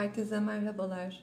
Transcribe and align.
Herkese 0.00 0.40
merhabalar. 0.40 1.22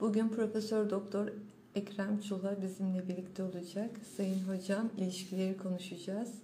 Bugün 0.00 0.28
Profesör 0.28 0.90
Doktor 0.90 1.28
Ekrem 1.74 2.20
Çula 2.20 2.62
bizimle 2.62 3.08
birlikte 3.08 3.42
olacak. 3.42 3.90
Sayın 4.16 4.48
Hocam 4.48 4.90
ilişkileri 4.98 5.56
konuşacağız. 5.56 6.34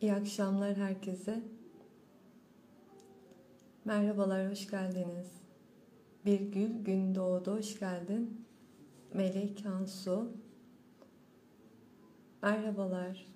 İyi 0.00 0.14
akşamlar 0.14 0.76
herkese. 0.76 1.42
Merhabalar, 3.84 4.50
hoş 4.50 4.70
geldiniz. 4.70 5.41
Bir 6.26 6.40
gül 6.40 6.84
gün 6.84 7.14
doğdu, 7.14 7.56
hoş 7.56 7.78
geldin. 7.78 8.44
Melek 9.14 9.62
Kansu. 9.62 10.28
Merhabalar. 12.42 13.26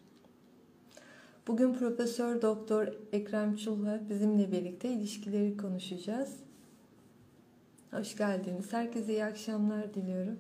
Bugün 1.47 1.75
Profesör 1.75 2.43
Doktor 2.43 2.89
Ekrem 3.13 3.57
Çulha 3.57 4.09
bizimle 4.09 4.53
birlikte 4.53 4.89
ilişkileri 4.89 5.57
konuşacağız. 5.57 6.37
Hoş 7.91 8.17
geldiniz. 8.17 8.73
Herkese 8.73 9.13
iyi 9.13 9.25
akşamlar 9.25 9.95
diliyorum. 9.95 10.39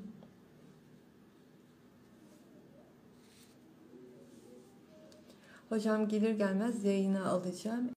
Hocam 5.68 6.08
gelir 6.08 6.30
gelmez 6.30 6.84
yayına 6.84 7.26
alacağım. 7.26 7.95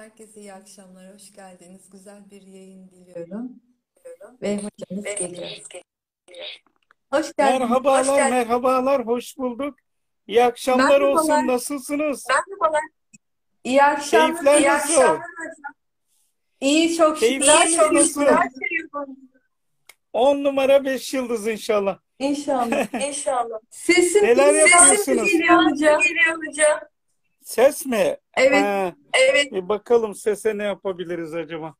Herkese 0.00 0.40
iyi 0.40 0.52
akşamlar, 0.52 1.14
hoş 1.14 1.32
geldiniz. 1.32 1.90
Güzel 1.90 2.30
bir 2.30 2.42
yayın 2.42 2.90
diliyorum. 2.90 3.52
Ve 4.42 4.56
hocamız 4.56 5.04
geliyor. 5.18 5.48
Hoş 7.12 7.32
geldiniz. 7.36 7.60
Merhabalar, 7.60 8.00
hoş 8.00 8.06
geldiniz. 8.06 8.30
merhabalar, 8.30 9.06
hoş 9.06 9.38
bulduk. 9.38 9.78
İyi 10.26 10.44
akşamlar 10.44 10.84
Merhabalar. 11.00 11.22
olsun, 11.22 11.46
nasılsınız? 11.46 12.26
Merhabalar. 12.28 12.80
İyi 13.64 13.82
akşamlar. 13.82 14.28
Keyifler 14.34 14.60
iyi 14.60 14.68
nasıl? 14.68 14.92
akşamlar 14.92 15.20
hocam. 15.38 15.74
İyi 16.60 16.96
çok 16.96 17.16
şükür. 17.16 17.28
Keyifler 17.28 17.66
İyi 17.66 17.76
çok 17.76 17.92
nasıl? 17.92 18.26
şükür. 18.26 18.36
10 20.12 20.44
numara 20.44 20.84
5 20.84 21.14
yıldız 21.14 21.46
inşallah. 21.46 21.98
İnşallah. 22.18 22.94
İnşallah. 23.08 23.58
Sesim, 23.70 24.24
Neler 24.24 24.66
sesim 24.66 25.24
geliyor 25.24 25.64
hocam. 25.70 26.00
Geliyor 26.00 26.36
hocam. 26.46 26.80
Ses 27.50 27.86
mi? 27.86 28.16
Evet. 28.36 28.62
Ha, 28.62 28.94
Evet. 29.14 29.52
bir 29.52 29.68
bakalım 29.68 30.14
sese 30.14 30.58
ne 30.58 30.62
yapabiliriz 30.62 31.34
acaba? 31.34 31.74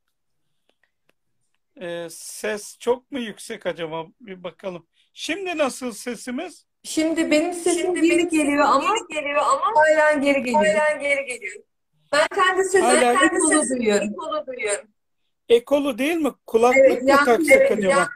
Ee, 1.80 2.06
ses 2.10 2.78
çok 2.78 3.12
mu 3.12 3.18
yüksek 3.18 3.66
acaba? 3.66 4.06
Bir 4.20 4.42
bakalım. 4.44 4.86
Şimdi 5.12 5.58
nasıl 5.58 5.92
sesimiz? 5.92 6.66
Şimdi 6.84 7.30
benim 7.30 7.52
sesim 7.52 7.80
Şimdi 7.82 8.00
geri 8.00 8.10
benim 8.18 8.28
geliyor 8.28 8.64
ama 8.64 8.94
geliyor 9.10 9.42
ama 9.42 9.72
hala 9.74 10.12
geri 10.12 10.42
geliyor. 10.42 10.64
hala 10.64 10.96
geri 11.02 11.24
geliyor. 11.26 11.62
Ben 12.12 12.26
kendi 12.34 12.64
sesimi 12.64 12.82
Hala- 12.84 13.18
kendi 13.18 13.28
Kendi 13.30 13.54
sesimi 13.54 13.80
duyuyorum. 13.80 14.12
kolu 14.14 14.46
duyuyorum. 14.46 14.88
Ekolu 15.48 15.98
değil 15.98 16.16
mi? 16.16 16.30
Kulaklık 16.46 16.84
Evet, 16.86 17.02
mı 17.02 17.08
taksak 17.08 17.50
evet, 17.50 17.72
acaba? 17.72 18.08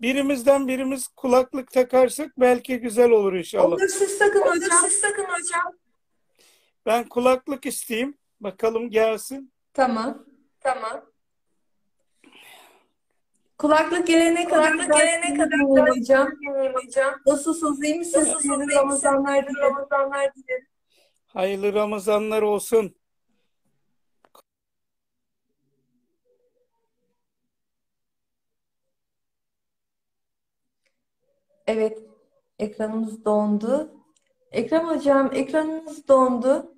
Birimizden 0.00 0.68
birimiz 0.68 1.08
kulaklık 1.08 1.70
takarsak 1.72 2.30
belki 2.40 2.78
güzel 2.78 3.10
olur 3.10 3.32
inşallah. 3.32 3.66
Olur 3.66 3.88
siz 3.88 4.18
sakın 4.18 4.40
Olur 4.40 4.50
hocam. 4.56 4.78
siz 4.84 4.92
sakın 5.00 5.24
hocam. 5.24 5.72
Ben 6.86 7.08
kulaklık 7.08 7.66
isteyeyim. 7.66 8.18
Bakalım 8.40 8.90
gelsin. 8.90 9.52
Tamam. 9.74 10.26
Tamam. 10.60 11.04
Kulaklık 13.58 14.06
gelene 14.06 14.48
kadar 14.48 14.72
Kulaklık 14.72 14.96
gelene 14.96 15.34
kadar 15.34 15.60
hocam. 15.60 16.28
hocam. 16.74 17.14
Nasılsınız? 17.26 17.84
iyi 17.84 17.94
misiniz? 17.98 18.26
Nasılsınız? 18.28 18.68
İyi 18.70 18.76
Ramazanlar 18.76 19.42
dilerim. 19.42 19.56
Ramazanlar 19.60 20.34
dilerim. 20.34 20.66
Hayırlı 21.26 21.72
Ramazanlar 21.74 22.42
olsun. 22.42 22.94
Evet, 31.66 31.98
ekranımız 32.58 33.24
dondu. 33.24 33.92
Ekrem 34.52 34.88
hocam, 34.88 35.30
ekranınız 35.34 36.08
dondu. 36.08 36.74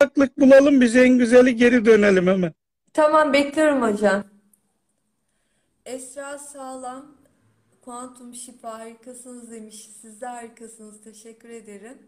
Kulaklık 0.00 0.40
bulalım 0.40 0.80
biz 0.80 0.96
en 0.96 1.18
güzeli 1.18 1.56
geri 1.56 1.84
dönelim 1.84 2.26
hemen. 2.26 2.52
Tamam, 2.92 3.32
bekliyorum 3.32 3.82
hocam. 3.82 4.24
Esra 5.86 6.38
Sağlam, 6.38 7.16
Kuantum 7.80 8.34
Şifa 8.34 8.78
harikasınız 8.78 9.50
demiş. 9.50 9.90
Siz 10.00 10.20
de 10.20 10.26
harikasınız. 10.26 11.00
Teşekkür 11.04 11.48
ederim. 11.48 11.98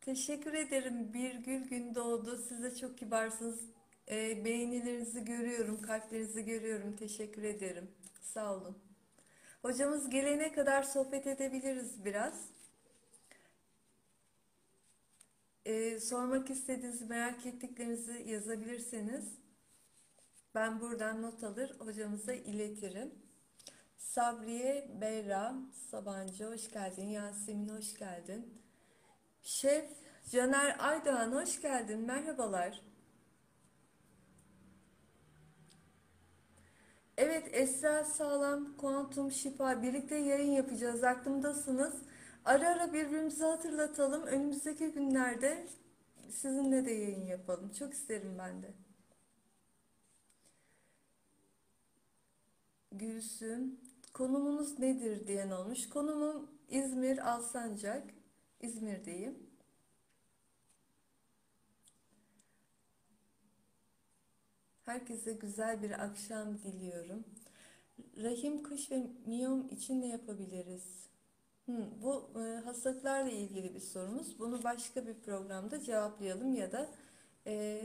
Teşekkür 0.00 0.54
ederim. 0.54 1.14
Bir 1.14 1.34
gül 1.34 1.68
gün 1.68 1.94
doğdu. 1.94 2.36
Siz 2.48 2.62
de 2.62 2.76
çok 2.76 2.98
kibarsınız. 2.98 3.60
Ee, 4.10 4.44
beğenilerinizi 4.44 5.24
görüyorum, 5.24 5.82
kalplerinizi 5.82 6.44
görüyorum. 6.44 6.96
Teşekkür 6.96 7.42
ederim. 7.42 7.88
Sağ 8.20 8.54
olun. 8.54 8.78
Hocamız 9.62 10.10
gelene 10.10 10.52
kadar 10.52 10.82
sohbet 10.82 11.26
edebiliriz 11.26 12.04
biraz. 12.04 12.53
Ee, 15.66 16.00
sormak 16.00 16.50
istediğiniz, 16.50 17.10
merak 17.10 17.46
ettiklerinizi 17.46 18.24
yazabilirseniz 18.26 19.24
ben 20.54 20.80
buradan 20.80 21.22
not 21.22 21.44
alır 21.44 21.74
hocamıza 21.78 22.32
iletirim. 22.32 23.14
Sabriye 23.96 24.90
Beyra 25.00 25.54
Sabancı 25.90 26.44
hoş 26.46 26.70
geldin. 26.70 27.08
Yasemin 27.08 27.68
hoş 27.68 27.98
geldin. 27.98 28.62
Şef 29.42 29.84
Caner 30.30 30.76
Aydoğan 30.78 31.32
hoş 31.32 31.60
geldin. 31.60 32.00
Merhabalar. 32.00 32.80
Evet 37.16 37.48
Esra 37.52 38.04
Sağlam, 38.04 38.76
Kuantum 38.76 39.32
Şifa 39.32 39.82
birlikte 39.82 40.16
yayın 40.16 40.52
yapacağız. 40.52 41.04
Aklımdasınız. 41.04 41.94
Ara 42.44 42.68
ara 42.68 42.92
birbirimizi 42.92 43.44
hatırlatalım. 43.44 44.22
Önümüzdeki 44.22 44.92
günlerde 44.92 45.66
sizinle 46.30 46.84
de 46.84 46.90
yayın 46.90 47.26
yapalım. 47.26 47.72
Çok 47.72 47.94
isterim 47.94 48.36
ben 48.38 48.62
de. 48.62 48.74
Gülsüm, 52.92 53.80
konumunuz 54.12 54.78
nedir 54.78 55.26
diyen 55.26 55.50
olmuş. 55.50 55.88
Konumum 55.88 56.50
İzmir 56.68 57.32
Alsancak. 57.32 58.10
İzmir'deyim. 58.60 59.38
Herkese 64.84 65.32
güzel 65.32 65.82
bir 65.82 66.04
akşam 66.04 66.58
diliyorum. 66.58 67.24
Rahim 68.22 68.62
kış 68.62 68.90
ve 68.90 69.06
miyom 69.26 69.68
için 69.68 70.00
ne 70.00 70.06
yapabiliriz? 70.08 71.13
Hı, 71.66 71.72
bu 72.02 72.30
e, 72.40 72.60
hastalıklarla 72.64 73.30
ilgili 73.30 73.74
bir 73.74 73.80
sorumuz. 73.80 74.38
Bunu 74.38 74.64
başka 74.64 75.06
bir 75.06 75.14
programda 75.14 75.80
cevaplayalım 75.80 76.54
ya 76.54 76.72
da 76.72 76.88
e, 77.46 77.82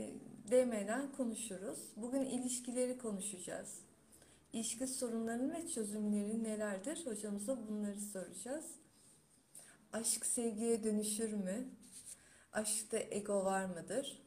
DM'den 0.50 1.12
konuşuruz. 1.12 1.78
Bugün 1.96 2.24
ilişkileri 2.24 2.98
konuşacağız. 2.98 3.78
İlişki 4.52 4.86
sorunlarının 4.86 5.54
ve 5.54 5.68
çözümleri 5.68 6.44
nelerdir? 6.44 7.06
Hocamıza 7.06 7.68
bunları 7.68 8.00
soracağız. 8.00 8.64
Aşk 9.92 10.26
sevgiye 10.26 10.84
dönüşür 10.84 11.32
mü? 11.32 11.68
Aşkta 12.52 12.98
ego 12.98 13.44
var 13.44 13.64
mıdır? 13.64 14.22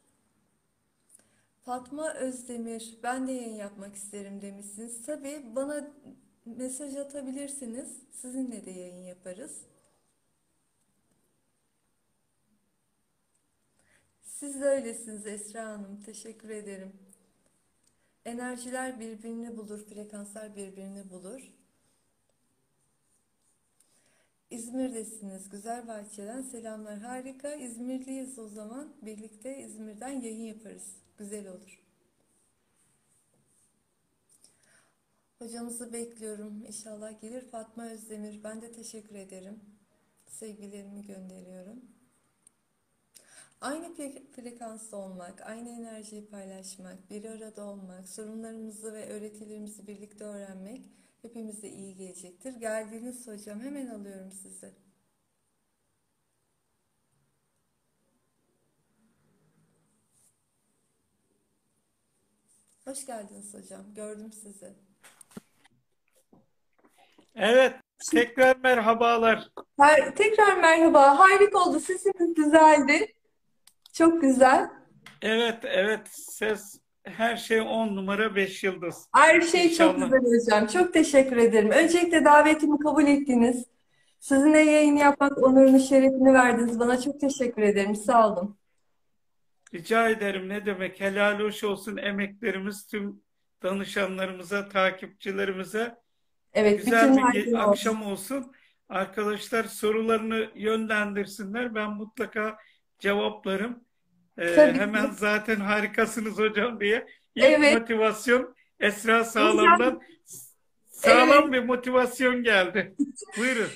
Fatma 1.61 2.13
Özdemir, 2.13 2.97
ben 3.03 3.27
de 3.27 3.31
yayın 3.31 3.55
yapmak 3.55 3.95
isterim 3.95 4.41
demişsiniz. 4.41 5.05
Tabii 5.05 5.45
bana 5.55 5.91
mesaj 6.45 6.95
atabilirsiniz. 6.95 7.89
Sizinle 8.11 8.65
de 8.65 8.71
yayın 8.71 9.03
yaparız. 9.05 9.61
Siz 14.21 14.61
de 14.61 14.65
öylesiniz 14.65 15.27
Esra 15.27 15.65
Hanım. 15.65 16.03
Teşekkür 16.05 16.49
ederim. 16.49 16.93
Enerjiler 18.25 18.99
birbirini 18.99 19.57
bulur, 19.57 19.85
frekanslar 19.85 20.55
birbirini 20.55 21.09
bulur. 21.09 21.53
İzmir'desiniz. 24.51 25.49
Güzel 25.49 25.87
bahçeden 25.87 26.41
selamlar. 26.41 26.99
Harika. 26.99 27.53
İzmirliyiz 27.53 28.39
o 28.39 28.47
zaman. 28.47 28.93
Birlikte 29.01 29.57
İzmir'den 29.57 30.21
yayın 30.21 30.45
yaparız. 30.45 30.95
Güzel 31.17 31.47
olur. 31.47 31.82
Hocamızı 35.43 35.93
bekliyorum. 35.93 36.65
İnşallah 36.65 37.21
gelir. 37.21 37.41
Fatma 37.41 37.85
Özdemir. 37.85 38.43
Ben 38.43 38.61
de 38.61 38.71
teşekkür 38.71 39.15
ederim. 39.15 39.59
Sevgilerimi 40.27 41.05
gönderiyorum. 41.05 41.81
Aynı 43.61 43.85
fre- 43.85 44.31
frekansta 44.31 44.97
olmak, 44.97 45.41
aynı 45.41 45.69
enerjiyi 45.69 46.27
paylaşmak, 46.27 47.09
bir 47.09 47.25
arada 47.25 47.63
olmak, 47.63 48.09
sorunlarımızı 48.09 48.93
ve 48.93 49.09
öğretilerimizi 49.09 49.87
birlikte 49.87 50.23
öğrenmek 50.23 50.89
hepimize 51.21 51.69
iyi 51.69 51.95
gelecektir. 51.95 52.53
Geldiniz 52.53 53.27
hocam. 53.27 53.59
Hemen 53.59 53.87
alıyorum 53.87 54.31
sizi. 54.31 54.71
Hoş 62.85 63.05
geldiniz 63.05 63.53
hocam. 63.53 63.93
Gördüm 63.95 64.33
sizi. 64.33 64.73
Evet, 67.35 67.73
tekrar 68.11 68.57
merhabalar. 68.63 69.49
Her, 69.79 70.15
tekrar 70.15 70.57
merhaba. 70.57 71.19
Harika 71.19 71.59
oldu. 71.59 71.79
Sesiniz 71.79 72.33
güzeldi. 72.33 73.13
Çok 73.93 74.21
güzel. 74.21 74.69
Evet, 75.21 75.57
evet, 75.63 76.07
ses 76.11 76.79
her 77.03 77.37
şey 77.37 77.61
on 77.61 77.95
numara 77.95 78.35
beş 78.35 78.63
yıldız. 78.63 79.07
Her 79.15 79.41
şey 79.41 79.73
çok 79.73 79.95
güzel 79.95 80.19
hocam. 80.19 80.67
Çok 80.67 80.93
teşekkür 80.93 81.37
ederim. 81.37 81.71
Öncelikle 81.71 82.25
davetimi 82.25 82.79
kabul 82.79 83.07
ettiniz. 83.07 83.65
Sizinle 84.19 84.59
yayın 84.59 84.95
yapmak 84.95 85.37
onurunu, 85.37 85.79
şerefini 85.79 86.33
verdiniz 86.33 86.79
bana. 86.79 87.01
Çok 87.01 87.19
teşekkür 87.19 87.61
ederim. 87.61 87.95
Sağ 87.95 88.29
olun. 88.33 88.57
Rica 89.73 90.09
ederim 90.09 90.49
ne 90.49 90.65
demek 90.65 91.01
helal 91.01 91.39
hoş 91.39 91.63
olsun 91.63 91.97
emeklerimiz 91.97 92.87
tüm 92.87 93.21
danışanlarımıza, 93.63 94.69
takipçilerimize 94.69 96.02
Evet, 96.53 96.85
güzel 96.85 97.03
bütün 97.11 97.17
bir 97.17 97.21
herkese 97.27 97.55
olsun. 97.57 97.69
akşam 97.69 98.03
olsun. 98.03 98.51
Arkadaşlar 98.89 99.63
sorularını 99.63 100.49
yönlendirsinler. 100.55 101.75
Ben 101.75 101.89
mutlaka 101.91 102.57
cevaplarım. 102.99 103.83
Ee, 104.37 104.55
Tabii 104.55 104.73
ki. 104.73 104.79
hemen 104.79 105.09
zaten 105.09 105.55
harikasınız 105.59 106.37
hocam 106.37 106.79
diye. 106.79 107.07
İlk 107.35 107.45
Evet. 107.45 107.79
motivasyon 107.81 108.55
Esra 108.79 109.23
Sağlam'dan 109.23 110.01
sağlam 110.87 111.53
bir 111.53 111.63
motivasyon 111.63 112.43
geldi. 112.43 112.95
Buyurun. 113.37 113.67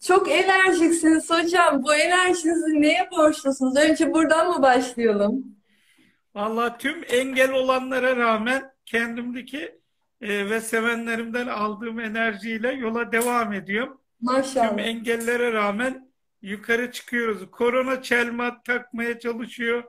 Çok 0.00 0.30
enerjiksiniz 0.30 1.30
hocam. 1.30 1.82
Bu 1.82 1.94
enerjinizi 1.94 2.82
neye 2.82 3.08
borçlusunuz? 3.10 3.76
Önce 3.76 4.12
buradan 4.14 4.50
mı 4.50 4.62
başlayalım? 4.62 5.44
Vallahi 6.34 6.78
tüm 6.78 7.04
engel 7.08 7.52
olanlara 7.52 8.16
rağmen 8.16 8.72
kendimdeki 8.86 9.78
e, 10.24 10.50
ve 10.50 10.60
sevenlerimden 10.60 11.46
aldığım 11.46 12.00
enerjiyle 12.00 12.72
yola 12.72 13.12
devam 13.12 13.52
ediyorum. 13.52 14.00
Tüm 14.18 14.32
Maşallah. 14.36 14.78
engellere 14.78 15.52
rağmen 15.52 16.12
yukarı 16.42 16.92
çıkıyoruz. 16.92 17.50
Korona 17.50 18.02
çelme 18.02 18.50
takmaya 18.64 19.18
çalışıyor. 19.18 19.84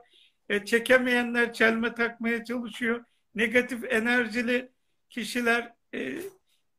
E, 0.48 0.64
çekemeyenler 0.64 1.52
çelme 1.52 1.94
takmaya 1.94 2.44
çalışıyor. 2.44 3.04
Negatif 3.34 3.92
enerjili 3.92 4.70
kişiler 5.10 5.72
e, 5.92 6.00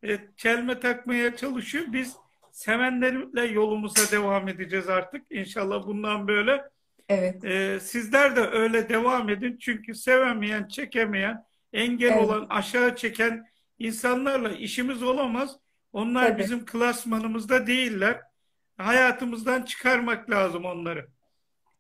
e, 0.04 0.20
çelme 0.38 0.80
takmaya 0.80 1.36
çalışıyor. 1.36 1.86
Biz 1.88 2.16
sevenlerimle 2.52 3.46
yolumuza 3.46 4.12
devam 4.12 4.48
edeceğiz 4.48 4.90
artık. 4.90 5.26
İnşallah 5.30 5.88
bundan 5.88 6.28
böyle. 6.28 6.64
Evet. 7.10 7.46
Ee, 7.46 7.80
sizler 7.82 8.36
de 8.36 8.40
öyle 8.40 8.90
devam 8.90 9.30
edin. 9.30 9.58
Çünkü 9.58 9.96
sevemeyen, 9.96 10.68
çekemeyen, 10.68 11.46
engel 11.74 12.12
Evet. 12.12 12.24
olan, 12.26 12.46
aşağı 12.50 12.96
çeken 12.96 13.46
insanlarla 13.80 14.50
işimiz 14.52 15.04
olamaz. 15.04 15.56
Onlar 15.94 16.28
Tabii. 16.28 16.44
bizim 16.44 16.66
klasmanımızda 16.66 17.68
değiller. 17.68 18.22
Hayatımızdan 18.78 19.62
çıkarmak 19.62 20.30
lazım 20.30 20.66
onları. 20.66 21.08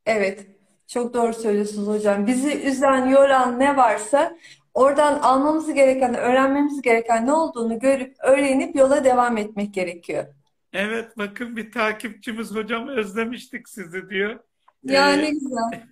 Evet, 0.05 0.47
çok 0.87 1.13
doğru 1.13 1.33
söylüyorsunuz 1.33 1.87
hocam. 1.87 2.27
Bizi 2.27 2.61
üzen, 2.61 3.07
yoran 3.07 3.59
ne 3.59 3.77
varsa 3.77 4.37
oradan 4.73 5.19
almamız 5.19 5.73
gereken, 5.73 6.13
öğrenmemiz 6.15 6.81
gereken 6.81 7.27
ne 7.27 7.33
olduğunu 7.33 7.79
görüp, 7.79 8.15
öğrenip 8.23 8.75
yola 8.75 9.03
devam 9.03 9.37
etmek 9.37 9.73
gerekiyor. 9.73 10.25
Evet, 10.73 11.17
bakın 11.17 11.57
bir 11.57 11.71
takipçimiz 11.71 12.55
hocam 12.55 12.87
özlemiştik 12.87 13.69
sizi 13.69 14.09
diyor. 14.09 14.39
Ya 14.83 15.13
Ee, 15.13 15.17
ne 15.17 15.29
güzel. 15.29 15.87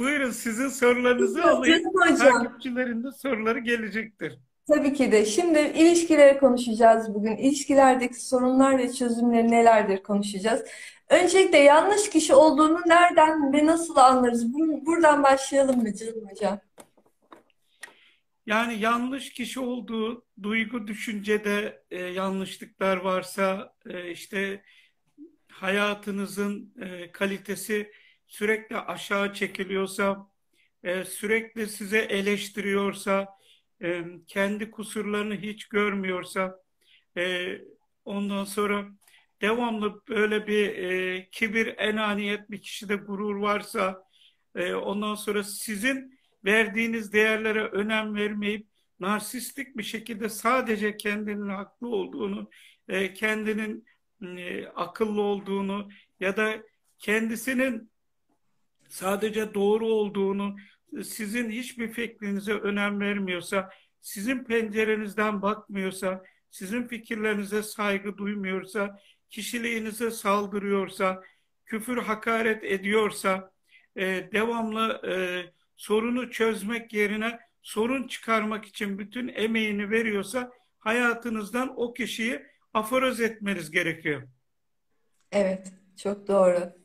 Buyurun 0.00 0.30
sizin 0.30 0.68
sorularınızı 0.68 1.44
alayım. 1.44 1.82
Takipçilerin 2.18 3.04
de 3.04 3.12
soruları 3.12 3.58
gelecektir. 3.58 4.38
tabii 4.68 4.92
ki 4.94 5.12
de. 5.12 5.24
Şimdi 5.26 5.58
ilişkileri 5.58 6.38
konuşacağız 6.38 7.14
bugün. 7.14 7.36
İlişkilerdeki 7.36 8.26
sorunlar 8.26 8.78
ve 8.78 8.92
çözümleri 8.92 9.50
nelerdir 9.50 10.02
konuşacağız. 10.02 10.62
Öncelikle 11.08 11.58
yanlış 11.58 12.10
kişi 12.10 12.34
olduğunu 12.34 12.80
nereden 12.86 13.52
ve 13.52 13.66
nasıl 13.66 13.96
anlarız? 13.96 14.52
Bu- 14.54 14.86
Buradan 14.86 15.22
başlayalım 15.22 15.82
mı 15.82 15.94
canım 15.94 16.28
hocam? 16.30 16.60
Yani 18.46 18.78
yanlış 18.78 19.30
kişi 19.32 19.60
olduğu 19.60 20.24
duygu, 20.42 20.86
düşüncede 20.86 21.82
e, 21.90 21.98
yanlışlıklar 22.02 22.96
varsa 22.96 23.72
e, 23.90 24.10
işte 24.10 24.62
hayatınızın 25.52 26.74
e, 26.82 27.12
kalitesi 27.12 27.90
sürekli 28.30 28.76
aşağı 28.76 29.34
çekiliyorsa, 29.34 30.30
e, 30.82 31.04
sürekli 31.04 31.66
size 31.66 31.98
eleştiriyorsa, 31.98 33.26
e, 33.82 34.04
kendi 34.26 34.70
kusurlarını 34.70 35.34
hiç 35.34 35.68
görmüyorsa, 35.68 36.60
e, 37.16 37.54
ondan 38.04 38.44
sonra 38.44 38.88
devamlı 39.42 40.02
böyle 40.08 40.46
bir 40.46 41.30
kibir, 41.30 41.74
enaniyet 41.78 42.50
bir 42.50 42.62
kişide 42.62 42.96
gurur 42.96 43.36
varsa, 43.36 44.04
ondan 44.82 45.14
sonra 45.14 45.44
sizin 45.44 46.18
verdiğiniz 46.44 47.12
değerlere 47.12 47.64
önem 47.64 48.14
vermeyip 48.14 48.66
narsistik 49.00 49.76
bir 49.76 49.82
şekilde 49.82 50.28
sadece 50.28 50.96
kendinin 50.96 51.48
haklı 51.48 51.88
olduğunu, 51.88 52.50
kendinin 53.14 53.86
akıllı 54.74 55.20
olduğunu 55.22 55.88
ya 56.20 56.36
da 56.36 56.62
kendisinin 56.98 57.90
sadece 58.90 59.54
doğru 59.54 59.86
olduğunu, 59.86 60.56
sizin 61.02 61.50
hiçbir 61.50 61.92
fikrinize 61.92 62.52
önem 62.52 63.00
vermiyorsa, 63.00 63.70
sizin 64.00 64.44
pencerenizden 64.44 65.42
bakmıyorsa, 65.42 66.22
sizin 66.50 66.88
fikirlerinize 66.88 67.62
saygı 67.62 68.16
duymuyorsa, 68.16 68.98
kişiliğinize 69.30 70.10
saldırıyorsa, 70.10 71.22
küfür 71.66 71.96
hakaret 71.96 72.64
ediyorsa, 72.64 73.52
e, 73.96 74.28
devamlı 74.32 75.00
e, 75.08 75.14
sorunu 75.76 76.30
çözmek 76.30 76.92
yerine 76.92 77.38
sorun 77.62 78.06
çıkarmak 78.06 78.64
için 78.64 78.98
bütün 78.98 79.28
emeğini 79.28 79.90
veriyorsa 79.90 80.50
hayatınızdan 80.78 81.74
o 81.76 81.92
kişiyi 81.92 82.46
aforoz 82.74 83.20
etmeniz 83.20 83.70
gerekiyor. 83.70 84.22
Evet, 85.32 85.72
çok 85.96 86.28
doğru. 86.28 86.79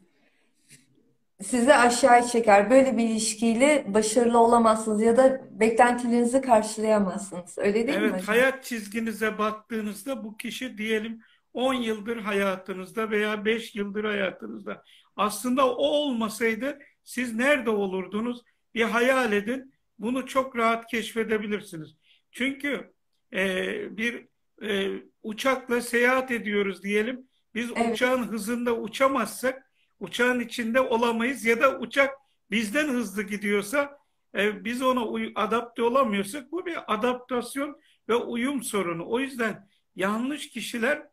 Sizi 1.44 1.74
aşağı 1.74 2.28
çeker. 2.28 2.70
Böyle 2.70 2.98
bir 2.98 3.04
ilişkiyle 3.04 3.86
başarılı 3.88 4.40
olamazsınız 4.40 5.02
ya 5.02 5.18
da 5.18 5.42
beklentilerinizi 5.60 6.42
karşılayamazsınız. 6.42 7.58
Öyle 7.58 7.74
değil 7.74 8.00
mi 8.00 8.10
Evet, 8.12 8.28
hayat 8.28 8.64
çizginize 8.64 9.38
baktığınızda 9.38 10.24
bu 10.24 10.38
kişi 10.38 10.78
diyelim 10.78 11.22
10 11.54 11.74
yıldır 11.74 12.18
hayatınızda 12.18 13.10
veya 13.10 13.46
5 13.46 13.76
yıldır 13.76 14.04
hayatınızda. 14.04 14.84
Aslında 15.16 15.70
o 15.76 15.88
olmasaydı 15.88 16.80
siz 17.04 17.36
nerede 17.36 17.70
olurdunuz? 17.70 18.42
Bir 18.76 18.84
hayal 18.84 19.34
edin. 19.34 19.74
Bunu 20.00 20.26
çok 20.26 20.58
rahat 20.58 20.88
keşfedebilirsiniz. 20.88 21.96
Çünkü 22.32 22.94
e, 23.34 23.98
bir 23.98 24.28
e, 24.62 24.90
uçakla 25.24 25.82
seyahat 25.82 26.32
ediyoruz 26.32 26.84
diyelim. 26.84 27.28
Biz 27.56 27.72
Evet. 27.76 27.94
uçağın 27.94 28.24
hızında 28.24 28.76
uçamazsak 28.76 29.65
uçağın 30.00 30.40
içinde 30.40 30.82
olamayız 30.82 31.46
ya 31.46 31.62
da 31.62 31.80
uçak 31.80 32.16
bizden 32.52 32.88
hızlı 32.88 33.24
gidiyorsa 33.24 33.98
e, 34.38 34.66
biz 34.66 34.82
ona 34.82 35.32
adapte 35.36 35.84
olamıyorsak 35.84 36.52
bu 36.52 36.66
bir 36.66 36.94
adaptasyon 36.94 37.82
ve 38.10 38.16
uyum 38.16 38.64
sorunu. 38.64 39.10
O 39.10 39.20
yüzden 39.20 39.70
yanlış 39.96 40.50
kişiler 40.50 41.04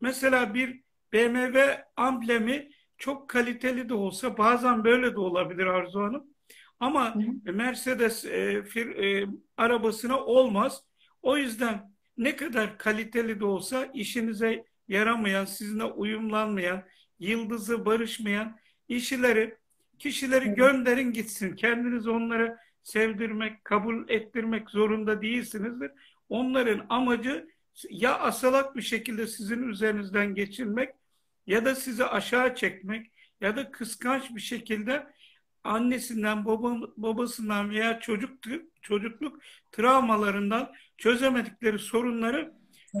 mesela 0.00 0.54
bir 0.54 0.82
BMW 1.12 1.84
amblemi 1.96 2.70
çok 2.98 3.30
kaliteli 3.30 3.88
de 3.88 3.94
olsa 3.94 4.38
bazen 4.38 4.84
böyle 4.84 5.14
de 5.14 5.20
olabilir 5.20 5.66
Arzu 5.66 6.00
Hanım. 6.00 6.26
Ama 6.80 7.14
hı. 7.14 7.52
Mercedes 7.52 8.24
e, 8.24 8.62
fir- 8.62 9.22
e, 9.22 9.28
arabasına 9.56 10.20
olmaz. 10.24 10.82
O 11.22 11.36
yüzden 11.36 11.94
ne 12.16 12.36
kadar 12.36 12.78
kaliteli 12.78 13.40
de 13.40 13.44
olsa 13.44 13.84
işinize 13.94 14.64
yaramayan, 14.88 15.44
sizinle 15.44 15.84
uyumlanmayan, 15.84 16.84
yıldızı 17.18 17.86
barışmayan 17.86 18.58
işleri, 18.88 19.56
kişileri 19.98 20.54
gönderin 20.54 21.12
gitsin. 21.12 21.56
Kendiniz 21.56 22.08
onlara 22.08 22.58
sevdirmek, 22.82 23.64
kabul 23.64 24.08
ettirmek 24.08 24.70
zorunda 24.70 25.22
değilsinizdir. 25.22 25.90
Onların 26.28 26.86
amacı 26.88 27.48
ya 27.90 28.18
asalak 28.18 28.76
bir 28.76 28.82
şekilde 28.82 29.26
sizin 29.26 29.68
üzerinizden 29.68 30.34
geçirmek 30.34 30.94
ya 31.46 31.64
da 31.64 31.74
sizi 31.74 32.04
aşağı 32.04 32.54
çekmek 32.54 33.12
ya 33.40 33.56
da 33.56 33.70
kıskanç 33.70 34.34
bir 34.34 34.40
şekilde 34.40 35.06
annesinden, 35.64 36.44
babasından 36.96 37.70
veya 37.70 38.00
çocuk 38.00 38.38
çocukluk 38.82 39.42
travmalarından 39.72 40.72
çözemedikleri 40.98 41.78
sorunları 41.78 42.52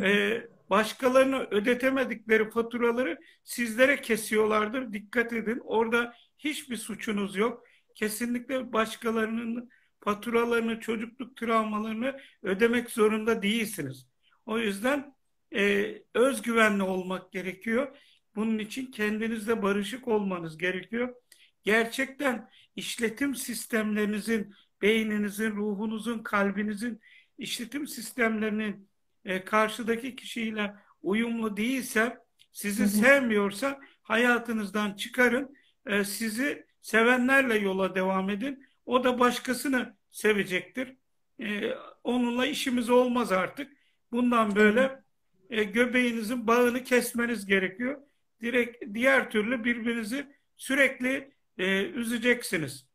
e, 0.04 0.42
başkalarına 0.70 1.40
ödetemedikleri 1.40 2.50
faturaları 2.50 3.18
sizlere 3.44 4.00
kesiyorlardır. 4.00 4.92
Dikkat 4.92 5.32
edin. 5.32 5.60
Orada 5.64 6.14
hiçbir 6.38 6.76
suçunuz 6.76 7.36
yok. 7.36 7.64
Kesinlikle 7.94 8.72
başkalarının 8.72 9.70
faturalarını, 10.00 10.80
çocukluk 10.80 11.36
travmalarını 11.36 12.20
ödemek 12.42 12.90
zorunda 12.90 13.42
değilsiniz. 13.42 14.06
O 14.46 14.58
yüzden 14.58 15.14
e, 15.54 15.94
özgüvenli 16.14 16.82
olmak 16.82 17.32
gerekiyor. 17.32 17.96
Bunun 18.36 18.58
için 18.58 18.86
kendinizle 18.86 19.62
barışık 19.62 20.08
olmanız 20.08 20.58
gerekiyor. 20.58 21.14
Gerçekten 21.62 22.50
işletim 22.76 23.34
sistemlerinizin, 23.34 24.54
beyninizin, 24.82 25.50
ruhunuzun, 25.50 26.18
kalbinizin 26.18 27.00
işletim 27.38 27.86
sistemlerinin 27.86 28.88
e, 29.24 29.44
karşıdaki 29.44 30.16
kişiyle 30.16 30.74
uyumlu 31.02 31.56
değilse, 31.56 32.18
sizi 32.52 32.82
hı 32.82 32.86
hı. 32.86 32.90
sevmiyorsa 32.90 33.80
hayatınızdan 34.02 34.94
çıkarın, 34.94 35.56
e, 35.86 36.04
sizi 36.04 36.66
sevenlerle 36.80 37.58
yola 37.58 37.94
devam 37.94 38.30
edin. 38.30 38.66
O 38.86 39.04
da 39.04 39.18
başkasını 39.18 39.96
sevecektir. 40.10 40.96
E, 41.40 41.72
onunla 42.04 42.46
işimiz 42.46 42.90
olmaz 42.90 43.32
artık. 43.32 43.72
Bundan 44.12 44.56
böyle 44.56 45.02
e, 45.50 45.64
göbeğinizin 45.64 46.46
bağını 46.46 46.84
kesmeniz 46.84 47.46
gerekiyor. 47.46 48.00
Direkt 48.42 48.84
diğer 48.94 49.30
türlü 49.30 49.64
birbirinizi 49.64 50.26
sürekli 50.56 51.32
e, 51.58 51.82
üzeceksiniz. 51.82 52.88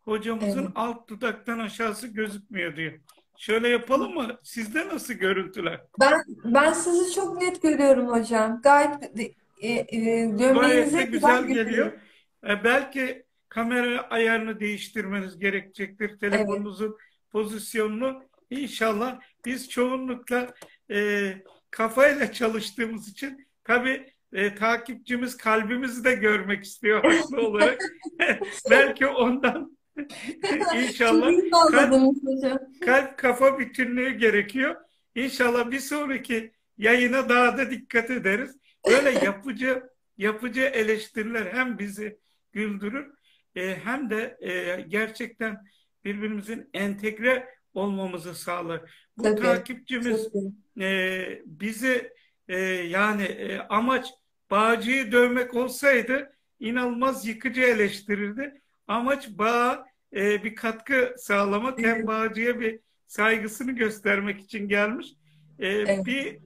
Hocamızın 0.00 0.62
evet. 0.62 0.72
alt 0.74 1.08
dudaktan 1.08 1.58
aşağısı 1.58 2.08
gözükmüyor 2.08 2.76
diyor. 2.76 3.00
Şöyle 3.42 3.68
yapalım 3.68 4.14
mı? 4.14 4.38
Sizde 4.42 4.88
nasıl 4.88 5.14
görüntüler? 5.14 5.80
Ben 6.00 6.22
ben 6.44 6.72
sizi 6.72 7.14
çok 7.14 7.42
net 7.42 7.62
görüyorum 7.62 8.08
hocam. 8.08 8.60
Gayet 8.62 8.90
e, 9.60 9.68
e, 9.68 10.24
gömleğinize 10.26 11.02
güzel 11.02 11.46
geliyor. 11.46 11.92
E, 12.48 12.64
belki 12.64 13.26
kamera 13.48 14.00
ayarını 14.00 14.60
değiştirmeniz 14.60 15.38
gerekecektir. 15.38 16.18
Telefonunuzun 16.18 16.86
evet. 16.86 17.30
pozisyonunu. 17.30 18.22
İnşallah 18.50 19.20
biz 19.44 19.68
çoğunlukla 19.68 20.54
e, 20.90 21.32
kafayla 21.70 22.32
çalıştığımız 22.32 23.08
için 23.08 23.48
tabii 23.64 24.12
e, 24.32 24.54
takipçimiz 24.54 25.36
kalbimizi 25.36 26.04
de 26.04 26.14
görmek 26.14 26.64
istiyor 26.64 27.04
haklı 27.12 27.40
olarak. 27.40 27.82
belki 28.70 29.06
ondan 29.06 29.76
İnşallah 30.74 31.30
kalp, 31.70 32.16
kalp 32.80 33.18
kafa 33.18 33.58
bütünlüğü 33.58 34.10
gerekiyor. 34.10 34.76
İnşallah 35.14 35.70
bir 35.70 35.78
sonraki 35.78 36.52
yayına 36.78 37.28
daha 37.28 37.58
da 37.58 37.70
dikkat 37.70 38.10
ederiz. 38.10 38.56
Böyle 38.88 39.10
yapıcı 39.24 39.82
yapıcı 40.16 40.60
eleştiriler 40.60 41.46
hem 41.52 41.78
bizi 41.78 42.18
güldürür 42.52 43.14
e, 43.54 43.76
hem 43.76 44.10
de 44.10 44.36
e, 44.40 44.80
gerçekten 44.80 45.64
birbirimizin 46.04 46.70
entegre 46.74 47.48
olmamızı 47.74 48.34
sağlar. 48.34 48.80
Bu 49.16 49.22
tabii, 49.22 49.40
takipçimiz 49.40 50.28
e, 50.80 51.42
bizi 51.46 52.12
e, 52.48 52.58
yani 52.66 53.22
e, 53.22 53.58
amaç 53.58 54.10
bağcıyı 54.50 55.12
dövmek 55.12 55.54
olsaydı 55.54 56.36
inanılmaz 56.60 57.26
yıkıcı 57.26 57.62
eleştirirdi. 57.62 58.61
Amaç 58.88 59.28
bağ 59.28 59.86
e, 60.16 60.44
bir 60.44 60.54
katkı 60.54 61.14
sağlamak 61.18 61.78
hem 61.78 62.06
bağcıya 62.06 62.60
bir 62.60 62.80
saygısını 63.06 63.72
göstermek 63.72 64.40
için 64.40 64.68
gelmiş. 64.68 65.06
E, 65.58 65.68
evet. 65.68 66.06
Bir 66.06 66.38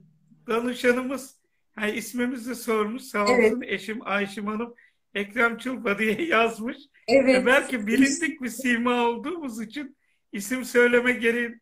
danışanımız 0.47 1.37
yani 1.79 1.91
ismimizi 1.91 2.55
sormuş 2.55 3.01
sağ 3.01 3.23
olsun 3.23 3.61
evet. 3.61 3.71
eşim 3.71 3.99
Ayşim 4.07 4.47
Hanım 4.47 4.75
Ekrem 5.13 5.57
Çulpa 5.57 5.99
diye 5.99 6.21
yazmış. 6.27 6.77
Evet. 7.07 7.35
E, 7.35 7.45
belki 7.45 7.87
bilindik 7.87 8.41
bir 8.41 8.49
sima 8.49 9.07
olduğumuz 9.07 9.61
için 9.61 9.97
isim 10.31 10.65
söyleme 10.65 11.11
gereği 11.11 11.59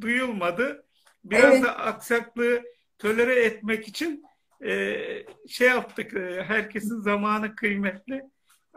duyulmadı. 0.00 0.84
Biraz 1.24 1.54
evet. 1.54 1.64
da 1.64 1.78
aksaklığı 1.78 2.62
tölere 2.98 3.44
etmek 3.44 3.88
için 3.88 4.22
e, 4.64 4.96
şey 5.48 5.68
yaptık. 5.68 6.14
E, 6.14 6.44
herkesin 6.44 7.00
zamanı 7.00 7.54
kıymetli 7.54 8.22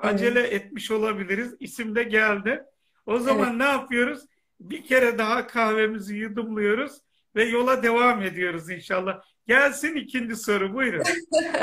acele 0.01 0.39
evet. 0.39 0.53
etmiş 0.53 0.91
olabiliriz. 0.91 1.55
İsim 1.59 1.95
de 1.95 2.03
geldi. 2.03 2.63
O 3.05 3.19
zaman 3.19 3.49
evet. 3.49 3.57
ne 3.57 3.63
yapıyoruz? 3.63 4.25
Bir 4.59 4.83
kere 4.83 5.17
daha 5.17 5.47
kahvemizi 5.47 6.15
yudumluyoruz 6.15 6.91
ve 7.35 7.43
yola 7.43 7.83
devam 7.83 8.21
ediyoruz 8.21 8.69
inşallah. 8.69 9.21
Gelsin 9.47 9.95
ikinci 9.95 10.35
soru 10.35 10.73
buyurun. 10.73 11.03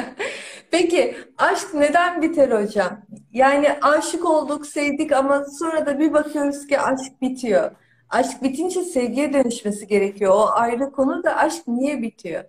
Peki 0.71 1.17
aşk 1.39 1.75
neden 1.75 2.23
biter 2.23 2.63
hocam? 2.63 3.07
Yani 3.33 3.73
aşık 3.83 4.25
olduk, 4.25 4.67
sevdik 4.67 5.13
ama 5.13 5.45
sonra 5.59 5.87
da 5.87 5.99
bir 5.99 6.13
bakıyoruz 6.13 6.67
ki 6.67 6.81
aşk 6.81 7.23
bitiyor. 7.23 7.71
Aşk 8.09 8.43
bitince 8.43 8.83
sevgiye 8.83 9.33
dönüşmesi 9.33 9.87
gerekiyor. 9.87 10.33
O 10.35 10.51
ayrı 10.51 10.91
konu 10.93 11.23
da 11.25 11.37
aşk 11.37 11.67
niye 11.67 12.03
bitiyor? 12.03 12.45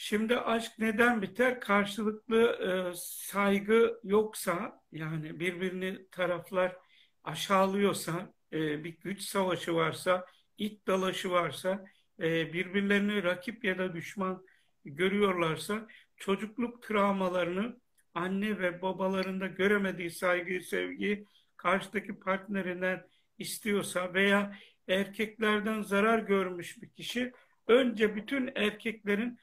Şimdi 0.00 0.36
aşk 0.36 0.72
neden 0.78 1.22
biter? 1.22 1.60
Karşılıklı 1.60 2.42
e, 2.42 2.94
saygı 2.96 4.00
yoksa 4.04 4.80
yani 4.92 5.40
birbirini 5.40 6.08
taraflar 6.10 6.76
aşağılıyorsa, 7.24 8.34
e, 8.52 8.84
bir 8.84 8.98
güç 9.00 9.22
savaşı 9.22 9.74
varsa, 9.74 10.26
it 10.58 10.86
dalaşı 10.86 11.30
varsa, 11.30 11.84
e, 12.20 12.52
birbirlerini 12.52 13.22
rakip 13.22 13.64
ya 13.64 13.78
da 13.78 13.94
düşman 13.94 14.46
görüyorlarsa 14.84 15.88
çocukluk 16.16 16.82
travmalarını 16.82 17.80
anne 18.14 18.58
ve 18.58 18.82
babalarında 18.82 19.46
göremediği 19.46 20.10
saygıyı, 20.10 20.62
sevgiyi 20.62 21.26
karşıdaki 21.56 22.20
partnerinden 22.20 23.08
istiyorsa 23.38 24.14
veya 24.14 24.58
erkeklerden 24.88 25.82
zarar 25.82 26.18
görmüş 26.18 26.82
bir 26.82 26.90
kişi 26.90 27.32
önce 27.66 28.16
bütün 28.16 28.50
erkeklerin 28.54 29.38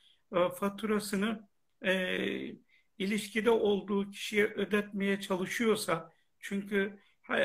faturasını 0.59 1.47
e, 1.81 2.17
ilişkide 2.97 3.49
olduğu 3.49 4.09
kişiye 4.09 4.45
ödetmeye 4.45 5.21
çalışıyorsa 5.21 6.11
çünkü 6.39 6.99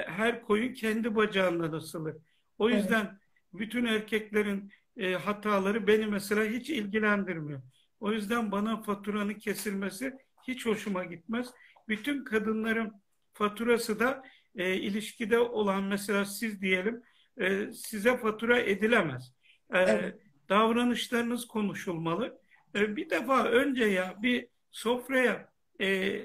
her 0.07 0.43
koyun 0.43 0.75
kendi 0.75 1.17
bacağından 1.17 1.73
asılır. 1.73 2.17
O 2.59 2.71
yüzden 2.71 3.05
evet. 3.05 3.15
bütün 3.53 3.85
erkeklerin 3.85 4.73
e, 4.97 5.13
hataları 5.13 5.87
beni 5.87 6.07
mesela 6.07 6.45
hiç 6.45 6.71
ilgilendirmiyor. 6.71 7.63
O 8.01 8.13
yüzden 8.13 8.53
bana 8.53 8.83
faturanın 8.83 9.35
kesilmesi 9.35 10.13
hiç 10.49 10.67
hoşuma 10.67 11.05
gitmez. 11.05 11.47
Bütün 11.89 12.25
kadınların 12.25 12.93
faturası 13.33 14.01
da 14.01 14.23
e, 14.55 14.75
ilişkide 14.75 15.39
olan 15.39 15.83
mesela 15.83 16.25
siz 16.25 16.61
diyelim 16.61 17.03
e, 17.41 17.73
size 17.73 18.17
fatura 18.17 18.59
edilemez. 18.59 19.35
E, 19.73 19.79
evet. 19.79 20.21
Davranışlarınız 20.49 21.47
konuşulmalı. 21.47 22.41
E, 22.75 22.97
bir 22.97 23.11
defa 23.11 23.45
önce 23.45 23.85
ya 23.85 24.17
bir 24.23 24.49
sofraya 24.71 25.53
e, 25.81 26.21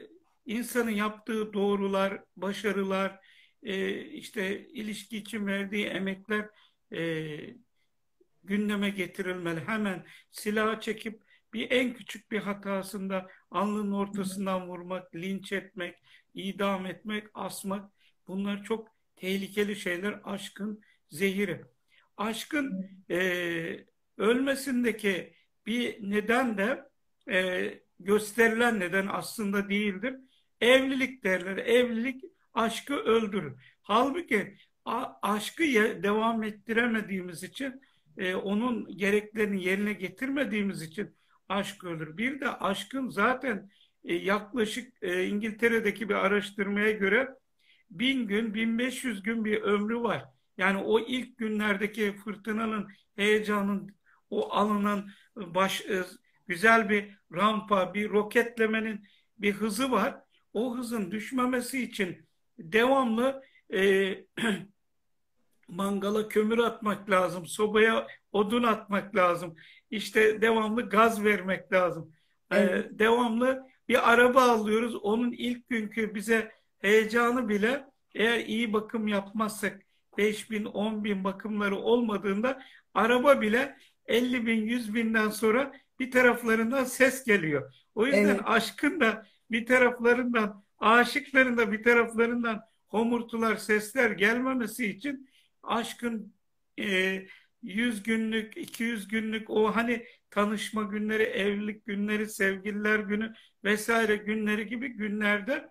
insanın 0.45 0.89
yaptığı 0.91 1.53
doğrular, 1.53 2.23
başarılar, 2.37 3.19
e, 3.63 4.01
işte 4.01 4.67
ilişki 4.67 5.17
için 5.17 5.47
verdiği 5.47 5.85
emekler 5.85 6.49
e, 6.93 7.37
gündeme 8.43 8.89
getirilmeli. 8.89 9.59
Hemen 9.59 10.05
silah 10.31 10.81
çekip 10.81 11.23
bir 11.53 11.71
en 11.71 11.93
küçük 11.93 12.31
bir 12.31 12.39
hatasında 12.39 13.27
alnının 13.51 13.91
ortasından 13.91 14.67
vurmak, 14.67 15.15
linç 15.15 15.51
etmek, 15.51 15.95
idam 16.33 16.85
etmek, 16.85 17.27
asmak 17.33 17.91
bunlar 18.27 18.63
çok 18.63 18.87
tehlikeli 19.15 19.75
şeyler. 19.75 20.21
Aşkın 20.23 20.81
zehiri. 21.09 21.65
Aşkın 22.17 22.89
e, 23.09 23.85
ölmesindeki 24.17 25.34
bir 25.65 25.97
neden 26.11 26.57
de 26.57 26.89
e, 27.31 27.69
gösterilen 27.99 28.79
neden 28.79 29.07
aslında 29.07 29.69
değildir. 29.69 30.15
Evlilik 30.61 31.23
derler. 31.23 31.57
Evlilik 31.57 32.23
aşkı 32.53 32.95
öldürür. 32.95 33.53
Halbuki 33.81 34.57
aşkı 35.21 35.63
devam 36.03 36.43
ettiremediğimiz 36.43 37.43
için 37.43 37.81
e, 38.17 38.35
onun 38.35 38.97
gereklerini 38.97 39.63
yerine 39.63 39.93
getirmediğimiz 39.93 40.81
için 40.81 41.15
aşk 41.49 41.83
ölür. 41.83 42.17
Bir 42.17 42.41
de 42.41 42.49
aşkın 42.49 43.09
zaten 43.09 43.69
e, 44.03 44.15
yaklaşık 44.15 45.03
e, 45.03 45.25
İngiltere'deki 45.27 46.09
bir 46.09 46.15
araştırmaya 46.15 46.91
göre 46.91 47.29
bin 47.91 48.27
gün, 48.27 48.53
1500 48.53 49.23
gün 49.23 49.45
bir 49.45 49.61
ömrü 49.61 50.01
var. 50.01 50.25
Yani 50.57 50.77
o 50.77 50.99
ilk 50.99 51.37
günlerdeki 51.37 52.13
fırtınanın, 52.13 52.87
heyecanın, 53.15 53.95
o 54.29 54.53
alınan 54.53 55.09
baş, 55.35 55.81
e, 55.81 56.03
güzel 56.47 56.89
bir 56.89 57.17
rampa, 57.33 57.93
bir 57.93 58.09
roketlemenin 58.09 59.07
bir 59.37 59.53
hızı 59.53 59.91
var. 59.91 60.21
O 60.53 60.77
hızın 60.77 61.11
düşmemesi 61.11 61.83
için 61.83 62.27
devamlı 62.59 63.43
e, 63.73 64.15
mangala 65.67 66.27
kömür 66.27 66.57
atmak 66.59 67.09
lazım, 67.09 67.45
sobaya 67.45 68.07
odun 68.31 68.63
atmak 68.63 69.15
lazım. 69.15 69.55
İşte 69.89 70.41
devamlı 70.41 70.89
gaz 70.89 71.23
vermek 71.23 71.73
lazım. 71.73 72.13
E, 72.51 72.57
Evet. 72.57 72.85
Ee, 72.85 72.99
devamlı 72.99 73.63
bir 73.89 74.11
araba 74.11 74.41
alıyoruz. 74.41 74.95
Onun 74.95 75.31
ilk 75.31 75.69
günkü 75.69 76.15
bize 76.15 76.51
heyecanı 76.79 77.49
bile 77.49 77.85
eğer 78.15 78.39
iyi 78.39 78.73
bakım 78.73 79.07
yapmazsak 79.07 79.81
5 80.17 80.51
bin, 80.51 80.65
10 80.65 81.03
bin 81.03 81.23
bakımları 81.23 81.75
olmadığında 81.75 82.61
araba 82.93 83.41
bile 83.41 83.77
50 84.07 84.45
bin, 84.45 84.65
100 84.65 84.95
binden 84.95 85.29
sonra 85.29 85.73
bir 85.99 86.11
taraflarından 86.11 86.83
ses 86.83 87.23
geliyor. 87.23 87.73
O 87.95 88.05
yüzden 88.07 88.25
Evet. 88.25 88.39
aşkın 88.43 88.99
da 88.99 89.25
bir 89.51 89.65
taraflarından, 89.65 90.63
aşıkların 90.79 91.57
da 91.57 91.71
bir 91.71 91.83
taraflarından 91.83 92.61
homurtular, 92.87 93.55
sesler 93.55 94.11
gelmemesi 94.11 94.85
için 94.85 95.29
aşkın 95.63 96.33
e, 96.79 97.21
100 97.63 98.03
günlük, 98.03 98.57
200 98.57 99.07
günlük 99.07 99.49
o 99.49 99.75
hani 99.75 100.05
tanışma 100.29 100.83
günleri, 100.83 101.23
evlilik 101.23 101.85
günleri, 101.85 102.29
sevgililer 102.29 102.99
günü 102.99 103.33
vesaire 103.63 104.15
günleri 104.15 104.67
gibi 104.67 104.87
günlerde 104.87 105.69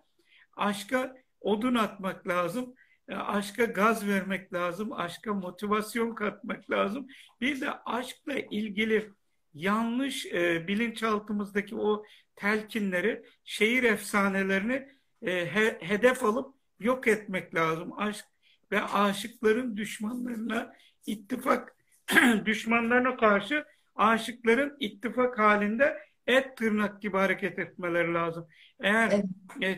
aşka 0.56 1.16
odun 1.40 1.74
atmak 1.74 2.28
lazım. 2.28 2.74
E, 3.08 3.14
Aşka 3.14 3.64
gaz 3.64 4.06
vermek 4.08 4.52
lazım. 4.52 4.92
Aşka 4.92 5.34
motivasyon 5.34 6.14
katmak 6.14 6.70
lazım. 6.70 7.06
Bir 7.40 7.60
de 7.60 7.70
aşkla 7.70 8.34
ilgili 8.34 9.10
yanlış 9.54 10.26
e, 10.26 10.68
bilinçaltımızdaki 10.68 11.76
o 11.76 12.04
telkinleri, 12.36 13.24
şehir 13.44 13.82
efsanelerini 13.82 14.88
e, 15.22 15.46
he- 15.54 15.78
hedef 15.80 16.24
alıp 16.24 16.54
yok 16.80 17.08
etmek 17.08 17.54
lazım. 17.54 17.92
Aşk 17.98 18.24
ve 18.72 18.82
aşıkların 18.82 19.76
düşmanlarına 19.76 20.72
ittifak 21.06 21.76
düşmanlarına 22.44 23.16
karşı 23.16 23.64
aşıkların 23.94 24.76
ittifak 24.80 25.38
halinde 25.38 25.98
et 26.26 26.56
tırnak 26.56 27.02
gibi 27.02 27.16
hareket 27.16 27.58
etmeleri 27.58 28.14
lazım. 28.14 28.48
Eğer 28.80 29.10
Evet. 29.12 29.24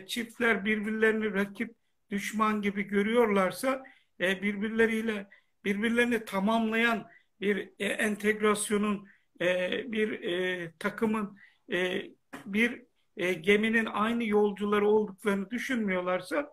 e, 0.03 0.07
çiftler 0.07 0.65
birbirlerini 0.65 1.33
rakip, 1.33 1.75
düşman 2.11 2.61
gibi 2.61 2.83
görüyorlarsa 2.83 3.83
e, 4.19 4.41
birbirleriyle 4.41 5.27
birbirlerini 5.65 6.25
tamamlayan 6.25 7.07
bir 7.41 7.69
e, 7.79 7.85
entegrasyonun, 7.85 9.07
e, 9.41 9.71
bir 9.91 10.23
e, 10.23 10.71
takımın, 10.79 11.37
e, 11.71 12.01
bir 12.45 12.83
e, 13.17 13.33
geminin 13.33 13.85
aynı 13.85 14.23
yolcuları 14.23 14.87
olduklarını 14.87 15.49
düşünmüyorlarsa, 15.49 16.49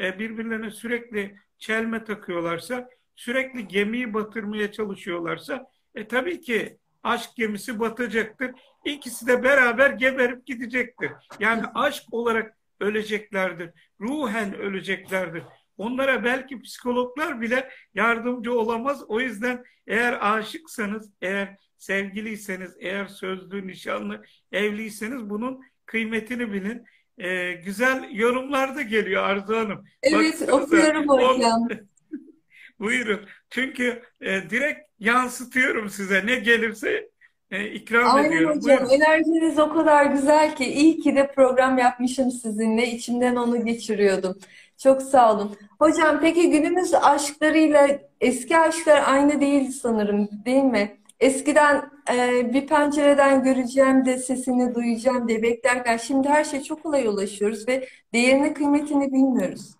e, 0.00 0.18
birbirlerine 0.18 0.70
sürekli 0.70 1.36
çelme 1.58 2.04
takıyorlarsa, 2.04 2.88
sürekli 3.16 3.68
gemiyi 3.68 4.14
batırmaya 4.14 4.72
çalışıyorlarsa, 4.72 5.66
e, 5.94 6.08
tabii 6.08 6.40
ki 6.40 6.78
aşk 7.02 7.36
gemisi 7.36 7.80
batacaktır. 7.80 8.50
İkisi 8.84 9.26
de 9.26 9.42
beraber 9.42 9.90
geberip 9.90 10.46
gidecektir. 10.46 11.10
Yani 11.40 11.62
aşk 11.74 12.04
olarak 12.10 12.56
öleceklerdir. 12.80 13.70
Ruhen 14.00 14.54
öleceklerdir. 14.54 15.42
Onlara 15.78 16.24
belki 16.24 16.60
psikologlar 16.60 17.40
bile 17.40 17.70
yardımcı 17.94 18.52
olamaz. 18.52 19.04
O 19.08 19.20
yüzden 19.20 19.64
eğer 19.86 20.18
aşıksanız, 20.20 21.12
eğer 21.22 21.56
sevgiliyseniz, 21.78 22.76
eğer 22.80 23.06
sözlü, 23.06 23.66
nişanlı, 23.66 24.24
evliyseniz 24.52 25.30
bunun 25.30 25.60
kıymetini 25.86 26.52
bilin. 26.52 26.84
Ee, 27.18 27.52
güzel 27.52 28.08
yorumlar 28.12 28.76
da 28.76 28.82
geliyor 28.82 29.22
Arzu 29.22 29.56
Hanım. 29.56 29.84
Evet, 30.02 30.14
Baksanıza, 30.14 30.52
okuyorum 30.52 31.08
hocam. 31.08 31.68
Buyurun. 32.78 33.28
Çünkü 33.50 34.02
e, 34.20 34.50
direkt 34.50 34.80
yansıtıyorum 34.98 35.90
size. 35.90 36.26
Ne 36.26 36.34
gelirse 36.34 37.08
e, 37.50 37.70
ikram 37.70 38.16
Aynen 38.16 38.32
ediyorum. 38.32 38.56
hocam. 38.56 38.78
Buyurun. 38.78 38.94
Enerjiniz 38.94 39.58
o 39.58 39.72
kadar 39.74 40.06
güzel 40.06 40.56
ki 40.56 40.64
iyi 40.64 40.98
ki 40.98 41.16
de 41.16 41.32
program 41.32 41.78
yapmışım 41.78 42.30
sizinle. 42.30 42.86
İçimden 42.86 43.36
onu 43.36 43.64
geçiriyordum. 43.64 44.38
Çok 44.78 45.02
sağ 45.02 45.34
olun. 45.34 45.56
Hocam 45.78 46.20
peki 46.20 46.50
günümüz 46.50 46.94
aşklarıyla 46.94 47.88
eski 48.20 48.58
aşklar 48.58 49.02
aynı 49.06 49.40
değil 49.40 49.70
sanırım, 49.70 50.28
değil 50.44 50.62
mi? 50.62 50.96
Eskiden 51.20 51.90
e, 52.12 52.54
bir 52.54 52.66
pencereden 52.66 53.42
göreceğim 53.42 54.04
de 54.04 54.18
sesini 54.18 54.74
duyacağım 54.74 55.28
diye 55.28 55.42
beklerken 55.42 55.96
şimdi 55.96 56.28
her 56.28 56.44
şey 56.44 56.62
çok 56.62 56.82
kolay 56.82 57.06
ulaşıyoruz 57.06 57.68
ve 57.68 57.88
değerini 58.14 58.54
kıymetini 58.54 59.12
bilmiyoruz. 59.12 59.74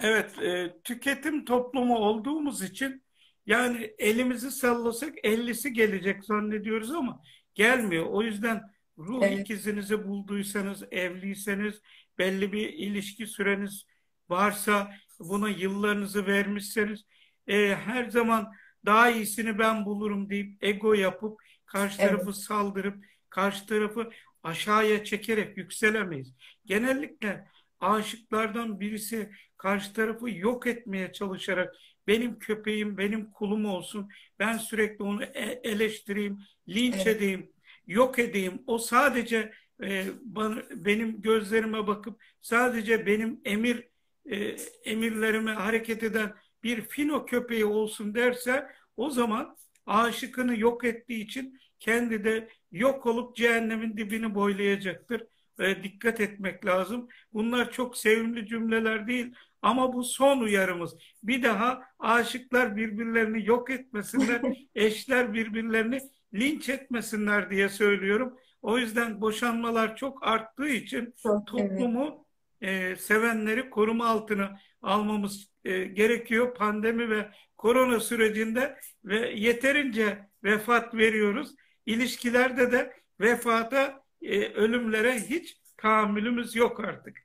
Evet, 0.00 0.42
e, 0.42 0.74
tüketim 0.84 1.44
toplumu 1.44 1.98
olduğumuz 1.98 2.62
için 2.62 3.02
yani 3.46 3.94
elimizi 3.98 4.50
sallasak 4.50 5.14
ellisi 5.24 5.72
gelecek 5.72 6.24
zannediyoruz 6.24 6.90
ama 6.92 7.22
gelmiyor. 7.54 8.06
O 8.06 8.22
yüzden 8.22 8.62
ruh 8.98 9.22
Evet. 9.24 9.40
ikizinizi 9.40 10.08
bulduysanız, 10.08 10.82
evliyseniz, 10.90 11.80
belli 12.18 12.52
bir 12.52 12.68
ilişki 12.72 13.26
süreniz 13.26 13.86
varsa, 14.28 14.94
buna 15.20 15.48
yıllarınızı 15.48 16.26
vermişseniz, 16.26 17.04
e, 17.46 17.74
her 17.76 18.10
zaman 18.10 18.52
daha 18.86 19.10
iyisini 19.10 19.58
ben 19.58 19.84
bulurum 19.84 20.30
deyip 20.30 20.64
ego 20.64 20.94
yapıp 20.94 21.40
karşı 21.66 22.02
Evet. 22.02 22.10
tarafı 22.10 22.32
saldırıp 22.32 23.04
karşı 23.30 23.66
tarafı 23.66 24.10
aşağıya 24.42 25.04
çekerek 25.04 25.56
yükselemeyiz. 25.56 26.34
Genellikle 26.66 27.48
aşıklardan 27.80 28.80
birisi 28.80 29.30
karşı 29.56 29.92
tarafı 29.92 30.30
yok 30.30 30.66
etmeye 30.66 31.12
çalışarak 31.12 31.74
benim 32.06 32.38
köpeğim, 32.38 32.98
benim 32.98 33.30
kulum 33.30 33.64
olsun, 33.66 34.08
ben 34.38 34.56
sürekli 34.58 35.04
onu 35.04 35.24
e- 35.24 35.60
eleştireyim, 35.64 36.38
linç 36.68 36.94
Evet. 36.96 37.06
edeyim, 37.06 37.52
yok 37.86 38.18
edeyim. 38.18 38.62
O 38.66 38.78
sadece 38.78 39.52
e, 39.82 40.04
bana, 40.22 40.62
benim 40.70 41.22
gözlerime 41.22 41.86
bakıp 41.86 42.22
sadece 42.40 43.06
benim 43.06 43.40
emir 43.44 43.88
e, 44.30 44.56
emirlerime 44.84 45.52
hareket 45.52 46.02
eden 46.02 46.34
bir 46.62 46.82
fino 46.82 47.26
köpeği 47.26 47.64
olsun 47.64 48.14
derse 48.14 48.66
o 48.96 49.10
zaman 49.10 49.56
aşıkını 49.86 50.58
yok 50.58 50.84
ettiği 50.84 51.24
için 51.24 51.58
kendi 51.80 52.24
de 52.24 52.48
yok 52.72 53.06
olup 53.06 53.36
cehennemin 53.36 53.96
dibini 53.96 54.34
boylayacaktır. 54.34 55.22
E, 55.60 55.82
dikkat 55.82 56.20
etmek 56.20 56.66
lazım. 56.66 57.08
Bunlar 57.32 57.70
çok 57.70 57.96
sevimli 57.96 58.46
cümleler 58.46 59.06
değil 59.06 59.34
ama 59.62 59.92
bu 59.92 60.04
son 60.04 60.40
uyarımız. 60.40 60.96
Bir 61.22 61.42
daha 61.42 61.82
aşıklar 61.98 62.76
birbirlerini 62.76 63.46
yok 63.46 63.70
etmesinler, 63.70 64.42
eşler 64.74 65.32
birbirlerini 65.34 66.00
linç 66.34 66.68
etmesinler 66.68 67.50
diye 67.50 67.68
söylüyorum. 67.68 68.36
O 68.62 68.78
yüzden 68.78 69.20
boşanmalar 69.20 69.96
çok 69.96 70.26
arttığı 70.26 70.68
için 70.68 71.14
Çok, 71.22 71.32
evet. 71.60 71.70
toplumu 71.70 72.26
e, 72.60 72.96
sevenleri 72.96 73.70
koruma 73.70 74.06
altına 74.06 74.58
almamız 74.82 75.50
e, 75.64 75.84
gerekiyor. 75.84 76.54
Pandemi 76.54 77.10
ve 77.10 77.30
korona 77.56 78.00
sürecinde 78.00 78.78
ve 79.04 79.30
yeterince 79.30 80.28
vefat 80.44 80.94
veriyoruz. 80.94 81.54
İlişkilerde 81.86 82.72
de 82.72 82.92
vefata, 83.20 84.04
e, 84.22 84.52
ölümlere 84.52 85.20
hiç 85.20 85.56
tahammülümüz 85.76 86.56
yok 86.56 86.80
artık. 86.80 87.16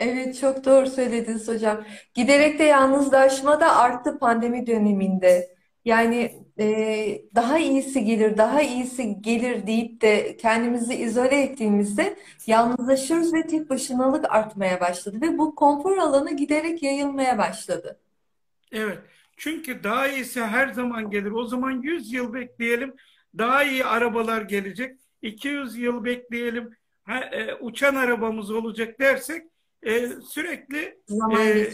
Evet 0.00 0.40
çok 0.40 0.64
doğru 0.64 0.86
söylediniz 0.86 1.48
hocam. 1.48 1.84
Giderek 2.14 2.58
de 2.58 2.64
yalnızlaşma 2.64 3.60
da 3.60 3.76
arttı 3.76 4.18
pandemi 4.18 4.66
döneminde. 4.66 5.56
Yani 5.84 6.44
e, 6.58 7.22
daha 7.34 7.58
iyisi 7.58 8.04
gelir, 8.04 8.36
daha 8.36 8.62
iyisi 8.62 9.22
gelir 9.22 9.66
deyip 9.66 10.00
de 10.00 10.36
kendimizi 10.36 10.94
izole 10.94 11.42
ettiğimizde 11.42 12.16
yalnızlaşıyoruz 12.46 13.34
ve 13.34 13.46
tek 13.46 13.70
başınalık 13.70 14.32
artmaya 14.34 14.80
başladı 14.80 15.20
ve 15.20 15.38
bu 15.38 15.54
konfor 15.54 15.96
alanı 15.96 16.36
giderek 16.36 16.82
yayılmaya 16.82 17.38
başladı. 17.38 18.00
Evet. 18.72 18.98
Çünkü 19.36 19.84
daha 19.84 20.08
iyisi 20.08 20.40
her 20.40 20.68
zaman 20.68 21.10
gelir. 21.10 21.30
O 21.30 21.44
zaman 21.44 21.82
100 21.82 22.12
yıl 22.12 22.34
bekleyelim. 22.34 22.94
Daha 23.38 23.64
iyi 23.64 23.84
arabalar 23.84 24.42
gelecek. 24.42 25.01
200 25.22 25.76
yıl 25.76 26.04
bekleyelim. 26.04 26.70
Ha, 27.04 27.18
e, 27.18 27.54
uçan 27.54 27.94
arabamız 27.94 28.50
olacak 28.50 29.00
dersek 29.00 29.46
e, 29.82 30.08
sürekli 30.08 30.98
e, 31.38 31.70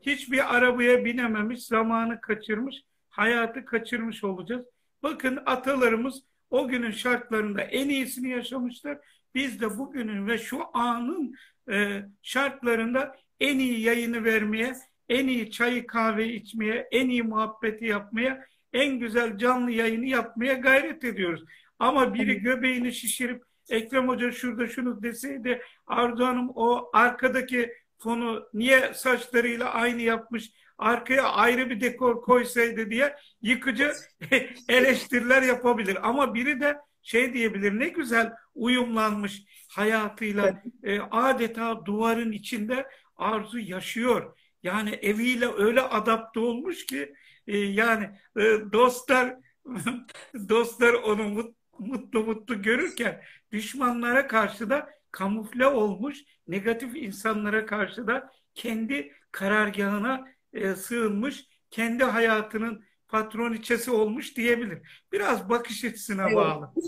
hiçbir 0.00 0.56
arabaya 0.56 1.04
binememiş, 1.04 1.66
zamanı 1.66 2.20
kaçırmış, 2.20 2.76
hayatı 3.08 3.64
kaçırmış 3.64 4.24
olacağız. 4.24 4.66
Bakın 5.02 5.38
atalarımız 5.46 6.22
o 6.50 6.68
günün 6.68 6.90
şartlarında 6.90 7.62
en 7.62 7.88
iyisini 7.88 8.28
yaşamışlar. 8.28 8.98
Biz 9.34 9.60
de 9.60 9.78
bugünün 9.78 10.26
ve 10.26 10.38
şu 10.38 10.76
anın 10.76 11.34
e, 11.70 12.02
şartlarında 12.22 13.16
en 13.40 13.58
iyi 13.58 13.80
yayını 13.80 14.24
vermeye, 14.24 14.76
en 15.08 15.26
iyi 15.26 15.50
çayı 15.50 15.86
kahve 15.86 16.28
içmeye, 16.28 16.88
en 16.90 17.08
iyi 17.08 17.22
muhabbeti 17.22 17.84
yapmaya, 17.84 18.46
en 18.72 18.98
güzel 18.98 19.38
canlı 19.38 19.70
yayını 19.70 20.06
yapmaya 20.06 20.54
gayret 20.54 21.04
ediyoruz. 21.04 21.44
Ama 21.78 22.14
biri 22.14 22.40
göbeğini 22.40 22.92
şişirip 22.92 23.42
Ekrem 23.70 24.08
Hoca 24.08 24.32
şurada 24.32 24.66
şunu 24.66 25.02
deseydi 25.02 25.62
Arzu 25.86 26.24
Hanım 26.24 26.50
o 26.54 26.90
arkadaki 26.92 27.72
fonu 27.98 28.48
niye 28.54 28.94
saçlarıyla 28.94 29.70
aynı 29.70 30.02
yapmış 30.02 30.50
arkaya 30.78 31.28
ayrı 31.28 31.70
bir 31.70 31.80
dekor 31.80 32.22
koysaydı 32.22 32.90
diye 32.90 33.16
yıkıcı 33.42 33.92
eleştiriler 34.68 35.42
yapabilir. 35.42 36.08
Ama 36.08 36.34
biri 36.34 36.60
de 36.60 36.76
şey 37.02 37.34
diyebilir 37.34 37.78
ne 37.78 37.88
güzel 37.88 38.32
uyumlanmış 38.54 39.42
hayatıyla 39.68 40.62
e, 40.82 41.00
adeta 41.00 41.86
duvarın 41.86 42.32
içinde 42.32 42.86
arzu 43.16 43.58
yaşıyor. 43.58 44.38
Yani 44.62 44.90
eviyle 44.90 45.46
öyle 45.46 45.82
adapte 45.82 46.40
olmuş 46.40 46.86
ki 46.86 47.14
e, 47.46 47.58
yani 47.58 48.04
e, 48.36 48.42
dostlar 48.72 49.36
dostlar 50.48 50.94
onu 50.94 51.54
mutlu 51.78 52.24
mutlu 52.24 52.62
görürken 52.62 53.22
düşmanlara 53.52 54.26
karşı 54.26 54.70
da 54.70 54.90
kamufle 55.12 55.66
olmuş 55.66 56.18
negatif 56.48 56.96
insanlara 56.96 57.66
karşı 57.66 58.06
da 58.06 58.30
kendi 58.54 59.12
karargahına 59.32 60.28
e, 60.52 60.74
sığınmış, 60.74 61.44
kendi 61.70 62.04
hayatının 62.04 62.84
patroniçesi 63.08 63.90
olmuş 63.90 64.36
diyebilir. 64.36 64.78
Biraz 65.12 65.48
bakış 65.48 65.84
açısına 65.84 66.22
Evet. 66.22 66.36
bağlı. 66.36 66.72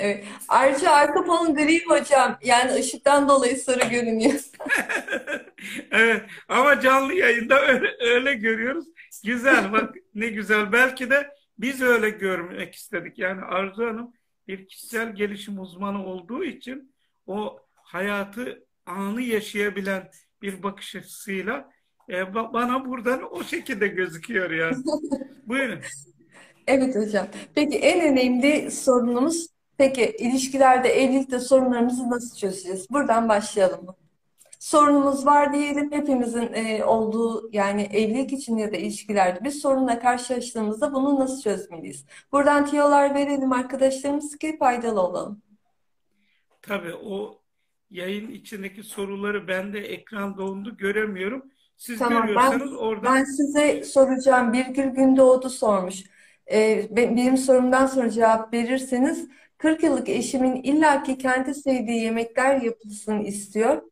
Evet. 0.00 0.24
Ayrıca 0.48 0.90
arka 0.90 1.22
fon 1.22 1.54
gri 1.54 1.84
hocam. 1.84 2.38
Yani 2.42 2.72
ışıktan 2.72 3.28
dolayı 3.28 3.56
sarı 3.56 3.88
görünüyor. 3.88 4.40
Evet 5.90 6.22
ama 6.48 6.80
canlı 6.80 7.14
yayında 7.14 7.66
öyle, 7.66 7.96
öyle 8.00 8.34
görüyoruz. 8.34 8.84
Güzel 9.24 9.72
bak 9.72 9.94
ne 10.14 10.26
güzel. 10.26 10.72
Belki 10.72 11.10
de 11.10 11.30
biz 11.58 11.82
öyle 11.82 12.10
görmek 12.10 12.74
istedik. 12.74 13.18
Yani 13.18 13.40
Arzu 13.40 13.86
Hanım 13.86 14.12
bir 14.48 14.66
kişisel 14.66 15.14
gelişim 15.14 15.60
uzmanı 15.60 16.06
olduğu 16.06 16.44
için 16.44 16.94
o 17.26 17.58
hayatı 17.74 18.66
anı 18.86 19.22
yaşayabilen 19.22 20.10
bir 20.42 20.62
bakış 20.62 20.96
açısıyla 20.96 21.70
e, 22.08 22.14
ba- 22.14 22.52
bana 22.52 22.84
buradan 22.84 23.34
o 23.34 23.44
şekilde 23.44 23.88
gözüküyor 23.88 24.50
yani. 24.50 24.76
Buyurun. 25.46 25.78
Evet 26.66 26.96
hocam. 26.96 27.26
Peki 27.54 27.78
en 27.78 28.12
önemli 28.12 28.70
sorunumuz, 28.70 29.46
peki 29.78 30.16
ilişkilerde, 30.18 30.88
evlilikte 30.88 31.38
sorunlarımızı 31.38 32.10
nasıl 32.10 32.36
çözeceğiz? 32.36 32.90
Buradan 32.90 33.28
başlayalım 33.28 33.84
mı? 33.84 33.94
Sorunumuz 34.58 35.26
var 35.26 35.52
diyelim. 35.52 35.92
Hepimizin 35.92 36.52
e, 36.52 36.84
olduğu 36.84 37.50
yani 37.52 37.82
evlilik 37.82 38.32
için 38.32 38.56
ya 38.56 38.72
da 38.72 38.76
ilişkilerde 38.76 39.44
bir 39.44 39.50
sorunla 39.50 39.98
karşılaştığımızda 39.98 40.92
bunu 40.92 41.20
nasıl 41.20 41.42
çözmeliyiz? 41.42 42.04
Buradan 42.32 42.66
tiyolar 42.66 43.14
verelim 43.14 43.52
arkadaşlarımız 43.52 44.38
ki 44.38 44.56
faydalı 44.58 45.00
olalım. 45.00 45.42
Tabii 46.62 46.94
o 46.94 47.40
yayın 47.90 48.30
içindeki 48.30 48.82
soruları 48.82 49.48
ben 49.48 49.72
de 49.72 49.78
ekranda 49.78 50.42
oldu 50.42 50.76
göremiyorum. 50.76 51.50
Siz 51.76 51.98
Tamam, 51.98 52.22
ben 52.22 52.26
görüyorsanız 52.26 52.72
oradan 52.72 53.14
ben 53.14 53.24
size 53.24 53.84
soracağım. 53.84 54.52
Birgül 54.52 54.84
Gündoğdu 54.84 55.50
sormuş. 55.50 56.04
Ee, 56.52 56.88
be- 56.90 57.16
benim 57.16 57.36
sorumdan 57.36 57.86
sonra 57.86 58.10
cevap 58.10 58.54
verirseniz 58.54 59.28
40 59.58 59.82
yıllık 59.82 60.08
eşimin 60.08 60.62
illaki 60.62 61.18
kendi 61.18 61.54
sevdiği 61.54 62.02
yemekler 62.02 62.60
yapılsın 62.62 63.18
istiyor. 63.20 63.82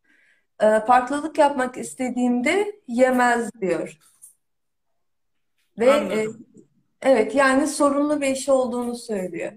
Ee, 0.62 0.80
farklılık 0.86 1.38
yapmak 1.38 1.76
istediğimde 1.76 2.80
yemez 2.88 3.50
diyor. 3.60 3.98
Ve 5.78 5.90
e, 5.90 6.26
evet 7.02 7.34
yani 7.34 7.66
sorunlu 7.66 8.20
bir 8.20 8.26
eşi 8.26 8.52
olduğunu 8.52 8.94
söylüyor. 8.94 9.52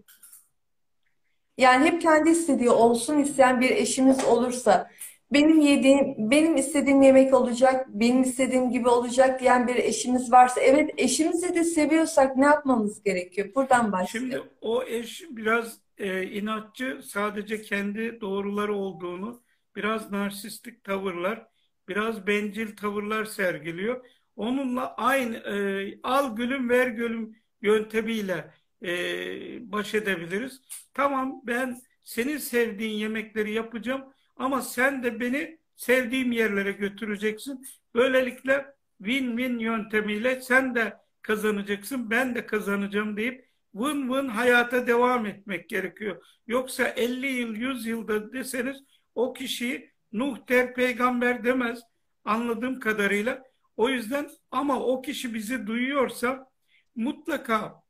Yani 1.58 1.86
hep 1.86 2.02
kendi 2.02 2.30
istediği 2.30 2.70
olsun 2.70 3.18
isteyen 3.18 3.62
bir 3.62 3.70
eşimiz 3.70 4.24
olursa 4.26 4.90
benim 5.32 5.60
yediğim, 5.60 6.32
benim 6.32 6.58
istediğim 6.58 7.02
yemek 7.02 7.34
olacak, 7.34 7.88
benim 7.90 8.24
istediğim 8.24 8.72
gibi 8.72 8.90
olacak 8.90 9.40
diyen 9.40 9.68
bir 9.68 9.76
eşimiz 9.76 10.32
varsa 10.32 10.62
evet 10.62 10.92
eşimizi 10.98 11.56
de 11.56 11.64
seviyorsak 11.64 12.38
ne 12.38 12.46
yapmamız 12.46 13.04
gerekiyor? 13.04 13.50
Buradan 13.56 13.82
Şimdi 13.82 13.92
başlayalım. 13.92 14.48
o 14.62 14.84
eş 14.84 15.24
biraz 15.30 15.78
e, 15.98 16.24
inatçı, 16.24 17.02
sadece 17.04 17.62
kendi 17.62 18.22
doğruları 18.22 18.76
olduğunu, 18.76 19.42
biraz 19.76 20.12
narsistik 20.12 20.84
tavırlar, 20.84 21.48
biraz 21.88 22.28
bencil 22.28 22.76
tavırlar 22.76 23.26
sergiliyor. 23.26 24.06
Onunla 24.36 24.96
aynı 24.96 25.38
e, 25.38 26.00
al 26.04 26.36
gülüm 26.36 26.70
ver 26.70 26.88
gülüm 26.88 27.36
yöntemiyle 27.62 28.54
e, 28.84 29.72
baş 29.72 29.96
edebiliriz. 29.96 30.62
Tamam 30.94 31.42
ben 31.44 31.82
senin 32.04 32.38
sevdiğin 32.38 32.98
yemekleri 32.98 33.54
yapacağım 33.54 34.14
ama 34.36 34.62
sen 34.62 35.04
de 35.04 35.20
beni 35.20 35.60
sevdiğim 35.76 36.32
yerlere 36.32 36.72
götüreceksin. 36.72 37.66
Böylelikle 37.96 38.66
win-win 39.02 39.60
yöntemiyle 39.60 40.42
sen 40.42 40.76
de 40.76 40.98
kazanacaksın, 41.22 42.10
ben 42.10 42.36
de 42.36 42.46
kazanacağım 42.46 43.18
deyip 43.18 43.50
vın 43.76 44.28
hayata 44.28 44.88
devam 44.88 45.26
etmek 45.26 45.70
gerekiyor. 45.70 46.26
Yoksa 46.48 46.88
50 46.88 47.28
yıl, 47.28 47.56
100 47.56 47.86
yılda 47.86 48.34
deseniz 48.34 48.78
o 49.20 49.34
kişiyi 49.34 49.90
Nuh 50.12 50.48
der 50.50 50.74
peygamber 50.74 51.44
demez 51.44 51.80
anladığım 52.26 52.80
kadarıyla. 52.80 53.44
O 53.78 53.90
yüzden 53.90 54.30
ama 54.52 54.80
o 54.80 55.02
kişi 55.02 55.34
bizi 55.34 55.68
duyuyorsa 55.68 56.50
mutlaka 56.96 57.84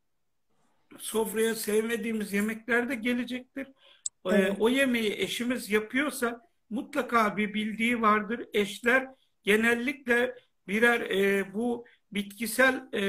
sofraya 0.97 1.55
sevmediğimiz 1.55 2.33
yemekler 2.33 2.89
de 2.89 2.95
gelecektir. 2.95 3.67
Ee, 4.25 4.29
Evet. 4.29 4.55
o 4.59 4.69
yemeği 4.69 5.13
eşimiz 5.17 5.69
yapıyorsa 5.69 6.41
mutlaka 6.69 7.37
bir 7.37 7.53
bildiği 7.53 8.01
vardır. 8.01 8.45
Eşler 8.53 9.07
genellikle 9.43 10.35
birer 10.67 11.01
e, 11.01 11.53
bu 11.53 11.85
bitkisel 12.11 12.93
e, 12.93 13.03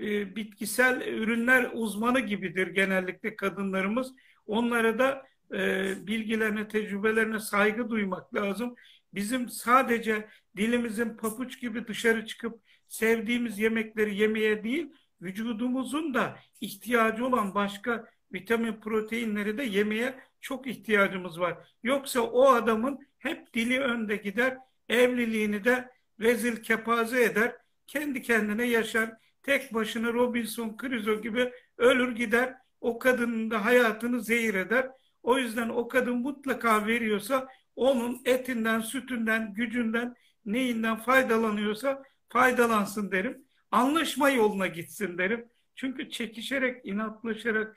e, 0.00 0.36
bitkisel 0.36 1.00
ürünler 1.00 1.70
uzmanı 1.72 2.20
gibidir 2.20 2.66
genellikle 2.66 3.36
kadınlarımız. 3.36 4.12
Onlara 4.46 4.98
da 4.98 5.26
e, 5.52 5.94
bilgilerine, 6.06 6.68
tecrübelerine 6.68 7.40
saygı 7.40 7.90
duymak 7.90 8.34
lazım. 8.34 8.74
Bizim 9.14 9.48
sadece 9.48 10.28
dilimizin 10.56 11.16
papuç 11.16 11.60
gibi 11.60 11.86
dışarı 11.86 12.26
çıkıp 12.26 12.60
sevdiğimiz 12.88 13.58
yemekleri 13.58 14.16
yemeye 14.16 14.64
değil, 14.64 14.92
vücudumuzun 15.22 16.14
da 16.14 16.38
ihtiyacı 16.60 17.26
olan 17.26 17.54
başka 17.54 18.06
vitamin, 18.32 18.80
proteinleri 18.80 19.58
de 19.58 19.62
yemeye 19.62 20.14
çok 20.40 20.66
ihtiyacımız 20.66 21.40
var. 21.40 21.58
Yoksa 21.82 22.20
o 22.20 22.48
adamın 22.48 22.98
hep 23.18 23.54
dili 23.54 23.80
önde 23.80 24.16
gider, 24.16 24.58
evliliğini 24.88 25.64
de 25.64 25.90
rezil 26.20 26.62
kepaze 26.62 27.24
eder, 27.24 27.56
kendi 27.86 28.22
kendine 28.22 28.64
yaşar, 28.64 29.10
tek 29.42 29.74
başına 29.74 30.12
Robinson 30.12 30.76
Crusoe 30.80 31.20
gibi 31.20 31.52
ölür 31.78 32.16
gider, 32.16 32.54
o 32.80 32.98
kadının 32.98 33.50
da 33.50 33.64
hayatını 33.64 34.22
zehir 34.22 34.54
eder. 34.54 34.88
O 35.26 35.38
yüzden 35.38 35.68
o 35.68 35.88
kadın 35.88 36.16
mutlaka 36.16 36.86
veriyorsa 36.86 37.48
onun 37.76 38.20
etinden, 38.24 38.80
sütünden, 38.80 39.54
gücünden, 39.54 40.14
neyinden 40.44 40.96
faydalanıyorsa 40.96 42.02
faydalansın 42.28 43.12
derim. 43.12 43.44
Anlaşma 43.70 44.30
yoluna 44.30 44.66
gitsin 44.66 45.18
derim. 45.18 45.48
Çünkü 45.74 46.10
çekişerek, 46.10 46.86
inatlaşarak, 46.86 47.76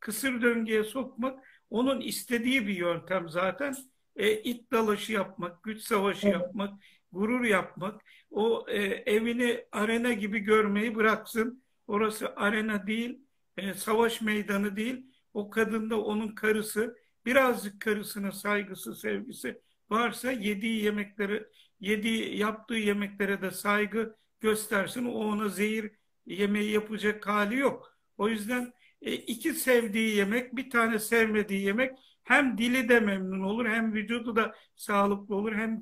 kısır 0.00 0.42
döngüye 0.42 0.84
sokmak 0.84 1.44
onun 1.70 2.00
istediği 2.00 2.66
bir 2.66 2.74
yöntem 2.74 3.28
zaten. 3.28 3.74
E, 4.16 4.32
it 4.32 4.72
dalaşı 4.72 5.12
yapmak, 5.12 5.62
güç 5.62 5.82
savaşı 5.82 6.26
Evet. 6.26 6.34
yapmak, 6.40 6.82
gurur 7.12 7.44
yapmak, 7.44 8.00
o 8.30 8.66
e, 8.68 8.78
evini 8.86 9.64
arena 9.72 10.12
gibi 10.12 10.38
görmeyi 10.38 10.94
bıraksın. 10.94 11.62
Orası 11.86 12.36
arena 12.36 12.86
değil, 12.86 13.18
e, 13.56 13.74
savaş 13.74 14.20
meydanı 14.20 14.76
değil. 14.76 15.11
O 15.34 15.50
kadın 15.50 15.90
da 15.90 16.00
onun 16.00 16.34
karısı, 16.34 16.96
birazcık 17.26 17.80
karısına 17.80 18.32
saygısı, 18.32 18.94
sevgisi 18.94 19.60
varsa 19.90 20.32
yediği 20.32 20.84
yemekleri, 20.84 21.46
yediği, 21.80 22.36
yaptığı 22.38 22.74
yemeklere 22.74 23.42
de 23.42 23.50
saygı 23.50 24.16
göstersin. 24.40 25.04
O 25.04 25.12
ona 25.12 25.48
zehir 25.48 25.92
yemeği 26.26 26.70
yapacak 26.70 27.26
hali 27.26 27.58
yok. 27.58 27.96
O 28.18 28.28
yüzden 28.28 28.72
e, 29.02 29.12
iki 29.14 29.54
sevdiği 29.54 30.16
yemek, 30.16 30.56
bir 30.56 30.70
tane 30.70 30.98
sevmediği 30.98 31.62
yemek 31.62 31.98
hem 32.24 32.58
dili 32.58 32.88
de 32.88 33.00
memnun 33.00 33.40
olur, 33.40 33.66
hem 33.66 33.92
vücudu 33.94 34.36
da 34.36 34.54
sağlıklı 34.76 35.34
olur, 35.34 35.52
hem 35.52 35.80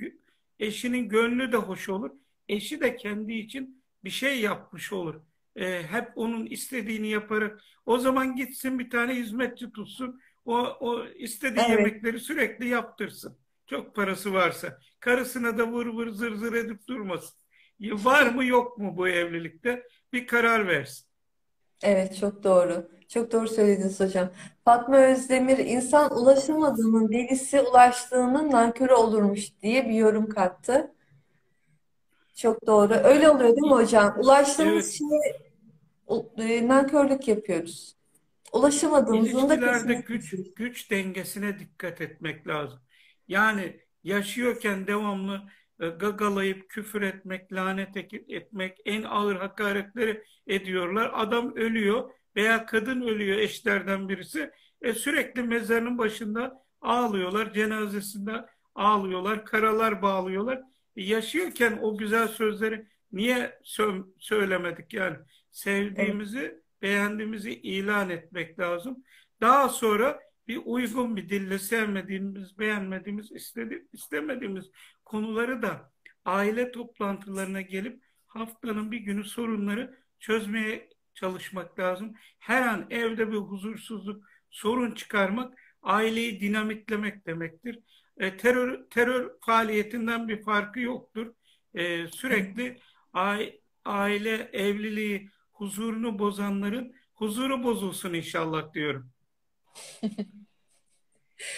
eşinin 0.58 1.08
gönlü 1.08 1.52
de 1.52 1.56
hoş 1.56 1.88
olur. 1.88 2.10
Eşi 2.48 2.80
de 2.80 2.96
kendi 2.96 3.32
için 3.34 3.82
bir 4.04 4.10
şey 4.10 4.40
yapmış 4.40 4.92
olur. 4.92 5.29
E, 5.56 5.82
hep 5.82 6.08
onun 6.14 6.46
istediğini 6.46 7.08
yaparak 7.08 7.60
o 7.86 7.98
zaman 7.98 8.36
gitsin 8.36 8.78
bir 8.78 8.90
tane 8.90 9.14
hizmetçi 9.14 9.72
tutsun. 9.72 10.20
O, 10.44 10.56
o 10.80 11.06
istediği 11.06 11.60
Evet. 11.60 11.70
yemekleri 11.70 12.20
sürekli 12.20 12.68
yaptırsın. 12.68 13.38
Çok 13.66 13.94
parası 13.96 14.32
varsa. 14.32 14.78
Karısına 15.00 15.58
da 15.58 15.72
vır 15.72 15.86
vır 15.86 16.08
zır 16.10 16.34
zır 16.34 16.52
edip 16.52 16.86
durmasın. 16.88 17.40
Var 17.80 18.26
mı 18.34 18.44
yok 18.44 18.78
mu 18.78 18.96
bu 18.96 19.08
evlilikte? 19.08 19.82
Bir 20.12 20.26
karar 20.26 20.68
versin. 20.68 21.06
Evet, 21.82 22.16
çok 22.20 22.44
doğru. 22.44 22.88
Çok 23.08 23.32
doğru 23.32 23.48
söylediniz 23.48 24.00
hocam. 24.00 24.30
Fatma 24.64 24.96
Özdemir, 24.98 25.58
insan 25.58 26.16
ulaşamadığının 26.18 27.08
delisi 27.12 27.60
ulaştığının 27.60 28.50
nankörü 28.50 28.92
olurmuş 28.92 29.48
diye 29.62 29.88
bir 29.88 29.94
yorum 29.94 30.28
kattı. 30.28 30.94
Çok 32.40 32.66
doğru. 32.66 32.94
Öyle 32.94 33.30
oluyor 33.30 33.48
değil 33.56 33.66
mi 33.66 33.72
hocam? 33.72 34.14
Ulaştığımız 34.18 35.00
Evet. 35.00 35.00
şeye 36.38 36.58
e, 36.58 36.68
nankörlük 36.68 37.28
yapıyoruz. 37.28 37.96
Ulaşamadığımızın 38.52 39.48
da 39.48 39.60
kesinlikle 39.60 39.94
güç 40.14 40.34
güç 40.56 40.90
dengesine 40.90 41.58
dikkat 41.58 42.00
etmek 42.00 42.46
lazım. 42.48 42.80
Yani 43.28 43.80
yaşıyorken 44.04 44.86
devamlı 44.86 45.42
e, 45.80 45.88
gagalayıp 45.88 46.68
küfür 46.70 47.02
etmek, 47.02 47.52
lanet 47.52 47.96
ek- 47.96 48.24
etmek, 48.28 48.78
en 48.84 49.02
ağır 49.02 49.36
hakaretleri 49.36 50.24
ediyorlar. 50.46 51.10
Adam 51.14 51.56
ölüyor 51.56 52.10
veya 52.36 52.66
kadın 52.66 53.00
ölüyor 53.02 53.38
eşlerden 53.38 54.08
birisi. 54.08 54.50
E, 54.82 54.92
sürekli 54.92 55.42
mezarının 55.42 55.98
başında 55.98 56.64
ağlıyorlar, 56.80 57.52
cenazesinde 57.52 58.32
ağlıyorlar, 58.74 59.44
karalar 59.44 60.02
bağlıyorlar. 60.02 60.60
Yaşıyorken 60.96 61.78
o 61.82 61.98
güzel 61.98 62.28
sözleri 62.28 62.86
niye 63.12 63.58
sö- 63.64 64.06
söylemedik 64.18 64.94
yani? 64.94 65.16
Evet. 65.16 65.26
Sevdiğimizi, 65.50 66.60
beğendiğimizi 66.82 67.54
ilan 67.54 68.10
etmek 68.10 68.58
lazım. 68.58 69.04
Daha 69.40 69.68
sonra 69.68 70.20
bir 70.48 70.60
uygun 70.64 71.16
bir 71.16 71.28
dille 71.28 71.58
sevmediğimiz, 71.58 72.58
beğenmediğimiz, 72.58 73.32
istedi, 73.32 73.86
istemediğimiz 73.92 74.70
konuları 75.04 75.62
da 75.62 75.92
aile 76.24 76.72
toplantılarına 76.72 77.60
gelip 77.60 78.02
haftanın 78.26 78.90
bir 78.92 78.98
günü 78.98 79.24
sorunları 79.24 79.98
çözmeye 80.18 80.88
çalışmak 81.14 81.78
lazım. 81.78 82.14
Her 82.38 82.62
an 82.62 82.86
evde 82.90 83.32
bir 83.32 83.36
huzursuzluk, 83.36 84.24
sorun 84.50 84.94
çıkarmak 84.94 85.58
aileyi 85.82 86.40
dinamitlemek 86.40 87.26
demektir. 87.26 87.78
E, 88.20 88.36
terör 88.36 88.90
terör 88.90 89.30
faaliyetinden 89.40 90.28
bir 90.28 90.42
farkı 90.42 90.80
yoktur. 90.80 91.34
E, 91.74 92.06
sürekli 92.08 92.78
ai- 93.12 93.60
aile 93.84 94.50
evliliği 94.52 95.28
huzurunu 95.52 96.18
bozanların 96.18 96.94
huzuru 97.14 97.64
bozulsun 97.64 98.14
inşallah 98.14 98.74
diyorum. 98.74 99.10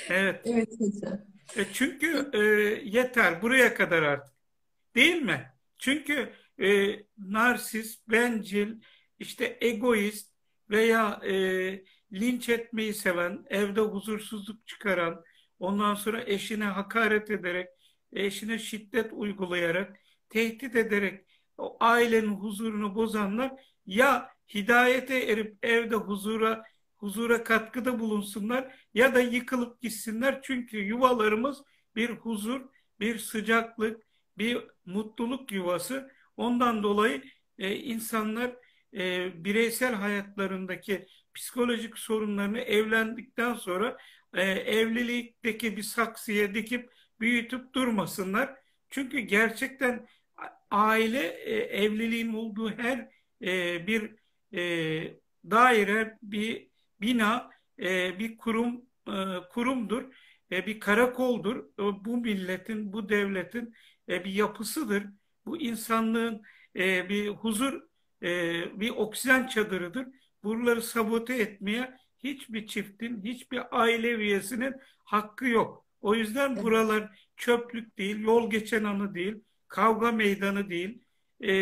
Evet. 0.09 0.40
Evet 0.44 0.68
hocam. 0.79 1.20
E, 1.57 1.64
çünkü 1.72 2.31
e, 2.33 2.38
yeter 2.85 3.42
buraya 3.42 3.75
kadar 3.75 4.03
artık. 4.03 4.35
Değil 4.94 5.22
mi? 5.22 5.53
Çünkü 5.79 6.33
e, 6.62 6.96
narsist, 7.18 8.09
bencil, 8.09 8.81
işte 9.18 9.59
egoist 9.61 10.33
veya 10.70 11.20
e, 11.25 11.35
linç 12.12 12.48
etmeyi 12.48 12.94
seven, 12.94 13.44
evde 13.51 13.81
huzursuzluk 13.81 14.66
çıkaran, 14.66 15.25
ondan 15.62 15.94
sonra 15.94 16.22
eşine 16.27 16.64
hakaret 16.64 17.31
ederek, 17.31 17.68
eşine 18.12 18.59
şiddet 18.59 19.12
uygulayarak, 19.12 19.96
tehdit 20.29 20.77
ederek 20.77 21.27
o 21.59 21.77
ailenin 21.81 22.35
huzurunu 22.35 22.94
bozanlar 22.94 23.53
ya 23.87 24.31
hidayete 24.55 25.16
erip 25.18 25.64
evde 25.64 25.94
huzura 25.94 26.64
huzura 26.96 27.44
katkıda 27.44 28.01
bulunsunlar 28.01 28.75
ya 28.94 29.14
da 29.14 29.20
yıkılıp 29.20 29.81
gitsinler. 29.81 30.40
Çünkü 30.42 30.79
yuvalarımız 30.79 31.62
bir 31.96 32.11
huzur, 32.11 32.61
bir 33.01 33.18
sıcaklık, 33.18 34.03
bir 34.38 34.59
mutluluk 34.87 35.53
yuvası. 35.53 36.11
Ondan 36.37 36.83
dolayı 36.83 37.22
e, 37.59 37.77
insanlar 37.77 38.57
e, 38.94 39.33
bireysel 39.44 39.94
hayatlarındaki 39.94 41.07
psikolojik 41.35 41.98
sorunlarını 41.98 42.59
evlendikten 42.59 43.55
sonra 43.55 43.96
e, 44.35 44.42
evlilikteki 44.42 45.77
bir 45.77 45.83
saksıya 45.83 46.55
dikip 46.55 46.92
büyütüp 47.21 47.75
durmasınlar. 47.75 48.55
Çünkü 48.90 49.18
gerçekten 49.18 50.07
aile 50.71 51.27
e, 51.27 51.55
evliliğin 51.85 52.33
olduğu 52.33 52.71
her 52.79 53.09
e, 53.42 53.87
bir 53.87 54.14
e, 54.55 55.18
daire, 55.51 56.18
bir 56.23 56.68
bina, 57.01 57.51
e, 57.79 58.18
bir 58.18 58.37
kurum 58.37 58.87
e, 59.09 59.12
kurumdur, 59.51 60.14
e, 60.53 60.66
bir 60.66 60.81
karakoldur. 60.81 61.57
E, 61.57 62.05
bu 62.05 62.16
milletin, 62.16 62.92
bu 62.92 63.09
devletin 63.09 63.75
e, 64.09 64.25
bir 64.25 64.33
yapısıdır. 64.33 65.05
Bu 65.47 65.61
insanlığın 65.61 66.42
e, 66.77 67.09
bir 67.09 67.29
huzur, 67.29 67.83
e, 68.23 68.81
bir 68.81 68.90
oksijen 68.90 69.47
çadırıdır. 69.47 70.07
Buraları 70.45 70.83
sabote 70.83 71.35
etmeye 71.35 71.99
hiçbir 72.25 72.67
çiftin, 72.67 73.23
hiçbir 73.25 73.63
aile 73.81 74.11
üyesinin 74.11 74.75
hakkı 75.05 75.47
yok. 75.47 75.85
O 76.01 76.15
yüzden 76.15 76.53
Evet. 76.53 76.63
buralar 76.63 77.29
çöplük 77.37 77.99
değil, 77.99 78.21
yol 78.21 78.51
geçen 78.51 78.85
anı 78.85 79.15
değil, 79.15 79.35
kavga 79.69 80.13
meydanı 80.13 80.71
değil, 80.71 81.03
e, 81.41 81.53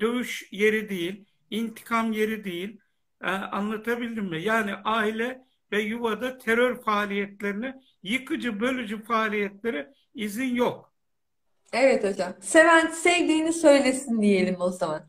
dövüş 0.00 0.48
yeri 0.52 0.88
değil, 0.88 1.24
intikam 1.50 2.12
yeri 2.12 2.44
değil. 2.44 2.80
E, 3.22 3.26
anlatabildim 3.30 4.24
mi? 4.24 4.42
Yani 4.42 4.74
aile 4.74 5.40
ve 5.72 5.80
yuvada 5.82 6.38
terör 6.38 6.82
faaliyetlerine, 6.82 7.74
yıkıcı, 8.02 8.60
bölücü 8.60 9.04
faaliyetlere 9.04 9.92
izin 10.14 10.54
yok. 10.54 10.94
Evet 11.72 12.04
hocam. 12.04 12.34
Seven 12.40 12.86
sevdiğini 12.86 13.52
söylesin 13.52 14.22
diyelim 14.22 14.56
o 14.60 14.70
zaman. 14.70 15.08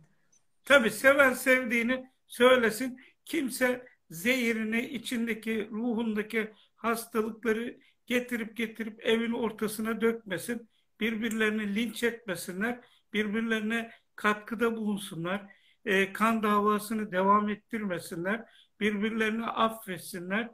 Tabii 0.65 0.91
seven 0.91 1.33
sevdiğini 1.33 2.05
söylesin. 2.27 3.01
Kimse 3.25 3.85
zehirini, 4.09 4.81
içindeki, 4.87 5.69
ruhundaki 5.71 6.53
hastalıkları 6.75 7.77
getirip 8.05 8.57
getirip 8.57 9.05
evin 9.05 9.31
ortasına 9.31 10.01
dökmesin. 10.01 10.69
Birbirlerini 10.99 11.75
linç 11.75 12.03
etmesinler. 12.03 12.79
Birbirlerine 13.13 13.91
katkıda 14.15 14.75
bulunsunlar. 14.75 15.45
E, 15.85 16.13
kan 16.13 16.43
davasını 16.43 17.11
devam 17.11 17.49
ettirmesinler. 17.49 18.45
Birbirlerini 18.79 19.45
affetsinler. 19.45 20.49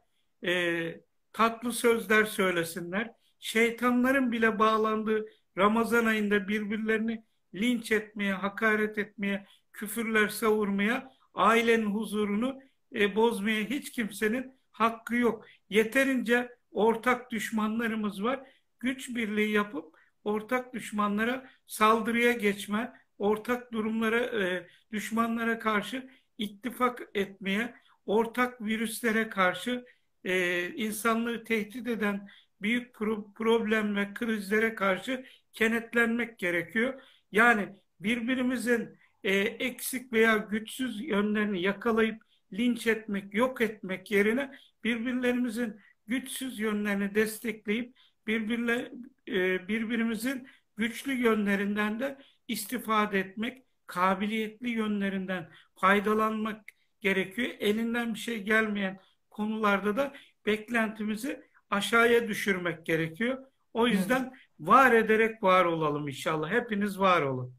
E, 0.45 1.01
tatlı 1.33 1.73
sözler 1.73 2.25
söylesinler. 2.25 3.11
Şeytanların 3.39 4.31
bile 4.31 4.59
bağlandığı 4.59 5.25
Ramazan 5.57 6.05
ayında 6.05 6.47
birbirlerini 6.47 7.23
linç 7.55 7.91
etmeye, 7.91 8.33
hakaret 8.33 8.97
etmeye, 8.97 9.45
küfürler 9.73 10.27
savurmaya, 10.27 11.11
ailenin 11.33 11.85
huzurunu 11.85 12.59
e, 12.95 13.15
bozmaya 13.15 13.63
hiç 13.63 13.91
kimsenin 13.91 14.53
hakkı 14.71 15.15
yok. 15.15 15.45
Yeterince 15.69 16.49
ortak 16.71 17.31
düşmanlarımız 17.31 18.23
var. 18.23 18.39
Güç 18.79 19.15
birliği 19.15 19.51
yapıp 19.51 19.95
ortak 20.23 20.73
düşmanlara 20.73 21.49
saldırıya 21.67 22.31
geçme, 22.31 22.93
ortak 23.17 23.73
durumlara, 23.73 24.19
e, 24.19 24.67
düşmanlara 24.91 25.59
karşı 25.59 26.09
ittifak 26.37 27.01
etmeye, 27.13 27.75
ortak 28.05 28.61
virüslere 28.61 29.29
karşı 29.29 29.85
e, 30.23 30.67
insanlığı 30.75 31.43
tehdit 31.43 31.87
eden 31.87 32.27
büyük 32.61 32.95
pro- 32.95 33.33
problem 33.33 33.95
ve 33.95 34.13
krizlere 34.13 34.75
karşı 34.75 35.25
kenetlenmek 35.53 36.39
gerekiyor. 36.39 37.01
Yani 37.31 37.69
birbirimizin 37.99 38.97
e, 39.23 39.37
eksik 39.39 40.13
veya 40.13 40.37
güçsüz 40.37 41.01
yönlerini 41.01 41.61
yakalayıp 41.61 42.24
linç 42.57 42.87
etmek, 42.87 43.33
yok 43.33 43.61
etmek 43.61 44.11
yerine 44.11 44.51
birbirlerimizin 44.83 45.79
güçsüz 46.07 46.59
yönlerini 46.59 47.15
destekleyip 47.15 47.95
birbirle, 48.27 48.91
e, 49.27 49.67
birbirimizin 49.67 50.47
güçlü 50.77 51.13
yönlerinden 51.13 51.99
de 51.99 52.17
istifade 52.47 53.19
etmek, 53.19 53.63
kabiliyetli 53.87 54.69
yönlerinden 54.69 55.51
faydalanmak 55.75 56.61
gerekiyor. 57.01 57.49
Elinden 57.59 58.13
bir 58.13 58.19
şey 58.19 58.43
gelmeyen 58.43 58.99
konularda 59.29 59.97
da 59.97 60.13
beklentimizi 60.45 61.41
aşağıya 61.69 62.27
düşürmek 62.27 62.85
gerekiyor. 62.85 63.45
O 63.73 63.87
yüzden 63.87 64.33
var 64.59 64.91
ederek 64.91 65.43
var 65.43 65.65
olalım 65.65 66.07
inşallah. 66.07 66.51
Hepiniz 66.51 66.99
var 66.99 67.21
olun. 67.21 67.55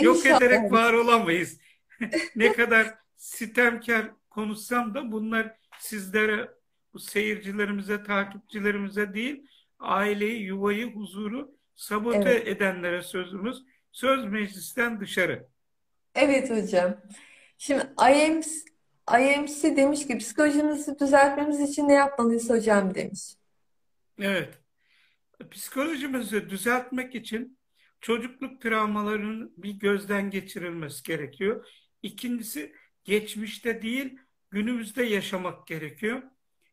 Yok 0.00 0.16
İnşallah. 0.16 0.36
ederek 0.36 0.72
var 0.72 0.92
olamayız. 0.92 1.60
Ne 2.36 2.52
kadar 2.52 2.94
sitemkar 3.16 4.10
konuşsam 4.30 4.94
da 4.94 5.12
bunlar 5.12 5.56
sizlere, 5.78 6.50
bu 6.94 6.98
seyircilerimize, 6.98 8.02
takipçilerimize 8.02 9.14
değil, 9.14 9.46
aileyi, 9.78 10.42
yuvayı, 10.42 10.94
huzuru 10.94 11.54
sabote 11.74 12.18
Evet. 12.18 12.48
edenlere 12.48 13.02
sözümüz. 13.02 13.62
Söz 13.92 14.24
meclisten 14.24 15.00
dışarı. 15.00 15.46
Evet 16.14 16.50
hocam. 16.50 16.96
Şimdi 17.58 17.82
IMC, 17.98 18.48
IMC 19.20 19.76
demiş 19.76 20.06
ki 20.06 20.18
psikolojimizi 20.18 20.98
düzeltmemiz 20.98 21.60
için 21.60 21.88
ne 21.88 21.92
yapmalıyız 21.92 22.50
hocam 22.50 22.94
demiş. 22.94 23.34
Evet. 24.20 24.58
Psikolojimizi 25.50 26.50
düzeltmek 26.50 27.14
için 27.14 27.58
çocukluk 28.00 28.60
travmalarının 28.60 29.52
bir 29.56 29.72
gözden 29.72 30.30
geçirilmesi 30.30 31.02
gerekiyor. 31.02 31.68
İkincisi 32.02 32.72
geçmişte 33.04 33.82
değil 33.82 34.18
günümüzde 34.50 35.02
yaşamak 35.02 35.66
gerekiyor. 35.66 36.22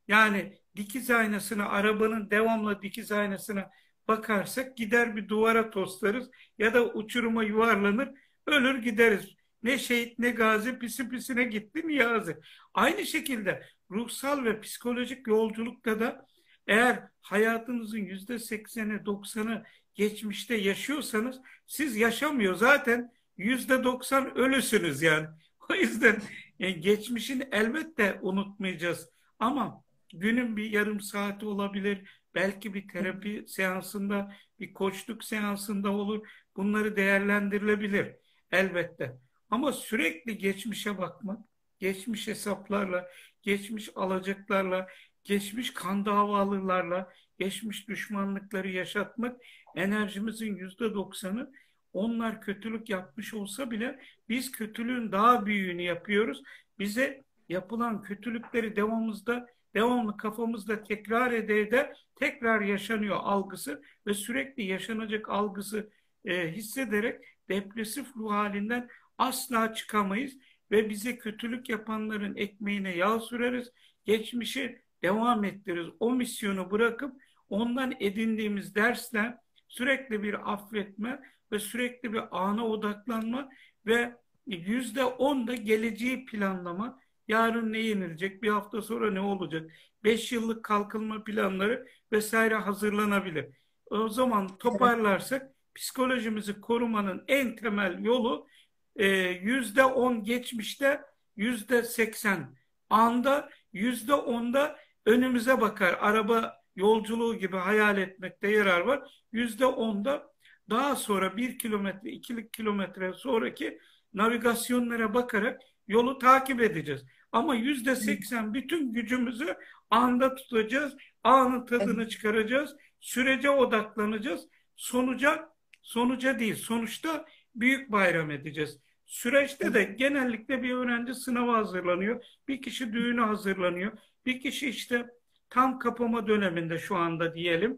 Yani 0.08 0.58
dikiz 0.76 1.12
aynasına, 1.12 1.70
arabanın 1.70 2.30
devamlı 2.30 2.82
dikiz 2.82 3.12
aynasına 3.12 3.70
bakarsak 4.08 4.78
gider 4.78 5.16
bir 5.16 5.30
duvara 5.30 5.70
toslarız 5.70 6.30
ya 6.58 6.74
da 6.74 6.86
uçuruma 6.86 7.44
yuvarlanır, 7.44 8.10
ölür 8.48 8.82
gideriz. 8.82 9.36
Ne 9.64 9.78
şehit 9.78 10.20
ne 10.20 10.30
gazi 10.30 10.80
pisi 10.80 11.10
pisine 11.10 11.44
gitti 11.44 11.88
niyazi. 11.88 12.38
Aynı 12.74 13.06
şekilde 13.06 13.64
ruhsal 13.92 14.46
ve 14.46 14.62
psikolojik 14.62 15.28
yolculukta 15.28 16.00
da 16.00 16.26
eğer 16.68 17.04
hayatınızın 17.22 17.98
yüzde 17.98 18.40
sekseni, 18.40 19.06
doksanı 19.06 19.64
geçmişte 19.96 20.56
yaşıyorsanız 20.56 21.40
siz 21.68 21.98
yaşamıyor 21.98 22.56
zaten 22.56 23.12
yüzde 23.38 23.84
doksan 23.84 24.38
ölüsünüz 24.38 25.02
yani. 25.02 25.28
O 25.70 25.74
yüzden 25.74 26.22
yani 26.60 26.72
e, 26.72 26.80
geçmişini 26.80 27.48
elbette 27.52 28.20
unutmayacağız. 28.22 29.10
Ama 29.40 29.84
günün 30.14 30.58
bir 30.58 30.72
yarım 30.72 31.02
saati 31.02 31.46
olabilir. 31.46 32.10
Belki 32.36 32.74
bir 32.74 32.88
terapi 32.88 33.46
seansında, 33.48 34.36
bir 34.60 34.74
koçluk 34.74 35.24
seansında 35.24 35.92
olur. 35.92 36.28
Bunları 36.56 36.96
değerlendirilebilir 36.96 38.16
elbette. 38.52 39.18
Ama 39.50 39.74
sürekli 39.74 40.38
geçmişe 40.38 40.98
bakmak, 40.98 41.40
geçmiş 41.80 42.28
hesaplarla, 42.28 43.08
geçmiş 43.42 43.90
alacaklarla, 43.96 44.88
geçmiş 45.24 45.74
kan 45.74 46.06
davalılarla, 46.06 47.14
geçmiş 47.40 47.88
düşmanlıkları 47.88 48.70
yaşatmak 48.70 49.42
enerjimizin 49.76 50.56
yüzde 50.56 50.94
doksanı 50.94 51.52
onlar 51.98 52.42
kötülük 52.42 52.90
yapmış 52.90 53.34
olsa 53.34 53.72
bile 53.72 54.00
biz 54.30 54.52
kötülüğün 54.52 55.12
daha 55.12 55.46
büyüğünü 55.46 55.82
yapıyoruz. 55.82 56.44
Bize 56.80 57.24
yapılan 57.50 58.02
kötülükleri 58.02 58.76
devamımızda 58.76 59.48
devamlı 59.76 60.18
kafamızda 60.18 60.84
tekrar 60.84 61.32
ede 61.32 61.62
ede 61.62 61.94
tekrar 62.16 62.62
yaşanıyor 62.62 63.18
algısı 63.20 63.82
ve 64.08 64.14
sürekli 64.14 64.64
yaşanacak 64.64 65.30
algısı 65.30 65.90
e, 66.26 66.52
hissederek 66.52 67.26
depresif 67.50 68.16
ruh 68.16 68.32
halinden 68.32 68.90
asla 69.18 69.74
çıkamayız 69.74 70.34
ve 70.72 70.90
bize 70.90 71.18
kötülük 71.18 71.70
yapanların 71.70 72.36
ekmeğine 72.36 72.96
yağ 72.96 73.20
süreriz. 73.20 73.72
Geçmişi 74.06 74.82
devam 75.04 75.44
ettiririz. 75.44 75.88
O 76.00 76.12
misyonu 76.12 76.72
bırakıp 76.72 77.22
ondan 77.50 77.94
edindiğimiz 78.00 78.76
dersle 78.76 79.38
sürekli 79.68 80.24
bir 80.24 80.54
affetme 80.54 81.20
ve 81.52 81.60
sürekli 81.60 82.14
bir 82.14 82.22
ana 82.32 82.68
odaklanma 82.68 83.50
ve 83.86 84.16
yüzde 84.48 85.06
on 85.06 85.48
da 85.48 85.56
geleceği 85.56 86.26
planlama. 86.26 87.00
Yarın 87.28 87.74
ne 87.74 87.80
yenilecek, 87.80 88.44
bir 88.44 88.50
hafta 88.50 88.82
sonra 88.82 89.12
ne 89.12 89.20
olacak, 89.20 89.72
beş 90.04 90.32
yıllık 90.32 90.66
kalkınma 90.66 91.24
planları 91.24 91.88
vesaire 92.12 92.56
hazırlanabilir. 92.56 93.46
O 93.86 94.10
zaman 94.10 94.58
toparlarsak 94.58 95.52
psikolojimizi 95.76 96.62
korumanın 96.62 97.24
en 97.28 97.56
temel 97.56 98.04
yolu 98.04 98.48
e, 98.96 99.08
yüzde 99.30 99.86
on 99.86 100.24
geçmişte, 100.24 101.02
yüzde 101.36 101.84
seksen 101.84 102.56
anda, 102.90 103.50
yüzde 103.74 104.14
onda 104.14 104.80
önümüze 105.06 105.62
bakar. 105.62 105.98
Araba 106.02 106.58
yolculuğu 106.76 107.36
gibi 107.36 107.58
hayal 107.58 107.98
etmekte 107.98 108.52
yarar 108.52 108.82
var. 108.82 109.26
Yüzde 109.32 109.66
onda 109.66 110.32
daha 110.70 110.96
sonra 110.96 111.38
bir 111.38 111.60
kilometre, 111.60 112.10
iki 112.12 112.52
kilometre 112.52 113.14
sonraki 113.14 113.80
navigasyonlara 114.14 115.14
bakarak 115.14 115.62
yolu 115.88 116.18
takip 116.18 116.62
edeceğiz. 116.62 117.06
Ama 117.32 117.56
yüzde 117.56 117.96
seksen 117.96 118.54
bütün 118.54 118.94
gücümüzü 118.94 119.56
anda 119.90 120.36
tutacağız. 120.36 120.96
Anın 121.24 121.66
tadını 121.66 122.10
çıkaracağız. 122.10 122.76
Sürece 123.00 123.50
odaklanacağız. 123.50 124.48
Sonuca 124.76 125.50
sonuca 125.82 126.40
değil. 126.40 126.56
Sonuçta 126.56 127.26
büyük 127.56 127.92
bayram 127.92 128.32
edeceğiz. 128.32 128.80
Süreçte 129.06 129.74
de 129.74 129.84
genellikle 129.84 130.64
bir 130.64 130.74
öğrenci 130.74 131.14
sınava 131.14 131.58
hazırlanıyor. 131.58 132.24
Bir 132.48 132.62
kişi 132.62 132.94
düğüne 132.94 133.22
hazırlanıyor. 133.22 133.98
Bir 134.26 134.40
kişi 134.40 134.70
işte 134.70 135.06
tam 135.50 135.80
kapama 135.80 136.28
döneminde 136.28 136.78
şu 136.78 136.96
anda 136.96 137.36
diyelim. 137.36 137.78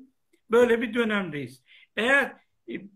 Böyle 0.52 0.82
bir 0.82 0.93
dönemdeyiz. 0.93 1.63
Eğer 1.95 2.36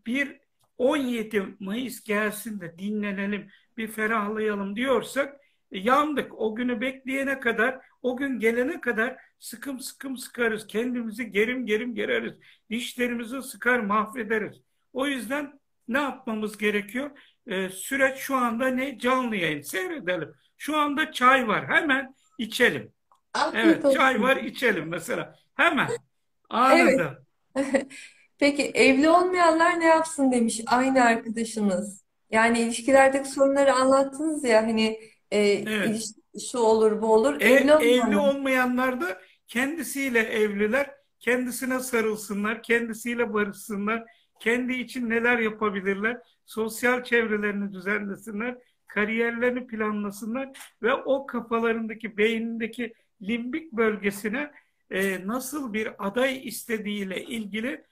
bir 0.06 0.40
17 0.78 1.56
Mayıs 1.60 2.04
gelsin 2.04 2.60
de 2.62 2.78
dinlenelim, 2.80 3.50
bir 3.78 3.88
ferahlayalım 3.88 4.76
diyorsak 4.76 5.36
e, 5.72 5.80
yandık. 5.80 6.34
O 6.42 6.56
günü 6.56 6.82
bekleyene 6.82 7.40
kadar, 7.40 7.80
o 8.02 8.18
gün 8.18 8.40
gelene 8.40 8.82
kadar 8.82 9.16
sıkım 9.40 9.80
sıkım 9.80 10.18
sıkarız. 10.18 10.68
Kendimizi 10.68 11.32
gerim 11.32 11.66
gerim 11.66 11.96
gereriz. 11.96 12.34
Dişlerimizi 12.70 13.42
sıkar 13.42 13.80
mahvederiz. 13.80 14.58
O 14.94 15.08
yüzden 15.08 15.60
ne 15.88 15.98
yapmamız 16.02 16.58
gerekiyor? 16.58 17.12
Ee, 17.48 17.70
süreç 17.70 18.18
şu 18.18 18.36
anda 18.36 18.68
ne? 18.68 19.00
Canlı 19.00 19.36
yayın. 19.36 19.62
Seyredelim. 19.62 20.34
Şu 20.58 20.78
anda 20.78 21.12
çay 21.12 21.48
var. 21.48 21.68
Hemen 21.68 22.16
içelim. 22.38 22.94
Afiyet 23.34 23.66
Evet, 23.66 23.86
olsun. 23.86 23.98
çay 23.98 24.22
var 24.22 24.38
içelim 24.38 24.90
mesela. 24.90 25.36
Hemen. 25.56 25.90
Anında. 26.50 27.24
Evet. 27.56 27.88
Peki 28.44 28.64
evli 28.64 29.10
olmayanlar 29.10 29.80
ne 29.80 29.86
yapsın 29.86 30.32
demiş 30.32 30.62
aynı 30.68 31.04
arkadaşımız. 31.04 32.04
Yani 32.32 32.60
ilişkilerdeki 32.60 33.30
sorunları 33.30 33.74
anlattınız 33.74 34.44
ya 34.44 34.64
hani 34.64 35.00
e, 35.32 35.40
Evet. 35.40 35.90
iliş- 35.90 36.50
şu 36.52 36.58
olur 36.58 37.02
bu 37.02 37.14
olur. 37.14 37.42
E, 37.42 37.44
Evli 37.46 37.72
evli 37.72 37.74
olmayanlar. 37.74 38.34
olmayanlar 38.34 39.02
da 39.02 39.22
kendisiyle 39.48 40.20
evliler. 40.20 40.92
Kendisine 41.20 41.80
sarılsınlar, 41.80 42.64
kendisiyle 42.64 43.34
barışsınlar. 43.34 44.04
Kendi 44.40 44.74
için 44.74 45.10
neler 45.10 45.40
yapabilirler? 45.40 46.18
Sosyal 46.46 47.04
çevrelerini 47.04 47.72
düzenlesinler, 47.72 48.58
kariyerlerini 48.88 49.68
planlasınlar 49.68 50.50
ve 50.82 50.94
o 50.94 51.26
kafalarındaki, 51.26 52.18
beynindeki 52.18 52.94
limbik 53.22 53.72
bölgesine 53.72 54.52
e, 54.92 55.28
nasıl 55.28 55.74
bir 55.74 56.08
aday 56.08 56.48
istediğiyle 56.48 57.24
ilgili 57.24 57.84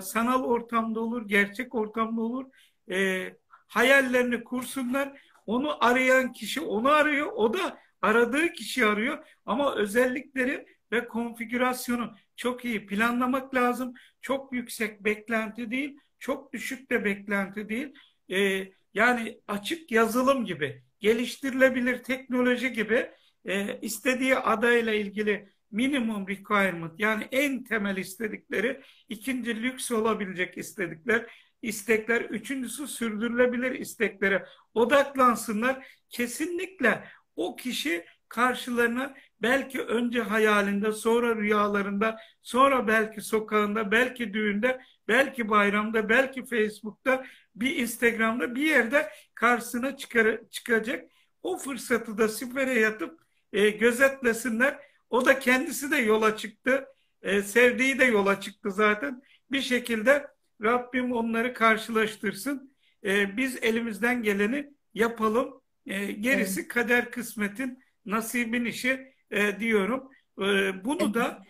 sanal 0.00 0.44
ortamda 0.44 1.00
olur, 1.00 1.28
gerçek 1.28 1.74
ortamda 1.74 2.20
olur. 2.20 2.46
E, 2.90 3.28
hayallerini 3.68 4.44
kursunlar. 4.44 5.20
Onu 5.46 5.84
arayan 5.84 6.32
kişi 6.32 6.60
onu 6.60 6.88
arıyor, 6.88 7.32
o 7.34 7.54
da 7.54 7.78
aradığı 8.02 8.52
kişi 8.52 8.86
arıyor. 8.86 9.26
Ama 9.46 9.74
özellikleri 9.74 10.66
ve 10.92 11.08
konfigürasyonu 11.08 12.14
çok 12.36 12.64
iyi 12.64 12.86
planlamak 12.86 13.54
lazım. 13.54 13.94
Çok 14.20 14.52
yüksek 14.52 15.04
beklenti 15.04 15.70
değil, 15.70 15.96
çok 16.18 16.52
düşük 16.52 16.90
de 16.90 17.04
beklenti 17.04 17.68
değil. 17.68 17.94
E, 18.30 18.68
yani 18.94 19.40
açık 19.48 19.90
yazılım 19.90 20.44
gibi, 20.44 20.82
geliştirilebilir 21.00 22.02
teknoloji 22.02 22.72
gibi 22.72 23.10
e, 23.44 23.80
istediği 23.80 24.36
adayla 24.36 24.94
ilgili 24.94 25.48
minimum 25.70 26.28
requirement 26.28 27.00
yani 27.00 27.28
en 27.32 27.64
temel 27.64 27.96
istedikleri, 27.96 28.80
ikinci 29.08 29.62
lüks 29.62 29.90
olabilecek 29.90 30.58
istedikler, 30.58 31.26
istekler, 31.62 32.20
üçüncüsü 32.20 32.86
sürdürülebilir 32.86 33.72
isteklere 33.72 34.46
odaklansınlar. 34.74 35.86
Kesinlikle 36.08 37.04
o 37.36 37.56
kişi 37.56 38.04
karşılarına 38.28 39.14
belki 39.42 39.80
önce 39.82 40.22
hayalinde, 40.22 40.92
sonra 40.92 41.36
rüyalarında, 41.36 42.16
sonra 42.42 42.88
belki 42.88 43.20
sokağında, 43.20 43.90
belki 43.92 44.34
düğünde, 44.34 44.80
belki 45.08 45.48
bayramda, 45.48 46.08
belki 46.08 46.46
Facebook'ta, 46.46 47.26
bir 47.54 47.76
Instagram'da 47.76 48.54
bir 48.54 48.62
yerde 48.62 49.08
karşısına 49.34 49.96
çıkar, 49.96 50.40
çıkacak. 50.50 51.10
O 51.42 51.56
fırsatı 51.56 52.18
da 52.18 52.28
sifere 52.28 52.78
yatıp 52.78 53.20
e, 53.52 53.70
gözetlesinler. 53.70 54.89
O 55.10 55.24
da 55.24 55.38
kendisi 55.38 55.90
de 55.90 55.96
yola 55.96 56.36
çıktı. 56.36 56.86
E, 57.22 57.42
sevdiği 57.42 57.98
de 57.98 58.04
yola 58.04 58.40
çıktı 58.40 58.70
zaten. 58.70 59.22
Bir 59.50 59.60
şekilde 59.60 60.26
Rabbim 60.62 61.12
onları 61.12 61.54
karşılaştırsın. 61.54 62.76
E, 63.04 63.36
biz 63.36 63.58
elimizden 63.62 64.22
geleni 64.22 64.70
yapalım. 64.94 65.60
E, 65.86 66.12
gerisi 66.12 66.60
Evet. 66.60 66.68
kader 66.68 67.10
kısmetin, 67.10 67.78
nasibin 68.06 68.64
işi 68.64 69.14
e, 69.30 69.60
diyorum. 69.60 70.10
E, 70.38 70.44
bunu 70.84 71.14
da 71.14 71.42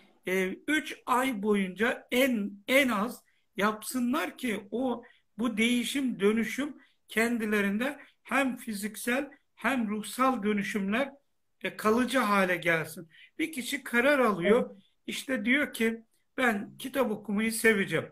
3 0.67 0.97
ay 1.07 1.43
boyunca 1.43 2.07
en 2.11 2.53
en 2.69 2.89
az 2.89 3.23
yapsınlar 3.57 4.39
ki 4.39 4.61
o 4.71 5.05
bu 5.39 5.57
değişim 5.57 6.21
dönüşüm 6.21 6.77
kendilerinde 7.09 7.99
hem 8.23 8.57
fiziksel 8.57 9.31
hem 9.55 9.89
ruhsal 9.89 10.43
dönüşümler 10.43 11.11
e, 11.63 11.77
kalıcı 11.77 12.19
hale 12.19 12.57
gelsin. 12.57 13.09
Bir 13.41 13.53
kişi 13.53 13.82
karar 13.84 14.18
alıyor. 14.18 14.76
İşte 15.07 15.45
diyor 15.45 15.72
ki 15.72 16.05
ben 16.36 16.76
kitap 16.78 17.11
okumayı 17.11 17.53
seveceğim. 17.53 18.09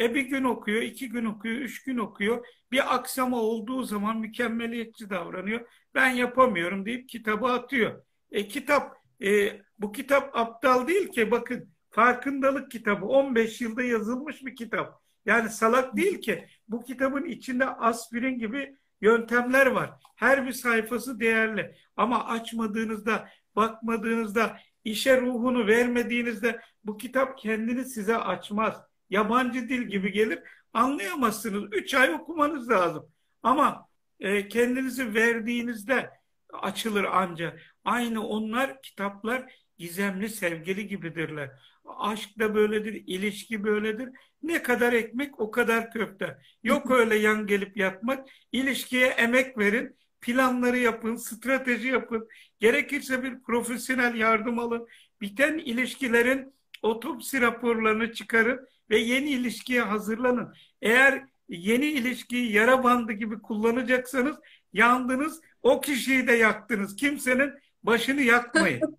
E 0.00 0.14
bir 0.14 0.22
gün 0.22 0.44
okuyor, 0.44 0.82
iki 0.82 1.08
gün 1.08 1.24
okuyor, 1.24 1.56
üç 1.56 1.84
gün 1.84 1.98
okuyor. 1.98 2.46
Bir 2.72 2.94
aksama 2.94 3.40
olduğu 3.40 3.82
zaman 3.82 4.18
mükemmeliyetçi 4.18 5.10
davranıyor. 5.10 5.68
Ben 5.94 6.10
yapamıyorum 6.10 6.86
deyip 6.86 7.08
kitabı 7.08 7.46
atıyor. 7.46 8.02
E 8.30 8.48
kitap, 8.48 8.96
e, 9.22 9.60
bu 9.78 9.92
kitap 9.92 10.36
aptal 10.36 10.88
değil 10.88 11.08
ki. 11.08 11.30
Bakın 11.30 11.68
farkındalık 11.90 12.70
kitabı 12.70 13.06
15 13.06 13.60
yılda 13.60 13.82
yazılmış 13.82 14.44
bir 14.44 14.56
kitap. 14.56 15.02
Yani 15.26 15.50
salak 15.50 15.96
değil 15.96 16.20
ki. 16.20 16.46
Bu 16.68 16.84
kitabın 16.84 17.24
içinde 17.24 17.66
aspirin 17.66 18.38
gibi 18.38 18.76
yöntemler 19.00 19.66
var. 19.66 19.90
Her 20.16 20.46
bir 20.46 20.52
sayfası 20.52 21.20
değerli. 21.20 21.76
Ama 21.96 22.24
açmadığınızda, 22.24 23.28
bakmadığınızda, 23.56 24.58
işe 24.86 25.20
ruhunu 25.20 25.66
vermediğinizde 25.66 26.60
bu 26.84 26.96
kitap 26.96 27.38
kendini 27.38 27.84
size 27.84 28.16
açmaz. 28.16 28.82
Yabancı 29.10 29.68
dil 29.68 29.82
gibi 29.82 30.12
gelir. 30.12 30.38
Anlayamazsınız. 30.72 31.64
Üç 31.72 31.94
ay 31.94 32.14
okumanız 32.14 32.70
lazım. 32.70 33.08
Ama 33.42 33.88
e, 34.20 34.48
kendinizi 34.48 35.14
verdiğinizde 35.14 36.10
açılır 36.52 37.06
ancak. 37.10 37.60
Aynı 37.84 38.26
onlar 38.26 38.82
kitaplar 38.82 39.52
gizemli 39.78 40.28
sevgili 40.28 40.88
gibidirler. 40.88 41.50
Aşk 41.84 42.38
da 42.38 42.54
böyledir, 42.54 43.02
ilişki 43.06 43.64
böyledir. 43.64 44.08
Ne 44.42 44.62
kadar 44.62 44.92
ekmek 44.92 45.40
o 45.40 45.50
kadar 45.50 45.90
köfte. 45.90 46.38
Yok 46.62 46.90
öyle 46.90 47.16
yan 47.16 47.46
gelip 47.46 47.76
yatmak. 47.76 48.28
İlişkiye 48.52 49.06
emek 49.06 49.58
verin, 49.58 49.96
planları 50.26 50.78
yapın, 50.78 51.16
strateji 51.16 51.88
yapın. 51.88 52.28
Gerekirse 52.60 53.22
bir 53.22 53.42
profesyonel 53.42 54.14
yardım 54.14 54.58
alın. 54.58 54.88
Biten 55.20 55.58
ilişkilerin 55.58 56.54
otopsi 56.82 57.40
raporlarını 57.40 58.12
çıkarın 58.12 58.68
ve 58.90 58.98
yeni 58.98 59.30
ilişkiye 59.30 59.82
hazırlanın. 59.82 60.54
Eğer 60.82 61.24
yeni 61.48 61.86
ilişkiyi 61.86 62.52
yara 62.52 62.84
bandı 62.84 63.12
gibi 63.12 63.42
kullanacaksanız 63.42 64.36
yandınız, 64.72 65.40
o 65.62 65.80
kişiyi 65.80 66.26
de 66.26 66.32
yaktınız. 66.32 66.96
Kimsenin 66.96 67.52
başını 67.82 68.22
yakmayın. 68.22 68.80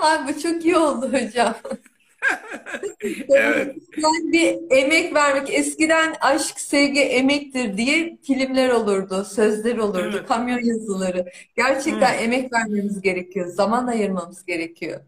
Ay 0.00 0.28
bu 0.28 0.40
çok 0.40 0.64
iyi 0.64 0.76
oldu 0.76 1.12
hocam. 1.12 1.54
Evet. 3.28 3.76
Yani 3.96 4.32
bir 4.32 4.56
emek 4.70 5.14
vermek. 5.14 5.54
Eskiden 5.54 6.14
aşk, 6.20 6.60
sevgi, 6.60 7.00
emektir 7.00 7.76
diye 7.76 8.18
filmler 8.26 8.68
olurdu, 8.68 9.24
sözler 9.24 9.76
olurdu, 9.76 10.10
Evet. 10.14 10.28
kamyon 10.28 10.58
yazıları. 10.64 11.26
Gerçekten 11.56 12.14
Evet. 12.14 12.22
emek 12.22 12.52
vermemiz 12.52 13.00
gerekiyor, 13.00 13.46
zaman 13.46 13.86
ayırmamız 13.86 14.44
gerekiyor. 14.44 15.00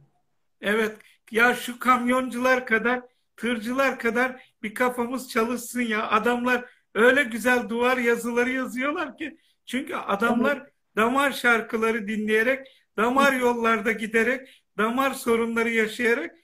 Evet. 0.61 0.93
Ya 1.31 1.55
şu 1.55 1.79
kamyoncular 1.79 2.67
kadar, 2.67 3.01
tırcılar 3.37 3.99
kadar 3.99 4.43
bir 4.63 4.75
kafamız 4.75 5.29
çalışsın 5.29 5.81
ya. 5.81 6.09
Adamlar 6.11 6.65
öyle 6.95 7.23
güzel 7.23 7.69
duvar 7.69 7.97
yazıları 7.97 8.51
yazıyorlar 8.51 9.17
ki. 9.17 9.39
Çünkü 9.67 9.95
adamlar 9.95 10.67
damar 10.97 11.33
şarkıları 11.33 12.09
dinleyerek, 12.09 12.67
damar 12.97 13.33
yollarda 13.33 13.93
giderek, 13.93 14.65
damar 14.79 15.15
sorunları 15.15 15.71
yaşayarak 15.71 16.35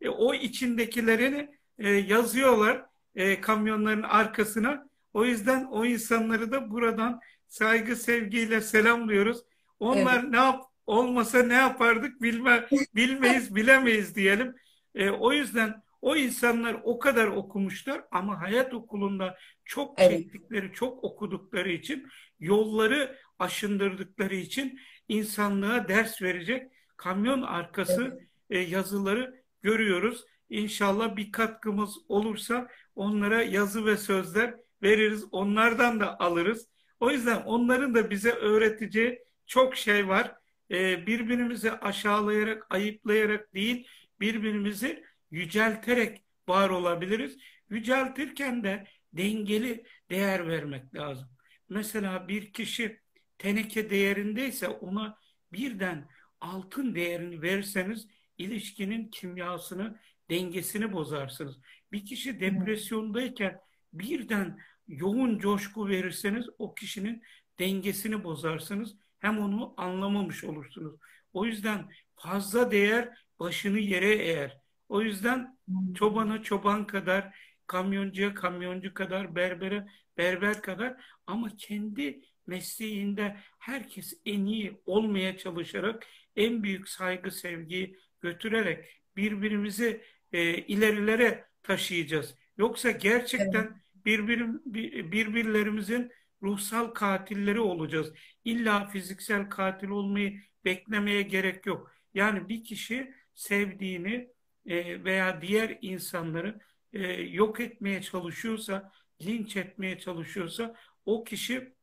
e, 0.00 0.08
o 0.08 0.34
içindekilerini 0.34 1.50
e, 1.78 1.90
yazıyorlar 1.90 2.84
e, 3.14 3.40
kamyonların 3.40 4.02
arkasına. 4.02 4.88
O 5.14 5.24
yüzden 5.24 5.64
o 5.64 5.84
insanları 5.84 6.52
da 6.52 6.70
buradan 6.70 7.20
saygı 7.48 7.96
sevgiyle 7.96 8.60
selamlıyoruz. 8.60 9.42
Onlar 9.80 10.32
ne 10.32 10.36
yap 10.36 10.64
olmasa 10.86 11.42
ne 11.42 11.54
yapardık 11.54 12.22
bilme 12.22 12.68
bilmeyiz 12.94 13.54
bilemeyiz 13.56 14.14
diyelim. 14.16 14.54
E, 14.94 15.10
o 15.10 15.32
yüzden 15.32 15.82
o 16.02 16.16
insanlar 16.16 16.76
o 16.84 16.98
kadar 16.98 17.26
okumuşlar 17.26 18.04
ama 18.10 18.40
hayat 18.40 18.74
okulunda 18.74 19.38
çok 19.64 20.00
Evet. 20.00 20.10
çektikleri, 20.10 20.72
çok 20.72 21.04
okudukları 21.04 21.72
için 21.72 22.08
yolları 22.40 23.16
aşındırdıkları 23.38 24.34
için 24.34 24.80
insanlığa 25.08 25.88
ders 25.88 26.22
verecek 26.22 26.72
kamyon 26.96 27.42
arkası 27.42 28.20
e, 28.50 28.58
yazıları 28.58 29.39
görüyoruz. 29.62 30.24
İnşallah 30.48 31.16
bir 31.16 31.32
katkımız 31.32 31.98
olursa 32.08 32.68
onlara 32.94 33.42
yazı 33.42 33.86
ve 33.86 33.96
sözler 33.96 34.54
veririz. 34.82 35.24
Onlardan 35.32 36.00
da 36.00 36.20
alırız. 36.20 36.68
O 37.00 37.10
yüzden 37.10 37.42
onların 37.42 37.94
da 37.94 38.10
bize 38.10 38.30
öğreteceği 38.30 39.18
çok 39.46 39.76
şey 39.76 40.08
var. 40.08 40.34
E, 40.70 41.06
birbirimizi 41.06 41.72
aşağılayarak, 41.72 42.66
ayıplayarak 42.70 43.54
değil, 43.54 43.88
birbirimizi 44.20 45.04
yücelterek 45.30 46.24
var 46.48 46.70
olabiliriz. 46.70 47.36
Yüceltirken 47.70 48.64
de 48.64 48.84
dengeli 49.12 49.84
değer 50.10 50.48
vermek 50.48 50.94
lazım. 50.94 51.28
Mesela 51.68 52.28
bir 52.28 52.52
kişi 52.52 53.00
teneke 53.38 53.90
değerindeyse 53.90 54.68
ona 54.68 55.18
birden 55.52 56.08
altın 56.40 56.94
değerini 56.94 57.42
verirseniz 57.42 58.08
ilişkinin 58.40 59.10
kimyasını, 59.10 59.98
dengesini 60.30 60.92
bozarsınız. 60.92 61.60
Bir 61.92 62.06
kişi 62.06 62.40
depresyondayken 62.40 63.60
birden 63.92 64.58
yoğun 64.88 65.38
coşku 65.38 65.88
verirseniz 65.88 66.46
o 66.58 66.74
kişinin 66.74 67.22
dengesini 67.58 68.24
bozarsınız. 68.24 68.96
Hem 69.18 69.38
onu 69.38 69.74
anlamamış 69.76 70.44
olursunuz. 70.44 70.94
O 71.32 71.46
yüzden 71.46 71.90
fazla 72.16 72.70
değer 72.70 73.08
başını 73.40 73.78
yere 73.78 74.14
eğer. 74.14 74.58
O 74.88 75.02
yüzden 75.02 75.58
çobana 75.94 76.42
çoban 76.42 76.86
kadar, 76.86 77.36
kamyoncuya 77.66 78.34
kamyoncu 78.34 78.94
kadar, 78.94 79.34
berbere 79.34 79.86
berber 80.16 80.62
kadar 80.62 81.04
ama 81.26 81.56
kendi 81.56 82.20
mesleğinde 82.46 83.36
herkes 83.58 84.20
en 84.26 84.44
iyi 84.46 84.80
olmaya 84.86 85.36
çalışarak 85.36 86.06
en 86.36 86.62
büyük 86.62 86.88
saygı 86.88 87.30
sevgiyi 87.30 87.96
götürerek 88.20 89.02
birbirimizi 89.16 90.04
e, 90.32 90.54
ilerilere 90.54 91.44
taşıyacağız. 91.62 92.34
Yoksa 92.58 92.90
gerçekten 92.90 93.82
birbirim, 94.04 94.62
bir- 94.66 95.12
birbirlerimizin 95.12 96.12
ruhsal 96.42 96.86
katilleri 96.86 97.60
olacağız. 97.60 98.12
İlla 98.44 98.86
fiziksel 98.88 99.48
katil 99.50 99.88
olmayı 99.88 100.40
beklemeye 100.64 101.22
gerek 101.22 101.66
yok. 101.66 101.92
Yani 102.14 102.48
bir 102.48 102.64
kişi 102.64 103.14
sevdiğini 103.34 104.28
e, 104.66 105.04
veya 105.04 105.42
diğer 105.42 105.78
insanları 105.82 106.60
e, 106.92 107.12
yok 107.12 107.60
etmeye 107.60 108.02
çalışıyorsa, 108.02 108.92
linç 109.22 109.56
etmeye 109.56 109.98
çalışıyorsa 109.98 110.74
o 111.06 111.24
kişi 111.24 111.74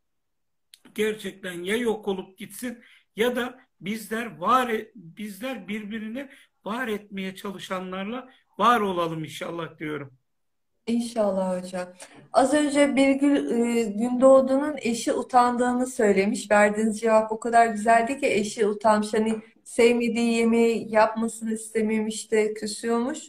gerçekten 0.96 1.64
ya 1.64 1.78
yok 1.78 2.08
olup 2.08 2.38
gitsin 2.38 2.84
ya 3.18 3.36
da 3.36 3.60
bizler 3.82 4.38
var 4.38 4.70
e- 4.70 4.92
bizler 4.96 5.68
birbirini 5.68 6.30
var 6.66 6.88
etmeye 6.88 7.36
çalışanlarla 7.36 8.30
var 8.58 8.80
olalım 8.80 9.24
inşallah 9.24 9.78
diyorum. 9.80 10.14
İnşallah 10.88 11.62
hocam. 11.64 11.88
Az 12.34 12.54
önce 12.54 12.96
Birgül 12.96 13.52
e, 13.78 13.84
Gündoğdu'nun 13.84 14.76
eşi 14.82 15.14
utandığını 15.14 15.88
söylemiş. 15.88 16.52
Verdiğiniz 16.52 17.00
cevap 17.00 17.32
o 17.32 17.40
kadar 17.40 17.68
güzeldi 17.68 18.20
ki 18.20 18.26
eşi 18.28 18.68
utanmış. 18.68 19.14
Hani 19.14 19.36
sevmediği 19.64 20.34
yemeği 20.34 20.92
yapmasını 20.94 21.54
istememiş 21.54 22.32
de 22.32 22.54
küsüyormuş. 22.54 23.20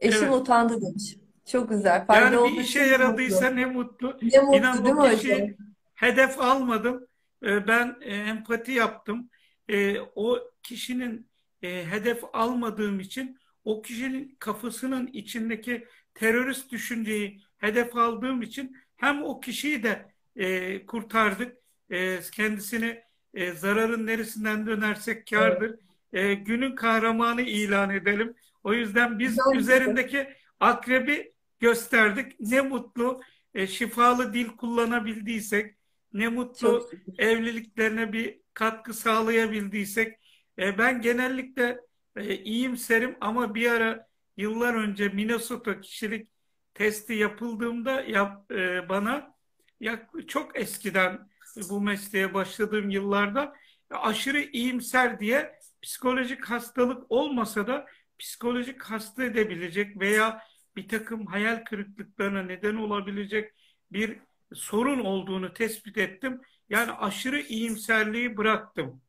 Eşim 0.00 0.24
Evet. 0.24 0.34
utandı 0.34 0.80
demiş. 0.82 1.16
Çok 1.46 1.68
güzel. 1.68 2.06
Fayda 2.06 2.24
Yani 2.24 2.56
bir 2.56 2.60
işe 2.60 2.78
mutlu. 2.80 2.92
yaradıysa 2.92 3.50
ne 3.50 3.66
mutlu. 3.66 4.18
Ne 4.22 4.40
mutlu 4.40 4.56
İnan 4.56 4.84
değil 4.84 4.94
mi 4.94 5.00
hocam? 5.00 5.48
hedef 5.94 6.40
almadım. 6.40 7.06
Ee, 7.44 7.66
Ben 7.68 7.96
e, 8.00 8.14
empati 8.16 8.72
yaptım. 8.72 9.30
Ee, 9.68 10.00
O 10.00 10.38
kişinin 10.62 11.30
e, 11.62 11.84
hedef 11.90 12.24
almadığım 12.32 13.00
için 13.00 13.38
o 13.64 13.82
kişinin 13.82 14.36
kafasının 14.38 15.06
içindeki 15.06 15.86
terörist 16.14 16.72
düşünceyi 16.72 17.40
hedef 17.58 17.96
aldığım 17.96 18.42
için 18.42 18.76
hem 18.96 19.22
o 19.22 19.40
kişiyi 19.40 19.82
de 19.82 20.12
e, 20.36 20.86
kurtardık. 20.86 21.56
E, 21.90 22.20
Kendisini 22.32 23.02
e, 23.34 23.52
zararın 23.52 24.06
neresinden 24.06 24.66
dönersek 24.66 25.26
kârdır. 25.26 25.78
E, 26.12 26.34
Günün 26.34 26.74
kahramanı 26.74 27.42
ilan 27.42 27.90
edelim. 27.90 28.34
O 28.64 28.74
yüzden 28.74 29.18
biz 29.18 29.30
Güzel 29.30 29.44
şey. 29.52 29.60
üzerindeki 29.60 30.28
akrebi 30.60 31.32
gösterdik. 31.60 32.40
Ne 32.40 32.60
mutlu 32.60 33.20
e, 33.54 33.66
şifalı 33.66 34.34
dil 34.34 34.48
kullanabildiysek, 34.48 35.76
ne 36.12 36.28
mutlu 36.28 36.90
evliliklerine 37.18 38.12
bir 38.12 38.40
katkı 38.54 38.94
sağlayabildiysek. 38.94 40.18
E, 40.58 40.78
ben 40.78 41.00
genellikle 41.00 41.80
e, 42.16 42.36
iyimserim 42.36 43.16
ama 43.20 43.54
bir 43.54 43.70
ara 43.70 44.08
yıllar 44.36 44.74
önce 44.74 45.08
Minnesota 45.08 45.80
kişilik 45.80 46.28
testi 46.74 47.14
yapıldığımda 47.14 48.00
yap, 48.00 48.52
e, 48.52 48.88
bana 48.88 49.34
ya, 49.80 50.08
çok 50.28 50.58
eskiden 50.58 51.28
bu 51.70 51.80
mesleğe 51.80 52.34
başladığım 52.34 52.90
yıllarda 52.90 53.54
aşırı 53.90 54.40
iyimser 54.40 55.20
diye 55.20 55.58
psikolojik 55.82 56.44
hastalık 56.44 57.12
olmasa 57.12 57.66
da 57.66 57.86
psikolojik 58.18 58.82
hasta 58.82 59.24
edebilecek 59.24 60.00
veya 60.00 60.42
bir 60.76 60.88
takım 60.88 61.26
hayal 61.26 61.64
kırıklıklarına 61.64 62.42
neden 62.42 62.74
olabilecek 62.74 63.52
bir 63.92 64.18
sorun 64.54 65.00
olduğunu 65.00 65.52
tespit 65.52 65.98
ettim. 65.98 66.40
Yani 66.68 66.92
aşırı 66.92 67.40
iyimserliği 67.40 68.36
bıraktım. 68.36 69.02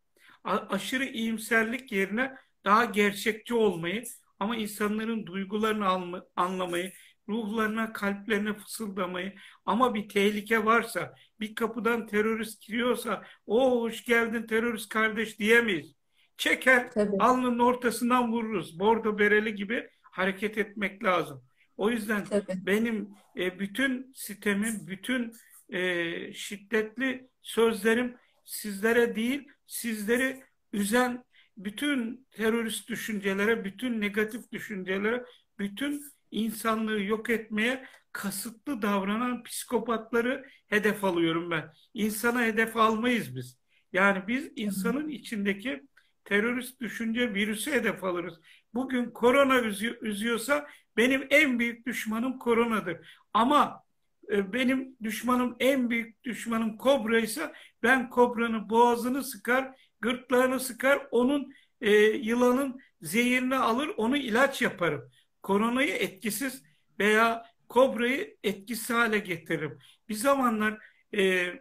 A 0.43 0.57
aşırı 0.57 1.05
iyimserlik 1.05 1.91
yerine 1.91 2.35
daha 2.65 2.85
gerçekçi 2.85 3.53
olmayı 3.53 4.03
ama 4.39 4.55
insanların 4.55 5.25
duygularını 5.25 6.21
anlamayı, 6.35 6.93
ruhlarına, 7.29 7.93
kalplerine 7.93 8.53
fısıldamayı 8.53 9.33
ama 9.65 9.93
bir 9.93 10.09
tehlike 10.09 10.65
varsa, 10.65 11.13
bir 11.39 11.55
kapıdan 11.55 12.07
terörist 12.07 12.61
giriyorsa, 12.67 13.23
o 13.45 13.81
hoş 13.81 14.05
geldin 14.05 14.47
terörist 14.47 14.89
kardeş 14.89 15.39
diyemeyiz. 15.39 15.95
Çeker, 16.37 16.91
Tabii. 16.91 17.17
alnının 17.19 17.59
ortasından 17.59 18.31
vururuz. 18.31 18.79
Bordo 18.79 19.19
bereli 19.19 19.55
gibi 19.55 19.89
hareket 20.01 20.57
etmek 20.57 21.03
lazım. 21.03 21.43
O 21.77 21.89
yüzden 21.89 22.25
Tabii. 22.25 22.65
benim 22.65 23.09
e, 23.37 23.59
bütün 23.59 24.11
sitemim, 24.15 24.87
bütün 24.87 25.33
e, 25.69 26.33
şiddetli 26.33 27.29
sözlerim 27.41 28.15
sizlere 28.45 29.15
değil, 29.15 29.47
sizleri 29.67 30.43
üzen 30.73 31.23
bütün 31.57 32.27
terörist 32.31 32.89
düşüncelere, 32.89 33.65
bütün 33.65 34.01
negatif 34.01 34.51
düşüncelere, 34.51 35.25
bütün 35.59 36.03
insanlığı 36.31 37.03
yok 37.03 37.29
etmeye 37.29 37.85
kasıtlı 38.11 38.81
davranan 38.81 39.43
psikopatları 39.43 40.45
hedef 40.67 41.03
alıyorum 41.03 41.51
ben. 41.51 41.73
İnsana 41.93 42.43
hedef 42.43 42.77
almayız 42.77 43.35
biz. 43.35 43.57
Yani 43.93 44.27
biz 44.27 44.51
insanın 44.55 45.09
içindeki 45.09 45.81
terörist 46.25 46.81
düşünce 46.81 47.33
virüsü 47.33 47.71
hedef 47.71 48.03
alırız. 48.03 48.39
Bugün 48.73 49.11
korona 49.11 49.59
üzüyorsa 50.01 50.67
benim 50.97 51.27
en 51.29 51.59
büyük 51.59 51.87
düşmanım 51.87 52.39
koronadır. 52.39 53.19
Ama 53.33 53.83
e, 54.31 54.53
benim 54.53 54.97
düşmanım 55.03 55.55
en 55.59 55.89
büyük 55.89 56.23
düşmanım 56.23 56.77
kobra 56.77 57.19
ise 57.19 57.53
ben 57.83 58.09
kobranın 58.09 58.69
boğazını 58.69 59.23
sıkar, 59.23 59.91
gırtlağını 60.01 60.59
sıkar, 60.59 61.07
onun 61.11 61.53
e, 61.81 61.91
yılanın 62.01 62.79
zehirini 63.01 63.55
alır, 63.55 63.91
onu 63.97 64.17
ilaç 64.17 64.61
yaparım. 64.61 65.11
Koronayı 65.41 65.93
etkisiz 65.93 66.63
veya 66.99 67.45
kobrayı 67.69 68.37
etkisiz 68.43 68.89
hale 68.89 69.19
getiririm. 69.19 69.79
Bir 70.09 70.13
zamanlar 70.13 70.79
e, 71.17 71.53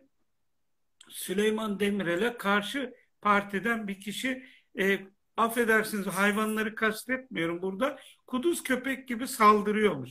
Süleyman 1.09 1.81
Demirel'e 1.81 2.37
karşı 2.37 2.95
partiden 3.21 3.89
bir 3.89 4.01
kişi 4.01 4.47
e, 4.79 5.01
affedersiniz 5.37 6.07
hayvanları 6.07 6.75
kastetmiyorum 6.75 7.63
burada 7.63 7.99
kuduz 8.27 8.63
köpek 8.63 9.09
gibi 9.09 9.29
saldırıyormuş. 9.29 10.11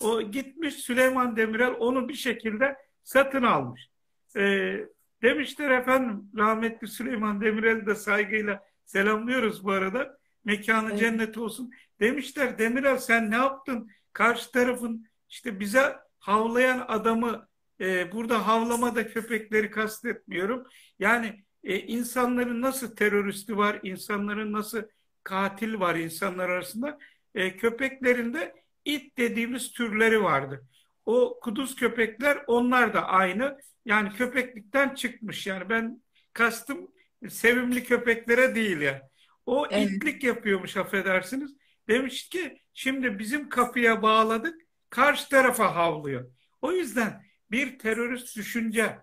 O 0.00 0.22
gitmiş 0.22 0.74
Süleyman 0.74 1.36
Demirel 1.36 1.74
onu 1.78 2.08
bir 2.08 2.14
şekilde 2.14 2.76
satın 3.02 3.42
almış. 3.42 3.88
E, 4.36 4.76
demişler 5.22 5.70
efendim 5.70 6.30
rahmetli 6.36 6.88
Süleyman 6.88 7.40
Demirel'i 7.40 7.86
de 7.86 7.94
saygıyla 7.94 8.62
selamlıyoruz 8.84 9.64
bu 9.64 9.72
arada. 9.72 10.18
Mekanı 10.44 10.90
evet. 10.90 11.00
cennet 11.00 11.38
olsun. 11.38 11.70
Demişler 12.00 12.58
Demirel 12.58 12.98
sen 12.98 13.30
ne 13.30 13.36
yaptın? 13.36 13.90
Karşı 14.12 14.52
tarafın 14.52 15.06
işte 15.28 15.60
bize 15.60 15.96
havlayan 16.18 16.84
adamı 16.88 17.48
e, 17.80 18.12
burada 18.12 18.46
havlamada 18.46 19.08
köpekleri 19.08 19.70
kastetmiyorum. 19.70 20.66
Yani 20.98 21.44
e, 21.64 21.78
insanların 21.78 22.62
nasıl 22.62 22.96
teröristi 22.96 23.56
var, 23.56 23.80
insanların 23.82 24.52
nasıl 24.52 24.82
katil 25.24 25.80
var 25.80 25.94
insanlar 25.94 26.48
arasında. 26.48 26.98
E, 27.34 27.56
köpeklerin 27.56 28.34
de 28.34 28.54
it 28.84 29.18
dediğimiz 29.18 29.72
türleri 29.72 30.22
vardı. 30.22 30.66
O 31.06 31.40
kuduz 31.42 31.76
köpekler 31.76 32.44
onlar 32.46 32.94
da 32.94 33.06
aynı. 33.06 33.58
Yani 33.84 34.12
köpeklikten 34.12 34.94
çıkmış. 34.94 35.46
Yani 35.46 35.68
ben 35.68 36.02
kastım 36.32 36.90
sevimli 37.28 37.84
köpeklere 37.84 38.54
değil 38.54 38.80
yani. 38.80 39.00
O 39.46 39.66
evet. 39.70 39.90
itlik 39.90 40.24
yapıyormuş 40.24 40.76
affedersiniz. 40.76 41.56
Demiş 41.88 42.28
ki 42.28 42.60
şimdi 42.74 43.18
bizim 43.18 43.48
kapıya 43.48 44.02
bağladık 44.02 44.60
karşı 44.90 45.28
tarafa 45.28 45.74
havlıyor. 45.74 46.30
O 46.62 46.72
yüzden 46.72 47.24
bir 47.50 47.78
terörist 47.78 48.36
düşünce 48.36 48.98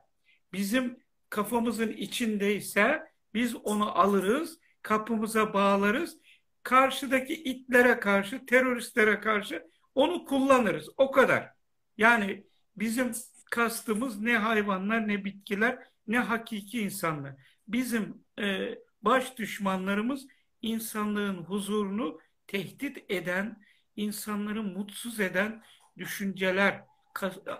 bizim 0.53 0.97
kafamızın 1.29 1.89
içindeyse 1.89 3.03
biz 3.33 3.55
onu 3.55 3.97
alırız, 3.97 4.59
kapımıza 4.81 5.53
bağlarız. 5.53 6.17
Karşıdaki 6.63 7.33
itlere 7.33 7.99
karşı, 7.99 8.45
teröristlere 8.45 9.19
karşı 9.19 9.63
onu 9.95 10.25
kullanırız. 10.25 10.89
O 10.97 11.11
kadar. 11.11 11.49
Yani 11.97 12.43
bizim 12.75 13.11
kastımız 13.51 14.19
ne 14.21 14.37
hayvanlar, 14.37 15.07
ne 15.07 15.25
bitkiler, 15.25 15.79
ne 16.07 16.19
hakiki 16.19 16.81
insanlar. 16.81 17.35
Bizim 17.67 18.25
e, 18.39 18.75
baş 19.01 19.37
düşmanlarımız 19.37 20.27
insanlığın 20.61 21.37
huzurunu 21.37 22.19
tehdit 22.47 23.11
eden, 23.11 23.61
insanları 23.95 24.63
mutsuz 24.63 25.19
eden 25.19 25.63
düşünceler, 25.97 26.83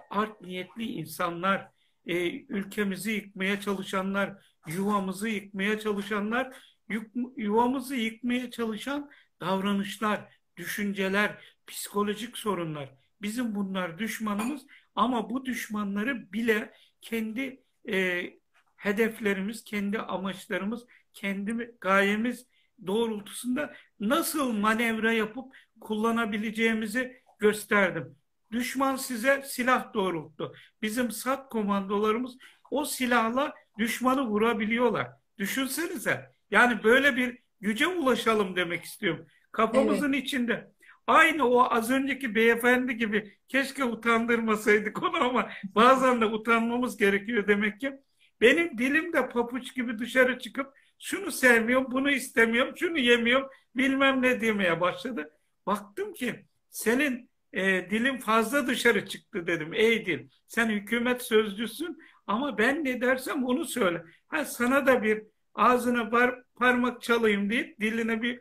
art 0.09 0.41
niyetli 0.41 0.83
insanlar, 0.83 1.71
e, 2.07 2.41
ülkemizi 2.41 3.11
yıkmaya 3.11 3.61
çalışanlar, 3.61 4.33
yuvamızı 4.67 5.29
yıkmaya 5.29 5.79
çalışanlar, 5.79 6.57
yuvamızı 7.37 7.95
yıkmaya 7.95 8.51
çalışan 8.51 9.11
davranışlar, 9.41 10.33
düşünceler, 10.57 11.43
psikolojik 11.67 12.37
sorunlar. 12.37 12.93
Bizim 13.21 13.55
bunlar 13.55 13.99
düşmanımız 13.99 14.65
ama 14.95 15.29
bu 15.29 15.45
düşmanları 15.45 16.33
bile 16.33 16.73
kendi 17.01 17.63
e, 17.89 18.23
hedeflerimiz, 18.75 19.63
kendi 19.63 19.99
amaçlarımız, 19.99 20.85
kendi 21.13 21.75
gayemiz 21.81 22.47
doğrultusunda 22.87 23.73
nasıl 23.99 24.51
manevra 24.53 25.11
yapıp 25.11 25.55
kullanabileceğimizi 25.79 27.21
gösterdim. 27.39 28.15
Düşman 28.51 28.95
size 28.95 29.43
silah 29.45 29.93
doğrulttu. 29.93 30.53
Bizim 30.81 31.11
SAT 31.11 31.49
komandolarımız 31.49 32.37
o 32.71 32.85
silahla 32.85 33.53
düşmanı 33.77 34.27
vurabiliyorlar. 34.27 35.07
Düşünsenize. 35.37 36.31
Yani 36.51 36.83
böyle 36.83 37.15
bir 37.15 37.39
güce 37.61 37.87
ulaşalım 37.87 38.55
demek 38.55 38.83
istiyorum. 38.83 39.27
Kafamızın 39.51 40.13
evet. 40.13 40.23
içinde. 40.23 40.71
Aynı 41.07 41.47
o 41.49 41.63
az 41.73 41.91
önceki 41.91 42.35
beyefendi 42.35 42.97
gibi 42.97 43.37
keşke 43.47 43.83
utandırmasaydık 43.83 45.03
onu 45.03 45.23
ama 45.23 45.49
bazen 45.75 46.21
de 46.21 46.25
utanmamız 46.25 46.97
gerekiyor 46.97 47.47
demek 47.47 47.79
ki. 47.79 47.93
Benim 48.41 48.77
dilim 48.77 49.13
de 49.13 49.29
papuç 49.29 49.75
gibi 49.75 49.99
dışarı 49.99 50.39
çıkıp 50.39 50.73
şunu 50.99 51.31
sevmiyorum, 51.31 51.91
bunu 51.91 52.11
istemiyorum, 52.11 52.73
şunu 52.77 52.97
yemiyorum, 52.97 53.49
bilmem 53.75 54.21
ne 54.21 54.41
demeye 54.41 54.81
başladı. 54.81 55.31
Baktım 55.65 56.13
ki 56.13 56.45
senin 56.69 57.29
e, 57.53 57.89
dilim 57.89 58.17
fazla 58.17 58.67
dışarı 58.67 59.05
çıktı 59.07 59.47
dedim. 59.47 59.73
Ey 59.73 60.05
dil 60.05 60.29
sen 60.47 60.69
hükümet 60.69 61.21
sözcüsün 61.21 61.97
ama 62.27 62.57
ben 62.57 62.85
ne 62.85 63.01
dersem 63.01 63.43
onu 63.45 63.65
söyle. 63.65 64.03
Ha, 64.27 64.45
sana 64.45 64.85
da 64.87 65.03
bir 65.03 65.23
ağzına 65.53 66.09
par 66.09 66.35
parmak 66.55 67.01
çalayım 67.01 67.49
deyip 67.49 67.79
diline 67.79 68.21
bir 68.21 68.39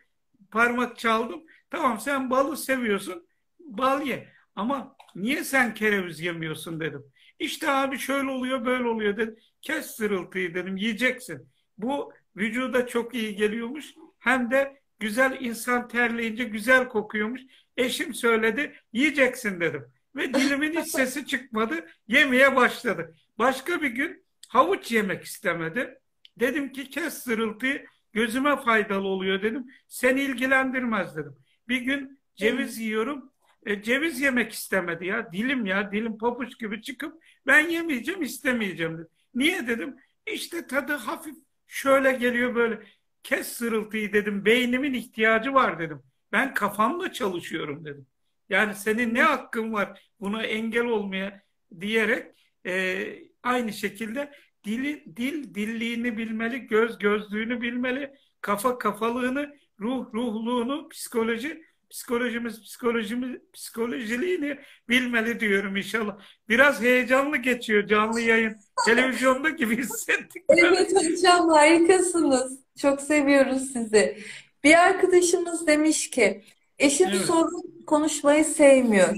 parmak 0.50 0.98
çaldım. 0.98 1.42
Tamam 1.70 2.00
sen 2.00 2.30
balı 2.30 2.57
seviyorsun 2.57 3.26
bal 3.61 4.07
ye 4.07 4.28
ama 4.54 4.96
niye 5.14 5.44
sen 5.44 5.74
kereviz 5.74 6.20
yemiyorsun 6.20 6.80
dedim. 6.80 7.04
İşte 7.38 7.70
abi 7.70 7.98
şöyle 7.98 8.30
oluyor 8.30 8.64
böyle 8.64 8.88
oluyor 8.88 9.16
dedim. 9.16 9.36
Kes 9.62 9.86
sırıltıyı 9.96 10.54
dedim 10.54 10.76
yiyeceksin. 10.76 11.48
Bu 11.78 12.12
vücuda 12.36 12.86
çok 12.86 13.14
iyi 13.14 13.36
geliyormuş. 13.36 13.94
Hem 14.18 14.50
de 14.50 14.80
güzel 14.98 15.36
insan 15.40 15.88
terleyince 15.88 16.44
güzel 16.44 16.88
kokuyormuş. 16.88 17.40
Eşim 17.76 18.14
söyledi 18.14 18.74
yiyeceksin 18.92 19.60
dedim. 19.60 19.86
Ve 20.16 20.34
dilimin 20.34 20.80
hiç 20.80 20.88
sesi 20.92 21.26
çıkmadı. 21.26 21.86
Yemeye 22.08 22.56
başladı. 22.56 23.14
Başka 23.38 23.82
bir 23.82 23.90
gün 23.90 24.24
havuç 24.48 24.92
yemek 24.92 25.24
istemedi. 25.24 25.98
Dedim 26.40 26.72
ki 26.72 26.90
kes 26.90 27.14
sırıltıyı 27.14 27.86
gözüme 28.12 28.56
faydalı 28.56 29.08
oluyor 29.08 29.42
dedim. 29.42 29.66
Seni 29.88 30.20
ilgilendirmez 30.20 31.16
dedim. 31.16 31.36
Bir 31.68 31.80
gün 31.80 32.20
ceviz 32.36 32.78
yiyorum. 32.78 33.32
E, 33.66 33.82
ceviz 33.82 34.20
yemek 34.20 34.52
istemedi 34.52 35.06
ya. 35.06 35.32
Dilim 35.32 35.66
ya 35.66 35.92
dilim 35.92 36.18
papuç 36.18 36.58
gibi 36.58 36.82
çıkıp 36.82 37.22
ben 37.46 37.68
yemeyeceğim 37.68 38.22
istemeyeceğim 38.22 38.98
dedi. 38.98 39.08
Niye 39.34 39.66
dedim? 39.66 39.96
İşte 40.26 40.66
tadı 40.66 40.92
hafif 40.92 41.36
şöyle 41.66 42.12
geliyor 42.12 42.54
böyle. 42.54 42.82
Kes 43.22 43.48
sırıltıyı 43.48 44.12
dedim. 44.12 44.44
Beynimin 44.44 44.94
ihtiyacı 44.94 45.54
var 45.54 45.78
dedim. 45.78 46.02
Ben 46.32 46.54
kafamla 46.54 47.12
çalışıyorum 47.12 47.84
dedim. 47.84 48.06
Yani 48.48 48.74
senin 48.74 49.14
ne 49.14 49.22
hakkın 49.22 49.72
var 49.72 50.10
buna 50.20 50.42
engel 50.42 50.84
olmaya 50.84 51.42
diyerek 51.80 52.26
e, 52.66 53.04
aynı 53.42 53.72
şekilde 53.72 54.32
Dili, 54.66 55.16
dil 55.16 55.54
dilliğini 55.54 56.18
bilmeli, 56.18 56.66
göz 56.66 56.98
gözlüğünü 56.98 57.60
bilmeli, 57.60 58.12
kafa 58.40 58.78
kafalığını, 58.78 59.56
ruh 59.80 60.14
ruhluğunu, 60.14 60.88
psikoloji 60.88 61.62
psikolojimiz 61.90 62.62
psikolojimiz 62.62 63.40
psikolojiliğini 63.52 64.58
bilmeli 64.88 65.40
diyorum 65.40 65.76
inşallah. 65.76 66.18
Biraz 66.48 66.80
heyecanlı 66.80 67.36
geçiyor 67.36 67.86
canlı 67.86 68.20
yayın. 68.20 68.56
Televizyonda 68.86 69.50
gibi 69.50 69.78
hissettik. 69.78 70.42
Evet 70.48 70.92
hocam 70.94 71.48
harikasınız. 71.48 72.60
Çok 72.78 73.00
seviyoruz 73.00 73.72
sizi. 73.72 74.18
Bir 74.66 74.74
arkadaşımız 74.74 75.66
demiş 75.66 76.10
ki 76.10 76.44
eşim 76.78 77.08
Evet. 77.08 77.20
sorun 77.20 77.84
konuşmayı 77.86 78.44
sevmiyor. 78.44 79.16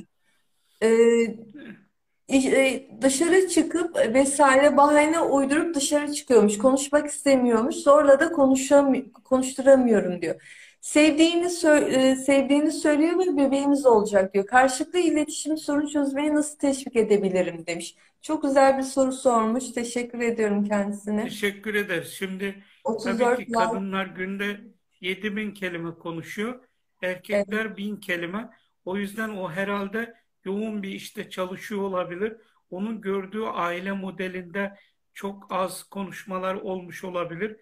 Ee, 0.83 0.89
e, 2.33 2.89
dışarı 3.03 3.49
çıkıp 3.49 3.97
vesaire 3.97 4.77
bahane 4.77 5.21
uydurup 5.21 5.75
dışarı 5.75 6.13
çıkıyormuş. 6.13 6.59
Konuşmak 6.59 7.07
istemiyormuş. 7.07 7.77
Zorla 7.77 8.21
da 8.21 8.33
konuşam 8.33 8.95
konuşturamıyorum 9.25 10.23
diyor. 10.23 10.43
Sevdiğini 10.81 11.47
sö- 11.47 11.91
e, 11.91 12.17
sevdiğini 12.17 12.73
söylüyor 12.73 13.19
ve 13.19 13.37
bebeğimiz 13.37 13.87
olacak 13.87 14.35
diyor. 14.35 14.47
Karşılıklı 14.47 14.99
iletişim 14.99 15.57
sorun 15.57 15.87
çözmeyi 15.87 16.35
nasıl 16.35 16.59
teşvik 16.59 16.97
edebilirim 16.97 17.67
demiş. 17.67 17.97
Çok 18.23 18.43
güzel 18.43 18.79
bir 18.79 18.83
soru 18.83 19.13
sormuş. 19.13 19.71
Teşekkür 19.71 20.21
ediyorum 20.21 20.65
kendisine. 20.65 21.25
Teşekkür 21.25 21.75
ederiz. 21.75 22.09
Şimdi 22.09 22.65
tabii 22.85 22.95
34 22.95 23.39
ki 23.39 23.43
like. 23.43 23.53
kadınlar 23.53 24.07
günde 24.07 24.78
7000 25.01 25.55
kelime 25.55 25.95
konuşuyor. 25.95 26.65
Erkekler 27.03 27.77
1000 27.77 27.97
kelime. 27.97 28.51
O 28.85 28.97
yüzden 28.97 29.29
o 29.29 29.51
herhalde 29.51 30.15
yoğun 30.45 30.83
bir 30.83 30.89
işte 30.89 31.31
çalışıyor 31.31 31.81
olabilir. 31.81 32.37
Onun 32.71 33.01
gördüğü 33.01 33.43
aile 33.43 33.93
modelinde 33.93 34.79
çok 35.15 35.53
az 35.53 35.83
konuşmalar 35.83 36.55
olmuş 36.55 37.05
olabilir. 37.05 37.57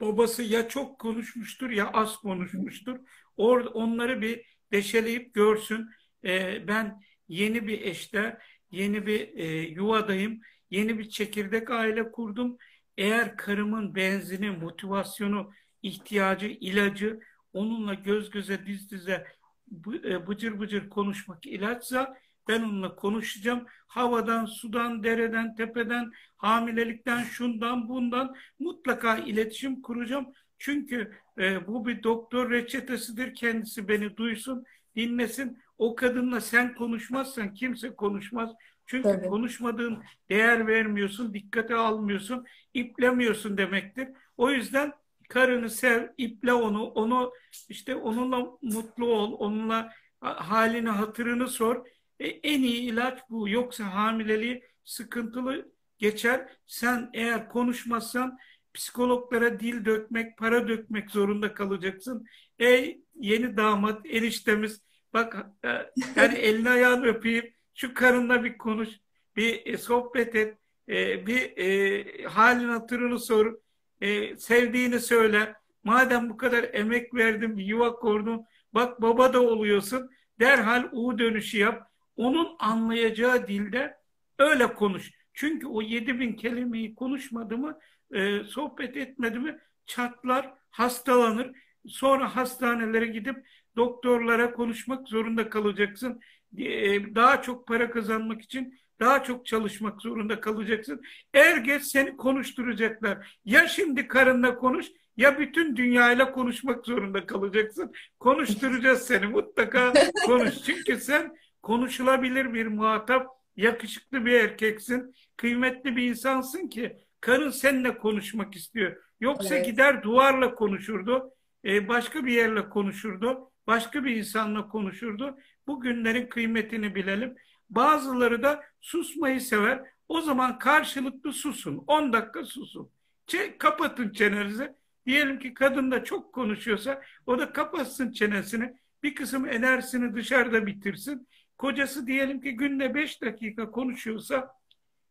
Babası 0.00 0.42
ya 0.42 0.68
çok 0.68 0.98
konuşmuştur 0.98 1.70
ya 1.70 1.90
az 1.92 2.16
konuşmuştur. 2.16 2.98
Or 3.36 3.60
onları 3.60 4.20
bir 4.20 4.46
deşeleyip 4.72 5.34
görsün. 5.34 5.90
Ee, 6.24 6.68
ben 6.68 7.00
yeni 7.28 7.66
bir 7.66 7.80
eşte, 7.80 8.38
yeni 8.70 9.06
bir 9.06 9.36
e, 9.36 9.46
yuvadayım. 9.46 10.40
Yeni 10.70 10.98
bir 10.98 11.08
çekirdek 11.08 11.70
aile 11.70 12.12
kurdum. 12.12 12.56
Eğer 12.96 13.36
karımın 13.36 13.94
benzini, 13.94 14.50
motivasyonu, 14.50 15.52
ihtiyacı, 15.82 16.46
ilacı 16.46 17.20
onunla 17.52 17.94
göz 17.94 18.30
göze 18.30 18.66
diz 18.66 18.90
dize 18.90 19.26
bı- 19.72 20.08
e, 20.14 20.26
bıcır 20.26 20.60
bıcır 20.60 20.88
konuşmak 20.88 21.46
ilaçsa 21.46 22.16
ben 22.48 22.62
onunla 22.62 22.94
konuşacağım. 22.96 23.66
Havadan, 23.86 24.44
sudan, 24.44 25.04
dereden, 25.04 25.54
tepeden, 25.54 26.10
hamilelikten, 26.36 27.22
şundan, 27.22 27.88
bundan 27.88 28.34
mutlaka 28.58 29.16
iletişim 29.16 29.82
kuracağım. 29.82 30.26
Çünkü 30.58 31.12
e, 31.38 31.66
bu 31.66 31.86
bir 31.86 32.02
doktor 32.02 32.50
reçetesidir. 32.50 33.34
Kendisi 33.34 33.88
beni 33.88 34.16
duysun, 34.16 34.64
dinlesin. 34.96 35.58
O 35.78 35.94
kadınla 35.94 36.40
sen 36.40 36.74
konuşmazsan 36.74 37.54
kimse 37.54 37.94
konuşmaz. 37.94 38.50
Çünkü 38.86 39.08
Tabii. 39.08 39.26
konuşmadığın, 39.26 40.02
değer 40.30 40.66
vermiyorsun, 40.66 41.34
dikkate 41.34 41.74
almıyorsun, 41.74 42.44
iplemiyorsun 42.74 43.58
demektir. 43.58 44.08
O 44.36 44.50
yüzden 44.50 44.92
karını 45.32 45.70
sev, 45.70 46.08
iple 46.18 46.52
onu, 46.52 46.84
onu 46.84 47.32
işte 47.68 47.96
onunla 47.96 48.58
mutlu 48.62 49.06
ol, 49.06 49.32
onunla 49.38 49.92
halini, 50.20 50.88
hatırını 50.88 51.48
sor. 51.48 51.86
E, 52.20 52.28
en 52.28 52.62
iyi 52.62 52.92
ilaç 52.92 53.18
bu. 53.30 53.48
Yoksa 53.48 53.84
hamileliği 53.94 54.64
sıkıntılı 54.84 55.72
geçer. 55.98 56.48
Sen 56.66 57.10
eğer 57.14 57.48
konuşmazsan 57.48 58.38
psikologlara 58.74 59.60
dil 59.60 59.84
dökmek, 59.84 60.38
para 60.38 60.68
dökmek 60.68 61.10
zorunda 61.10 61.54
kalacaksın. 61.54 62.26
Ey 62.58 63.00
yeni 63.14 63.56
damat, 63.56 64.06
eniştemiz 64.06 64.82
bak 65.12 65.36
e, 65.64 65.68
yani 66.16 66.34
elini 66.38 66.70
ayağını 66.70 67.06
öpeyim. 67.06 67.54
Şu 67.74 67.94
karınla 67.94 68.44
bir 68.44 68.58
konuş, 68.58 68.88
bir 69.36 69.66
e, 69.66 69.76
sohbet 69.76 70.34
et, 70.34 70.58
e, 70.88 71.26
bir 71.26 72.24
halin 72.24 72.68
hatırını 72.68 73.18
sor, 73.18 73.58
e, 74.02 74.36
sevdiğini 74.36 75.00
söyle. 75.00 75.54
Madem 75.84 76.30
bu 76.30 76.36
kadar 76.36 76.64
emek 76.72 77.14
verdim, 77.14 77.56
bir 77.56 77.64
yuva 77.64 77.94
kurdum, 77.94 78.42
bak 78.74 79.02
baba 79.02 79.32
da 79.32 79.42
oluyorsun. 79.42 80.10
Derhal 80.40 80.88
U 80.92 81.18
dönüşü 81.18 81.58
yap. 81.58 81.82
Onun 82.16 82.56
anlayacağı 82.58 83.48
dilde 83.48 83.96
öyle 84.38 84.74
konuş. 84.74 85.10
Çünkü 85.34 85.66
o 85.66 85.82
7000 85.82 86.32
kelimeyi 86.32 86.94
konuşmadı 86.94 87.58
mı, 87.58 87.78
e, 88.12 88.44
sohbet 88.44 88.96
etmedi 88.96 89.38
mi 89.38 89.58
çatlar, 89.86 90.54
hastalanır. 90.70 91.50
Sonra 91.86 92.36
hastanelere 92.36 93.06
gidip 93.06 93.36
doktorlara 93.76 94.52
konuşmak 94.52 95.08
zorunda 95.08 95.48
kalacaksın. 95.48 96.20
E, 96.58 97.14
daha 97.14 97.42
çok 97.42 97.66
para 97.66 97.90
kazanmak 97.90 98.42
için 98.42 98.78
daha 99.02 99.22
çok 99.22 99.46
çalışmak 99.46 100.02
zorunda 100.02 100.40
kalacaksın. 100.40 101.02
Er 101.34 101.56
geç 101.56 101.82
seni 101.82 102.16
konuşturacaklar. 102.16 103.38
Ya 103.44 103.68
şimdi 103.68 104.08
karınla 104.08 104.54
konuş 104.54 104.86
ya 105.16 105.38
bütün 105.38 105.76
dünyayla 105.76 106.32
konuşmak 106.32 106.86
zorunda 106.86 107.26
kalacaksın. 107.26 107.92
Konuşturacağız 108.20 109.02
seni 109.02 109.26
mutlaka 109.26 109.92
konuş. 110.26 110.54
Çünkü 110.66 110.96
sen 110.96 111.36
konuşulabilir 111.62 112.54
bir 112.54 112.66
muhatap, 112.66 113.26
yakışıklı 113.56 114.26
bir 114.26 114.32
erkeksin, 114.32 115.14
kıymetli 115.36 115.96
bir 115.96 116.08
insansın 116.08 116.68
ki 116.68 116.96
karın 117.20 117.50
seninle 117.50 117.98
konuşmak 117.98 118.56
istiyor. 118.56 118.96
Yoksa 119.20 119.54
Evet. 119.54 119.66
gider 119.66 120.02
duvarla 120.02 120.54
konuşurdu, 120.54 121.30
e, 121.64 121.88
başka 121.88 122.26
bir 122.26 122.32
yerle 122.32 122.68
konuşurdu, 122.68 123.50
başka 123.66 124.04
bir 124.04 124.16
insanla 124.16 124.68
konuşurdu. 124.68 125.38
Bu 125.66 125.80
günlerin 125.80 126.26
kıymetini 126.26 126.94
bilelim. 126.94 127.34
Bazıları 127.70 128.42
da 128.42 128.64
susmayı 128.82 129.40
sever. 129.40 129.82
O 130.08 130.20
zaman 130.20 130.58
karşılıklı 130.58 131.32
susun. 131.32 131.84
10 131.86 132.12
dakika 132.12 132.44
susun. 132.44 132.90
Çe- 133.26 133.58
kapatın 133.58 134.10
çenenizi. 134.12 134.72
Diyelim 135.06 135.38
ki 135.38 135.54
kadın 135.54 135.90
da 135.90 136.04
çok 136.04 136.32
konuşuyorsa 136.32 137.02
o 137.26 137.38
da 137.38 137.52
kapatsın 137.52 138.12
çenesini. 138.12 138.74
Bir 139.02 139.14
kısım 139.14 139.48
enerjisini 139.48 140.14
dışarıda 140.14 140.66
bitirsin. 140.66 141.28
Kocası 141.58 142.06
diyelim 142.06 142.40
ki 142.40 142.56
günde 142.56 142.94
5 142.94 143.22
dakika 143.22 143.70
konuşuyorsa 143.70 144.54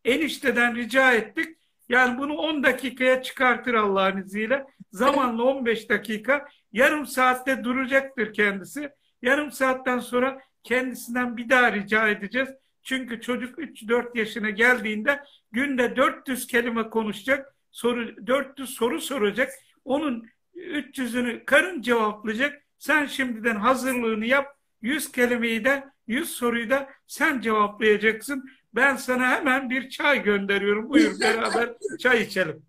enişteden 0.04 0.76
rica 0.76 1.12
ettik. 1.12 1.58
Yani 1.88 2.18
bunu 2.18 2.34
10 2.34 2.62
dakikaya 2.62 3.22
çıkartır 3.22 3.74
Allah'ın 3.74 4.22
izniyle. 4.22 4.66
Zamanla 4.92 5.42
15 5.42 5.88
dakika. 5.90 6.48
Yarım 6.72 7.06
saatte 7.06 7.64
duracaktır 7.64 8.32
kendisi. 8.32 8.90
Yarım 9.22 9.52
saatten 9.52 9.98
sonra 9.98 10.40
kendisinden 10.62 11.36
bir 11.36 11.48
daha 11.48 11.72
rica 11.72 12.08
edeceğiz. 12.08 12.48
Çünkü 12.82 13.20
çocuk 13.20 13.58
3-4 13.58 14.18
yaşına 14.18 14.50
geldiğinde 14.50 15.20
günde 15.52 15.96
400 15.96 16.46
kelime 16.46 16.90
konuşacak. 16.90 17.54
Soru 17.70 18.26
400 18.26 18.70
soru 18.70 19.00
soracak. 19.00 19.52
Onun 19.84 20.26
300'ünü 20.56 21.44
karın 21.44 21.82
cevaplayacak. 21.82 22.62
Sen 22.78 23.06
şimdiden 23.06 23.56
hazırlığını 23.56 24.26
yap. 24.26 24.56
100 24.82 25.12
kelimeyi 25.12 25.64
de 25.64 25.84
100 26.06 26.30
soruyu 26.30 26.70
da 26.70 26.88
sen 27.06 27.40
cevaplayacaksın. 27.40 28.44
Ben 28.74 28.96
sana 28.96 29.30
hemen 29.30 29.70
bir 29.70 29.88
çay 29.88 30.22
gönderiyorum. 30.22 30.88
Buyur 30.88 31.20
beraber 31.20 31.70
çay 31.98 32.22
içelim. 32.22 32.62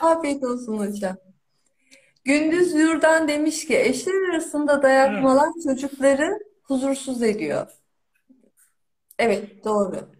Afiyet 0.00 0.44
olsun 0.44 0.78
hocam. 0.78 1.16
Gündüz 2.24 2.74
Yurdan 2.74 3.28
demiş 3.28 3.66
ki 3.66 3.78
eşler 3.78 4.30
arasında 4.30 4.82
dayatmalar 4.82 5.48
çocukları 5.64 6.38
huzursuz 6.62 7.22
ediyor. 7.22 7.66
Evet 9.18 9.64
doğru. 9.64 10.10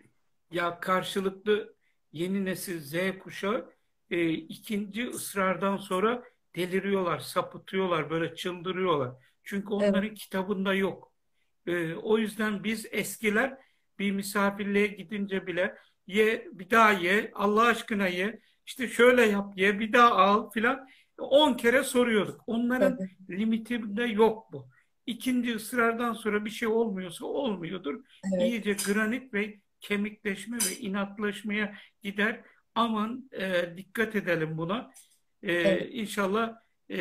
Ya 0.51 0.81
karşılıklı 0.81 1.75
yeni 2.13 2.45
nesil 2.45 2.81
Z 2.81 3.19
kuşağı 3.19 3.73
e, 4.11 4.31
ikinci 4.31 5.09
ısrardan 5.09 5.77
sonra 5.77 6.25
deliriyorlar, 6.57 7.19
sapıtıyorlar, 7.19 8.11
böyle 8.11 8.35
çıldırıyorlar. 8.35 9.13
Çünkü 9.43 9.69
onların 9.69 10.15
kitabında 10.15 10.75
yok. 10.75 11.13
E, 11.67 11.95
o 11.95 12.19
yüzden 12.19 12.65
biz 12.65 12.87
eskiler 12.91 13.59
bir 13.99 14.11
misafirliğe 14.13 14.87
gidince 14.87 15.47
bile 15.47 15.75
ye, 16.07 16.49
bir 16.53 16.71
daha 16.71 16.93
ye, 16.93 17.31
Allah 17.35 17.63
aşkına 17.63 18.07
ye, 18.07 18.41
işte 18.67 18.89
şöyle 18.89 19.23
yap 19.23 19.59
ye, 19.59 19.81
bir 19.81 19.93
daha 19.93 20.11
al 20.15 20.51
filan. 20.51 20.89
10 21.19 21.55
kere 21.55 21.83
soruyorduk. 21.83 22.41
Onların 22.47 22.97
Tabii. 22.97 23.39
limitinde 23.39 24.05
yok 24.05 24.53
bu. 24.53 24.69
İkinci 25.07 25.55
ısrardan 25.55 26.13
sonra 26.13 26.45
bir 26.45 26.51
şey 26.51 26.69
olmuyorsa 26.69 27.27
olmuyordur. 27.27 27.95
Evet. 28.35 28.43
İyice 28.49 28.73
granit 28.93 29.35
ve 29.35 29.61
kemikleşme 29.81 30.57
ve 30.57 30.77
inatlaşmaya 30.77 31.75
gider. 32.03 32.41
Aman 32.75 33.31
e, 33.33 33.77
dikkat 33.77 34.17
edelim 34.17 34.59
buna. 34.59 34.91
E, 35.43 35.53
Evet. 35.53 35.89
İnşallah 35.93 36.55
e, 36.91 36.99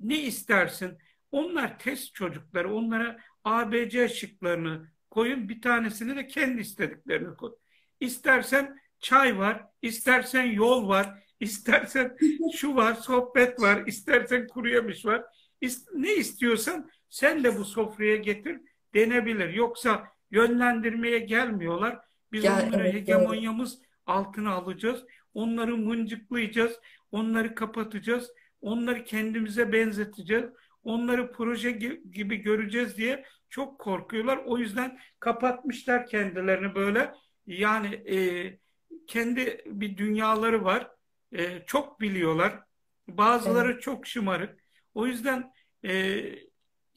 ne 0.00 0.22
istersin? 0.22 0.98
Onlar 1.30 1.78
test 1.78 2.14
çocukları. 2.14 2.74
Onlara 2.74 3.20
ABC 3.44 4.08
şıklarını 4.08 4.88
koyun. 5.10 5.48
Bir 5.48 5.62
tanesini 5.62 6.16
de 6.16 6.26
kendi 6.26 6.60
istediklerini 6.60 7.36
koy. 7.36 7.52
İstersen 8.00 8.76
çay 8.98 9.38
var, 9.38 9.64
istersen 9.82 10.44
yol 10.44 10.88
var, 10.88 11.24
istersen 11.40 12.16
şu 12.54 12.74
var, 12.76 12.94
sohbet 12.94 13.60
var, 13.60 13.86
istersen 13.86 14.46
kuru 14.46 14.68
yemiş 14.68 15.06
var. 15.06 15.24
Ne 15.94 16.14
istiyorsan 16.14 16.90
sen 17.10 17.44
de 17.44 17.58
bu 17.58 17.64
sofraya 17.64 18.16
getir 18.16 18.60
denebilir. 18.94 19.54
Yoksa 19.54 20.08
yönlendirmeye 20.30 21.18
gelmiyorlar. 21.18 21.98
Biz 22.32 22.42
Gel, 22.42 22.68
onları 22.68 22.82
evet, 22.82 22.94
hegemonyamız 22.94 23.82
altına 24.06 24.52
alacağız. 24.52 25.04
Onları 25.34 25.76
mıncıklayacağız. 25.76 26.80
Onları 27.12 27.54
kapatacağız. 27.54 28.30
Onları 28.60 29.04
kendimize 29.04 29.72
benzeteceğiz. 29.72 30.44
Onları 30.82 31.32
proje 31.32 31.70
gibi 32.10 32.36
göreceğiz 32.36 32.96
diye 32.96 33.24
çok 33.48 33.78
korkuyorlar. 33.78 34.36
O 34.46 34.58
yüzden 34.58 34.98
kapatmışlar 35.20 36.06
kendilerini 36.06 36.74
böyle. 36.74 37.14
Yani 37.46 37.94
e, 37.94 38.16
kendi 39.06 39.64
bir 39.66 39.96
dünyaları 39.96 40.64
var. 40.64 40.90
E, 41.32 41.64
çok 41.66 42.00
biliyorlar. 42.00 42.60
Bazıları 43.08 43.72
evet. 43.72 43.82
çok 43.82 44.06
şımarık. 44.06 44.60
O 44.94 45.06
yüzden 45.06 45.52
e, 45.84 46.22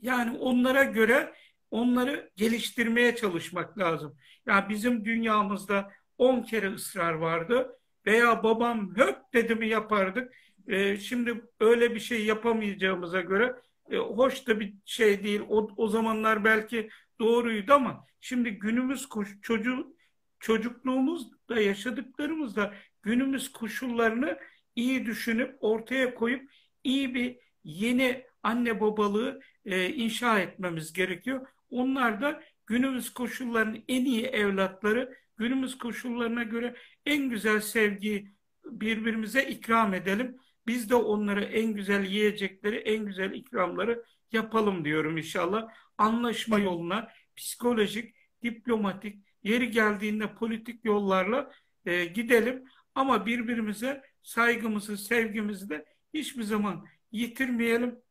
yani 0.03 0.37
onlara 0.37 0.83
göre 0.83 1.33
onları 1.71 2.31
geliştirmeye 2.35 3.15
çalışmak 3.15 3.77
lazım. 3.77 4.17
Ya 4.45 4.55
yani 4.55 4.69
bizim 4.69 5.05
dünyamızda 5.05 5.91
10 6.17 6.41
kere 6.41 6.73
ısrar 6.73 7.13
vardı 7.13 7.79
veya 8.05 8.43
babam 8.43 8.95
höp 8.95 9.33
dedi 9.33 9.55
mi 9.55 9.67
yapardık. 9.67 10.33
E, 10.67 10.97
şimdi 10.97 11.41
öyle 11.59 11.95
bir 11.95 11.99
şey 11.99 12.25
yapamayacağımıza 12.25 13.21
göre 13.21 13.55
e, 13.91 13.97
hoş 13.97 14.47
da 14.47 14.59
bir 14.59 14.73
şey 14.85 15.23
değil. 15.23 15.41
O, 15.49 15.69
o 15.77 15.87
zamanlar 15.87 16.43
belki 16.43 16.89
doğruydu 17.19 17.73
ama 17.73 18.05
şimdi 18.21 18.51
günümüz 18.51 19.07
çocuğu 19.41 19.95
çocukluğumuzda 20.39 21.59
yaşadıklarımızda 21.59 22.73
günümüz 23.01 23.51
koşullarını 23.51 24.39
iyi 24.75 25.05
düşünüp 25.05 25.55
ortaya 25.59 26.15
koyup 26.15 26.51
iyi 26.83 27.15
bir 27.15 27.37
yeni 27.63 28.25
anne 28.43 28.81
babalığı 28.81 29.39
e, 29.65 29.89
inşa 29.89 30.39
etmemiz 30.39 30.93
gerekiyor. 30.93 31.47
Onlar 31.69 32.21
da 32.21 32.43
günümüz 32.65 33.13
koşullarının 33.13 33.83
en 33.87 34.05
iyi 34.05 34.25
evlatları, 34.25 35.17
günümüz 35.37 35.77
koşullarına 35.77 36.43
göre 36.43 36.75
en 37.05 37.29
güzel 37.29 37.61
sevgiyi 37.61 38.33
birbirimize 38.65 39.43
ikram 39.43 39.93
edelim. 39.93 40.37
Biz 40.67 40.89
de 40.89 40.95
onlara 40.95 41.41
en 41.41 41.73
güzel 41.73 42.05
yiyecekleri, 42.05 42.75
en 42.75 43.05
güzel 43.05 43.31
ikramları 43.31 44.03
yapalım 44.31 44.85
diyorum 44.85 45.17
inşallah. 45.17 45.69
Anlaşma 45.97 46.59
yoluna 46.59 47.09
psikolojik, 47.35 48.15
diplomatik, 48.43 49.25
yeri 49.43 49.71
geldiğinde 49.71 50.33
politik 50.33 50.85
yollarla 50.85 51.51
e, 51.85 52.05
gidelim. 52.05 52.63
Ama 52.95 53.25
birbirimize 53.25 54.03
saygımızı, 54.23 54.97
sevgimizi 54.97 55.69
de 55.69 55.85
hiçbir 56.13 56.43
zaman 56.43 56.85
yitirmeyelim. 57.11 58.02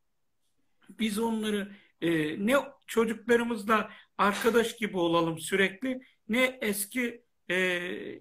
Biz 0.89 1.19
onları 1.19 1.73
e, 2.01 2.11
ne 2.47 2.57
çocuklarımızla 2.87 3.91
arkadaş 4.19 4.77
gibi 4.77 4.97
olalım 4.97 5.39
sürekli 5.39 6.01
ne 6.29 6.59
eski 6.61 7.25
e, 7.49 7.55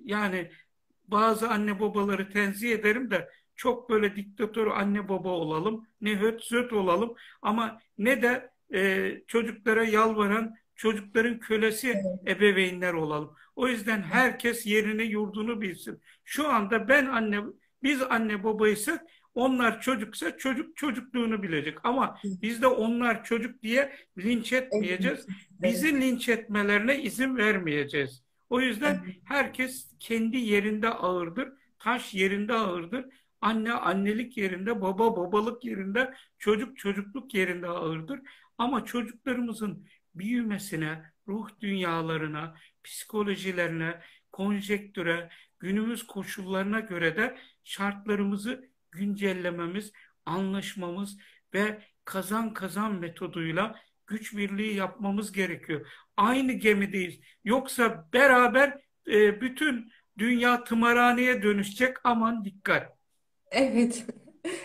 yani 0.03 0.51
bazı 1.07 1.49
anne 1.49 1.80
babaları 1.80 2.30
tenzih 2.30 2.72
ederim 2.72 3.12
de 3.12 3.30
çok 3.55 3.89
böyle 3.89 4.16
diktatör 4.16 4.68
anne 4.68 5.09
baba 5.09 5.30
olalım 5.30 5.88
ne 6.01 6.16
höt 6.16 6.43
zöt 6.43 6.74
olalım 6.74 7.16
ama 7.41 7.80
ne 7.97 8.22
de 8.22 8.51
e, 8.74 9.12
çocuklara 9.28 9.84
yalvaran 9.84 10.55
çocukların 10.76 11.39
kölesi 11.39 12.01
ebeveynler 12.28 12.93
olalım. 12.93 13.36
O 13.55 13.68
yüzden 13.68 14.01
herkes 14.01 14.66
yerini 14.66 15.03
yurdunu 15.03 15.62
bilsin. 15.62 16.01
Şu 16.24 16.49
anda 16.49 16.88
ben 16.88 17.05
anne 17.05 17.41
biz 17.84 18.01
anne 18.01 18.43
babaysak 18.43 19.01
onlar 19.36 19.82
çocuksa 19.82 20.38
çocuk 20.38 20.77
çocukluğunu 20.77 21.43
bilecek. 21.43 21.77
Ama 21.84 22.19
biz 22.23 22.61
de 22.61 22.67
onlar 22.67 23.23
çocuk 23.23 23.61
diye 23.61 23.95
linç 24.17 24.53
etmeyeceğiz. 24.53 25.27
Bizi 25.49 26.01
linç 26.01 26.29
etmelerine 26.29 27.01
izin 27.01 27.38
vermeyeceğiz. 27.38 28.23
O 28.49 28.61
yüzden 28.61 29.05
herkes 29.25 29.91
kendi 29.99 30.38
yerinde 30.38 30.89
ağırdır. 30.89 31.49
Taş 31.79 32.13
yerinde 32.13 32.53
ağırdır. 32.53 33.05
Anne 33.41 33.71
annelik 33.73 34.38
yerinde, 34.38 34.82
baba 34.82 35.17
babalık 35.17 35.65
yerinde, 35.65 36.13
çocuk 36.39 36.77
çocukluk 36.77 37.34
yerinde 37.34 37.67
ağırdır. 37.67 38.19
Ama 38.57 38.86
çocuklarımızın 38.86 39.88
büyümesine, 40.15 41.03
ruh 41.27 41.49
dünyalarına, 41.61 42.55
psikolojilerine, 42.84 43.99
konjektüre, 44.32 45.29
günümüz 45.59 46.07
koşullarına 46.07 46.79
göre 46.79 47.17
de 47.17 47.38
şartlarımızı 47.63 48.70
güncellememiz, 48.91 49.91
anlaşmamız 50.25 51.17
ve 51.53 51.81
kazan 52.05 52.53
kazan 52.53 52.93
metoduyla 52.95 53.75
güç 54.07 54.37
birliği 54.37 54.75
yapmamız 54.75 55.31
gerekiyor. 55.31 55.87
Aynı 56.17 56.51
gemideyiz. 56.51 57.19
Yoksa 57.43 58.07
beraber 58.13 58.81
e, 59.07 59.41
bütün 59.41 59.91
dünya 60.17 60.63
tımarhaneye 60.63 61.43
dönüşecek. 61.43 61.97
Aman 62.03 62.45
dikkat. 62.45 62.97
Evet. 63.51 64.05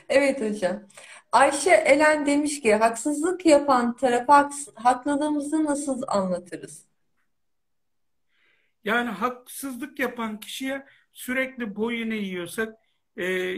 Evet 0.09 0.41
hocam. 0.41 0.89
Ayşe 1.33 1.71
Elen 1.71 2.27
demiş 2.27 2.61
ki 2.61 2.75
haksızlık 2.75 3.47
yapan 3.47 3.97
tarafa 3.97 4.51
haklılığımızı 4.75 5.65
nasıl 5.65 6.03
anlatırız? 6.09 6.87
Yani 8.85 9.11
haksızlık 9.11 9.99
yapan 9.99 10.41
kişiye 10.41 10.87
sürekli 11.13 11.77
boyun 11.77 12.11
eğiyorsak, 12.11 12.75
e, 13.19 13.55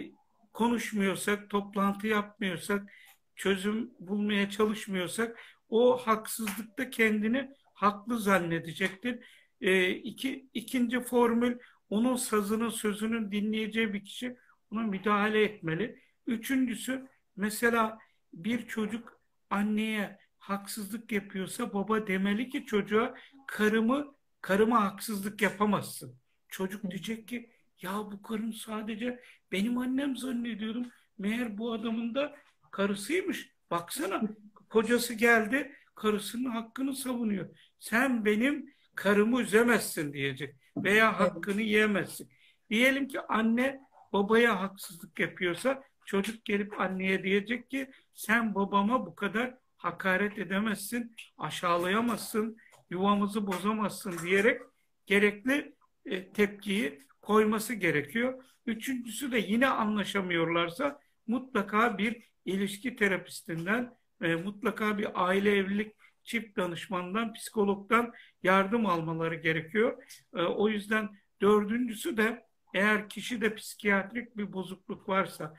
konuşmuyorsak, 0.59 1.51
toplantı 1.51 2.07
yapmıyorsak, 2.07 2.93
çözüm 3.37 3.91
bulmaya 4.01 4.51
çalışmıyorsak 4.51 5.39
o 5.69 5.97
haksızlıkta 5.97 6.91
kendini 6.91 7.51
haklı 7.75 8.21
zannedecektir. 8.21 9.25
E, 9.61 9.91
iki, 9.91 10.49
ikinci 10.55 11.01
formül 11.01 11.59
onun 11.91 12.17
sazının 12.17 12.71
sözünün 12.71 13.33
dinleyeceği 13.33 13.93
bir 13.93 14.05
kişi 14.05 14.37
ona 14.71 14.83
müdahale 14.83 15.43
etmeli. 15.43 16.03
Üçüncüsü 16.27 17.09
mesela 17.37 17.99
bir 18.33 18.67
çocuk 18.67 19.21
anneye 19.51 20.19
haksızlık 20.39 21.13
yapıyorsa 21.13 21.75
baba 21.75 22.07
demeli 22.07 22.49
ki 22.49 22.67
çocuğa 22.67 23.15
karımı 23.47 24.15
karıma 24.41 24.85
haksızlık 24.85 25.43
yapamazsın. 25.43 26.19
Çocuk 26.49 26.91
diyecek 26.91 27.29
ki 27.29 27.58
ya 27.83 27.93
bu 27.93 28.23
karım 28.23 28.53
sadece 28.53 29.21
benim 29.53 29.79
annem 29.79 30.17
zannediyordum. 30.17 30.87
Meğer 31.19 31.59
bu 31.59 31.73
adamın 31.73 32.15
da 32.15 32.37
karısıymış. 32.71 33.51
Baksana 33.71 34.23
kocası 34.71 35.15
geldi 35.15 35.75
karısının 35.95 36.51
hakkını 36.51 36.95
savunuyor. 36.95 37.49
Sen 37.79 38.25
benim 38.25 38.75
karımı 38.95 39.43
üzemezsin 39.43 40.13
diyecek. 40.13 40.55
Veya 40.77 41.21
hakkını 41.21 41.63
yiyemezsin. 41.63 42.29
Diyelim 42.71 43.09
ki 43.09 43.21
anne 43.21 43.81
babaya 44.13 44.61
haksızlık 44.61 45.21
yapıyorsa 45.21 45.83
çocuk 46.07 46.45
gelip 46.45 46.81
anneye 46.81 47.25
diyecek 47.25 47.71
ki 47.71 47.91
sen 48.15 48.55
babama 48.55 49.07
bu 49.07 49.15
kadar 49.15 49.55
hakaret 49.77 50.39
edemezsin, 50.39 51.17
aşağılayamazsın, 51.39 52.57
yuvamızı 52.91 53.47
bozamazsın 53.47 54.19
diyerek 54.23 54.63
gerekli 55.07 55.75
e, 56.07 56.33
tepkiyi 56.33 57.08
koyması 57.29 57.75
gerekiyor. 57.75 58.45
Üçüncüsü 58.67 59.33
de 59.33 59.39
yine 59.39 59.67
anlaşamıyorlarsa 59.67 61.01
mutlaka 61.27 61.99
bir 61.99 62.23
ilişki 62.45 62.97
terapistinden, 62.97 63.97
e, 64.23 64.35
mutlaka 64.35 64.99
bir 64.99 65.09
aile 65.27 65.57
evlilik 65.57 65.93
çift 66.25 66.57
danışmandan, 66.57 67.33
psikologdan 67.33 68.13
yardım 68.43 68.87
almaları 68.87 69.35
gerekiyor. 69.35 70.05
E, 70.37 70.43
o 70.43 70.69
yüzden 70.69 71.09
dördüncüsü 71.41 72.17
de 72.17 72.47
eğer 72.75 73.09
kişide 73.09 73.55
psikiyatrik 73.55 74.37
bir 74.37 74.53
bozukluk 74.53 75.09
varsa, 75.09 75.55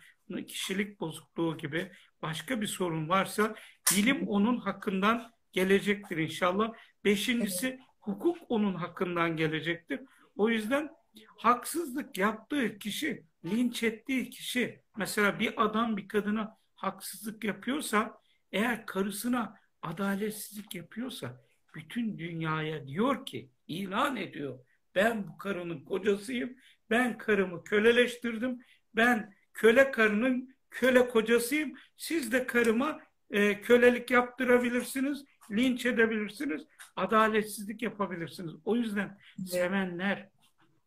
kişilik 0.48 1.00
bozukluğu 1.00 1.58
gibi 1.58 1.92
başka 2.22 2.62
bir 2.62 2.68
sorun 2.68 3.10
varsa 3.10 3.56
bilim 3.96 4.28
onun 4.28 4.58
hakkından 4.58 5.32
gelecektir 5.52 6.18
inşallah. 6.18 6.74
Beşincisi 7.06 7.80
hukuk 8.00 8.38
onun 8.50 8.74
hakkından 8.74 9.38
gelecektir. 9.38 10.00
O 10.36 10.50
yüzden 10.50 10.99
haksızlık 11.38 12.18
yaptığı 12.18 12.78
kişi, 12.80 13.24
linç 13.46 13.84
ettiği 13.84 14.30
kişi, 14.30 14.82
mesela 14.98 15.40
bir 15.40 15.64
adam 15.64 15.98
bir 15.98 16.08
kadına 16.08 16.58
haksızlık 16.76 17.44
yapıyorsa, 17.44 18.22
eğer 18.52 18.86
karısına 18.86 19.60
adaletsizlik 19.82 20.76
yapıyorsa, 20.76 21.42
bütün 21.76 22.18
dünyaya 22.20 22.88
diyor 22.88 23.26
ki, 23.26 23.52
ilan 23.68 24.16
ediyor, 24.16 24.60
ben 24.96 25.28
bu 25.28 25.38
karının 25.38 25.86
kocasıyım, 25.86 26.56
ben 26.90 27.18
karımı 27.18 27.64
köleleştirdim, 27.64 28.60
ben 28.96 29.34
köle 29.54 29.92
karının 29.92 30.56
köle 30.72 31.10
kocasıyım, 31.10 31.74
siz 31.98 32.32
de 32.32 32.48
karıma 32.48 33.00
e, 33.32 33.62
kölelik 33.62 34.12
yaptırabilirsiniz, 34.12 35.26
linç 35.52 35.86
edebilirsiniz, 35.86 36.62
adaletsizlik 36.96 37.82
yapabilirsiniz. 37.82 38.54
O 38.66 38.76
yüzden 38.76 39.18
sevenler, 39.46 40.30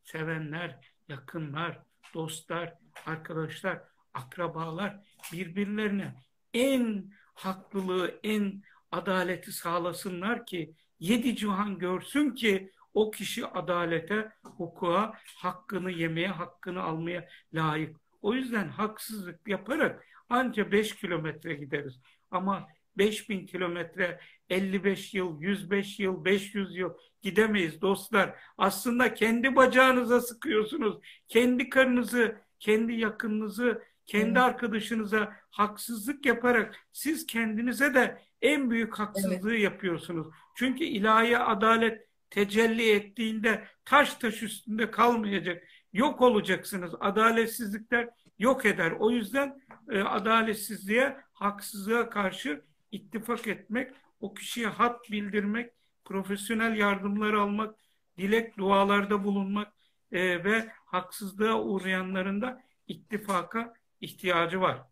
sevenler 0.05 0.93
yakınlar, 1.09 1.83
dostlar, 2.15 2.75
arkadaşlar, 3.07 3.83
akrabalar 4.15 5.01
birbirlerine 5.33 6.15
en 6.55 7.13
haklılığı, 7.35 8.21
en 8.23 8.63
adaleti 8.93 9.53
sağlasınlar 9.53 10.47
ki 10.47 10.75
yedi 11.01 11.37
cihan 11.37 11.79
görsün 11.79 12.31
ki 12.31 12.73
o 12.95 13.11
kişi 13.11 13.47
adalete, 13.47 14.33
hukuka, 14.43 15.15
hakkını 15.37 15.91
yemeye, 15.91 16.29
hakkını 16.29 16.83
almaya 16.83 17.29
layık. 17.55 17.97
O 18.23 18.35
yüzden 18.35 18.69
haksızlık 18.69 19.49
yaparak 19.49 20.07
anca 20.29 20.73
5 20.73 20.97
kilometre 20.97 21.55
gideriz. 21.55 22.01
Ama 22.31 22.69
5000 22.99 23.47
kilometre, 23.47 24.21
55 24.49 25.15
yıl, 25.15 25.43
105 25.43 25.99
yıl, 25.99 26.25
500 26.25 26.77
yıl 26.77 26.95
gidemeyiz 27.23 27.81
dostlar. 27.81 28.35
Aslında 28.59 29.15
kendi 29.15 29.57
bacağınıza 29.57 30.21
sıkıyorsunuz. 30.21 30.99
Kendi 31.29 31.69
karınızı, 31.69 32.37
kendi 32.59 32.93
yakınınızı, 32.93 33.83
kendi 34.07 34.27
evet. 34.27 34.39
arkadaşınıza 34.39 35.37
haksızlık 35.51 36.27
yaparak 36.27 36.77
siz 36.93 37.27
kendinize 37.27 37.95
de 37.95 38.23
en 38.43 38.71
büyük 38.71 38.99
haksızlığı 38.99 39.53
evet. 39.53 39.63
yapıyorsunuz. 39.63 40.27
Çünkü 40.57 40.85
ilahi 40.85 41.39
adalet 41.39 42.07
tecelli 42.31 42.91
ettiğinde 42.91 43.65
taş 43.85 44.15
taş 44.15 44.43
üstünde 44.43 44.91
kalmayacak. 44.91 45.63
Yok 45.93 46.21
olacaksınız. 46.21 46.95
Adaletsizlikler 47.01 48.09
yok 48.39 48.67
eder. 48.67 48.91
O 48.91 49.11
yüzden 49.11 49.61
e, 49.91 50.01
adaletsizliğe, 50.01 51.17
haksızlığa 51.33 52.11
karşı 52.11 52.65
ittifak 52.93 53.47
etmek, 53.47 53.93
o 54.21 54.35
kişiye 54.35 54.67
hat 54.67 55.11
bildirmek, 55.11 55.73
profesyonel 56.05 56.77
yardımlar 56.77 57.33
almak, 57.35 57.75
dilek 58.19 58.59
dualarda 58.59 59.25
bulunmak 59.25 59.73
e, 60.13 60.45
ve 60.45 60.69
haksızlığa 60.85 61.63
uğrayanların 61.63 62.43
da 62.43 62.63
ittifaka 62.89 63.75
ihtiyacı 64.01 64.61
var. 64.61 64.83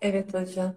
Evet 0.00 0.34
hocam. 0.34 0.74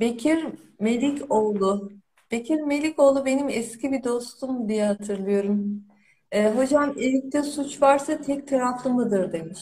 Bekir 0.00 0.46
Melikoğlu. 0.80 1.92
Bekir 2.30 2.60
Melikoğlu 2.60 3.24
benim 3.24 3.48
eski 3.48 3.92
bir 3.92 4.04
dostum 4.04 4.68
diye 4.68 4.84
hatırlıyorum. 4.86 5.84
Ee, 6.32 6.50
hocam 6.50 6.90
evlilikte 6.90 7.42
suç 7.42 7.82
varsa 7.82 8.20
tek 8.20 8.48
taraflı 8.48 8.90
mıdır 8.90 9.32
demiş. 9.32 9.60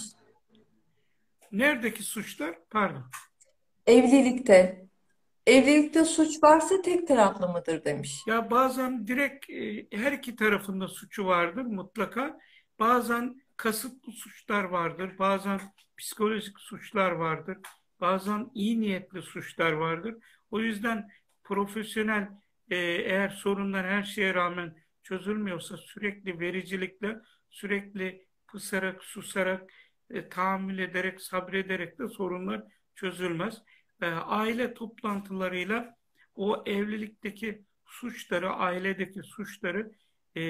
Neredeki 1.53 2.03
suçlar? 2.03 2.59
Pardon. 2.71 3.05
Evlilikte. 3.87 4.88
Evlilikte 5.49 6.05
suç 6.05 6.43
varsa 6.43 6.83
tek 6.83 7.09
taraflı 7.09 7.49
mıdır 7.49 7.85
demiş. 7.85 8.25
Ya 8.27 8.51
bazen 8.51 9.07
direkt 9.07 9.51
e, 9.51 9.87
her 9.93 10.13
iki 10.13 10.37
tarafında 10.37 10.89
suçu 10.89 11.27
vardır 11.27 11.63
mutlaka. 11.63 12.39
Bazen 12.79 13.43
kasıtlı 13.57 14.13
suçlar 14.13 14.65
vardır. 14.65 15.19
Bazen 15.19 15.61
psikolojik 15.99 16.61
suçlar 16.61 17.11
vardır. 17.11 17.59
Bazen 18.01 18.51
iyi 18.55 18.81
niyetli 18.81 19.23
suçlar 19.23 19.73
vardır. 19.73 20.15
O 20.51 20.61
yüzden 20.61 21.09
profesyonel 21.45 22.29
e, 22.71 22.77
eğer 22.77 23.29
sorunlar 23.29 23.87
her 23.87 24.03
şeye 24.03 24.35
rağmen 24.35 24.77
çözülmüyorsa 25.03 25.77
sürekli 25.77 26.41
vericilikle, 26.41 27.17
sürekli 27.51 28.27
pısarak, 28.49 29.05
susarak, 29.05 29.73
e, 30.11 30.29
tahammül 30.29 30.79
ederek, 30.79 31.21
sabrederek 31.21 31.99
de 31.99 32.09
sorunlar 32.09 32.63
çözülmez. 32.95 33.63
E, 34.03 34.07
aile 34.07 34.75
toplantılarıyla 34.75 35.97
o 36.35 36.63
evlilikteki 36.67 37.65
suçları, 37.87 38.51
ailedeki 38.51 39.23
suçları 39.23 39.93
e, 40.37 40.43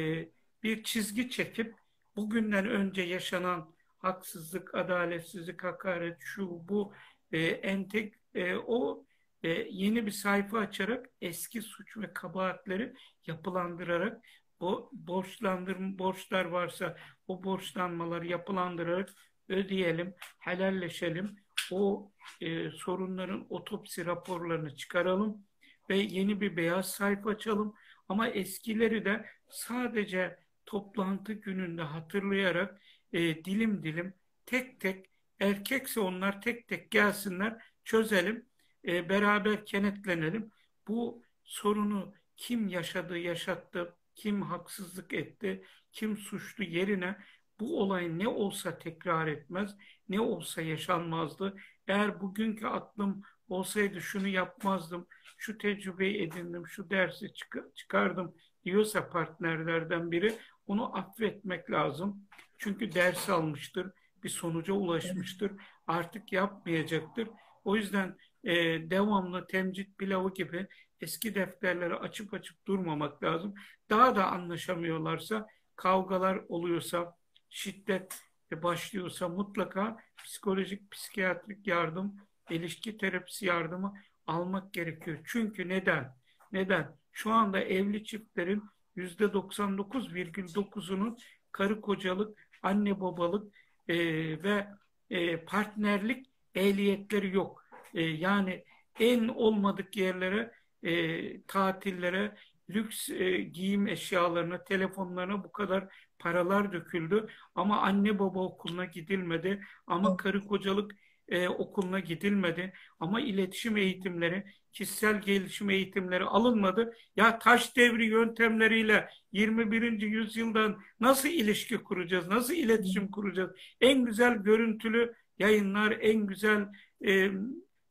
bir 0.62 0.82
çizgi 0.82 1.30
çekip 1.30 1.74
bugünden 2.16 2.68
önce 2.68 3.03
yaşanan 3.03 3.74
haksızlık, 3.99 4.74
adaletsizlik, 4.74 5.64
hakaret, 5.64 6.16
şu 6.20 6.68
bu 6.68 6.92
e, 7.32 7.38
entek 7.46 8.14
e, 8.34 8.55
o 8.55 9.07
e, 9.42 9.49
yeni 9.70 10.07
bir 10.07 10.11
sayfa 10.11 10.59
açarak 10.59 11.07
eski 11.20 11.62
suç 11.62 11.96
ve 11.96 12.12
kabahatleri 12.12 12.94
yapılandırarak 13.26 14.24
o 14.61 14.90
borçlandırma 14.92 15.99
borçlar 15.99 16.44
varsa 16.44 16.96
o 17.26 17.44
borçlanmaları 17.44 18.26
yapılandırarak 18.26 19.09
ödeyelim, 19.49 20.14
helalleşelim. 20.38 21.36
O 21.73 22.12
e, 22.41 22.71
sorunların 22.71 23.47
otopsi 23.51 24.07
raporlarını 24.07 24.77
çıkaralım 24.77 25.47
ve 25.91 25.97
yeni 25.97 26.41
bir 26.41 26.57
beyaz 26.57 26.91
sayfa 26.91 27.31
açalım. 27.31 27.75
Ama 28.09 28.29
eskileri 28.29 29.05
de 29.05 29.27
sadece 29.49 30.39
toplantı 30.66 31.33
gününde 31.33 31.83
hatırlayarak 31.83 32.83
e, 33.12 33.45
dilim 33.45 33.83
dilim 33.83 34.14
tek 34.47 34.81
tek 34.81 35.07
erkekse 35.41 36.01
onlar 36.01 36.43
tek 36.43 36.69
tek 36.69 36.91
gelsinler 36.91 37.62
çözelim 37.85 38.47
e, 38.87 39.09
beraber 39.09 39.66
kenetlenelim. 39.66 40.51
Bu 40.89 41.23
sorunu 41.45 42.14
kim 42.37 42.69
yaşadı 42.69 43.19
yaşattı 43.19 43.97
kim 44.14 44.43
haksızlık 44.43 45.12
etti 45.12 45.64
kim 45.93 46.16
suçlu 46.16 46.64
yerine 46.64 47.16
bu 47.61 47.81
olay 47.81 48.19
ne 48.19 48.29
olsa 48.29 48.79
tekrar 48.79 49.27
etmez 49.27 49.77
ne 50.09 50.20
olsa 50.20 50.62
yaşanmazdı. 50.62 51.56
Eğer 51.88 52.20
bugünkü 52.20 52.66
aklım 52.66 53.22
olsaydı 53.48 54.00
şunu 54.00 54.28
yapmazdım, 54.28 55.06
şu 55.38 55.59
tecrübeyi 55.59 56.22
edindim, 56.22 56.66
şu 56.66 56.90
dersi 56.90 57.32
çıkardım 57.74 58.34
diyorsa 58.64 59.11
partnerlerden 59.11 60.11
biri 60.11 60.34
onu 60.66 60.98
affetmek 60.98 61.70
lazım. 61.70 62.28
Çünkü 62.59 62.92
ders 62.92 63.28
almıştır, 63.30 63.92
bir 64.22 64.28
sonuca 64.28 64.74
ulaşmıştır, 64.74 65.52
artık 65.86 66.32
yapmayacaktır. 66.32 67.28
O 67.64 67.76
yüzden 67.76 68.16
e, 68.44 68.54
devamlı 68.90 69.46
temcit 69.46 69.98
pilavı 69.98 70.34
gibi 70.34 70.66
eski 71.00 71.34
defterleri 71.34 71.94
açıp 71.94 72.34
açıp 72.34 72.66
durmamak 72.66 73.22
lazım. 73.22 73.54
Daha 73.90 74.16
da 74.16 74.26
anlaşamıyorlarsa, 74.26 75.46
kavgalar 75.76 76.40
oluyorsa, 76.48 77.14
şiddet 77.50 78.28
başlıyorsa 78.62 79.28
mutlaka 79.28 79.96
psikolojik, 80.24 80.90
psikiyatrik 80.90 81.66
yardım, 81.66 82.16
ilişki 82.51 82.96
terapisi 82.96 83.46
yardımı 83.46 83.94
almak 84.26 84.72
gerekiyor. 84.72 85.18
Çünkü 85.24 85.68
neden? 85.68 86.16
Neden? 86.53 86.96
Şu 87.12 87.32
anda 87.32 87.61
evli 87.61 88.05
çiftlerin 88.05 88.62
%99,9'unun 88.96 91.18
karı 91.53 91.80
kocalık, 91.80 92.49
anne 92.62 93.01
babalık 93.01 93.55
e, 93.88 93.96
ve 94.42 94.66
e, 95.11 95.44
partnerlik 95.44 96.26
ehliyetleri 96.55 97.34
yok. 97.34 97.64
E, 97.94 98.03
yani 98.03 98.64
en 99.01 99.28
olmadık 99.28 99.96
yerlere, 99.96 100.53
e, 100.82 101.42
tatillere, 101.42 102.36
lüks 102.71 103.11
e, 103.11 103.39
giyim 103.43 103.89
eşyalarına, 103.89 104.64
telefonlarına 104.64 105.45
bu 105.45 105.53
kadar 105.53 105.89
paralar 106.19 106.73
döküldü. 106.73 107.27
Ama 107.55 107.81
anne 107.81 108.19
baba 108.19 108.41
okuluna 108.41 108.85
gidilmedi. 108.85 109.64
Ama 109.87 110.16
karı 110.16 110.45
kocalık 110.47 110.95
e, 111.29 111.49
okuluna 111.49 112.01
gidilmedi. 112.01 112.73
Ama 113.01 113.21
iletişim 113.21 113.77
eğitimleri, 113.77 114.45
kişisel 114.73 115.21
gelişim 115.21 115.71
eğitimleri 115.71 116.25
alınmadı. 116.25 116.95
Ya 117.16 117.39
taş 117.39 117.77
devri 117.77 118.07
yöntemleriyle 118.07 119.09
21. 119.33 120.01
yüzyıldan 120.03 120.81
nasıl 121.01 121.29
ilişki 121.29 121.77
kuracağız? 121.77 122.29
Nasıl 122.29 122.55
iletişim 122.55 123.11
kuracağız? 123.11 123.51
En 123.81 124.05
güzel 124.05 124.35
görüntülü 124.35 125.14
yayınlar, 125.39 125.91
en 126.01 126.27
güzel 126.27 126.69
e, 127.07 127.31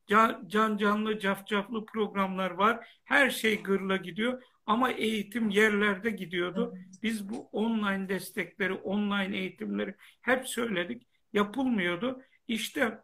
can, 0.08 0.48
can 0.48 0.78
canlı, 0.78 1.20
cafcaflı 1.20 1.86
programlar 1.86 2.52
var. 2.52 2.88
Her 3.04 3.30
şey 3.30 3.64
gırla 3.64 3.98
gidiyor. 3.98 4.44
Ama 4.68 4.92
eğitim 4.92 5.50
yerlerde 5.50 6.10
gidiyordu. 6.10 6.78
Biz 7.04 7.30
bu 7.30 7.50
online 7.52 8.10
destekleri, 8.10 8.74
online 8.74 9.38
eğitimleri 9.38 9.96
hep 10.22 10.48
söyledik. 10.48 11.08
Yapılmıyordu. 11.34 12.22
İşte 12.48 13.00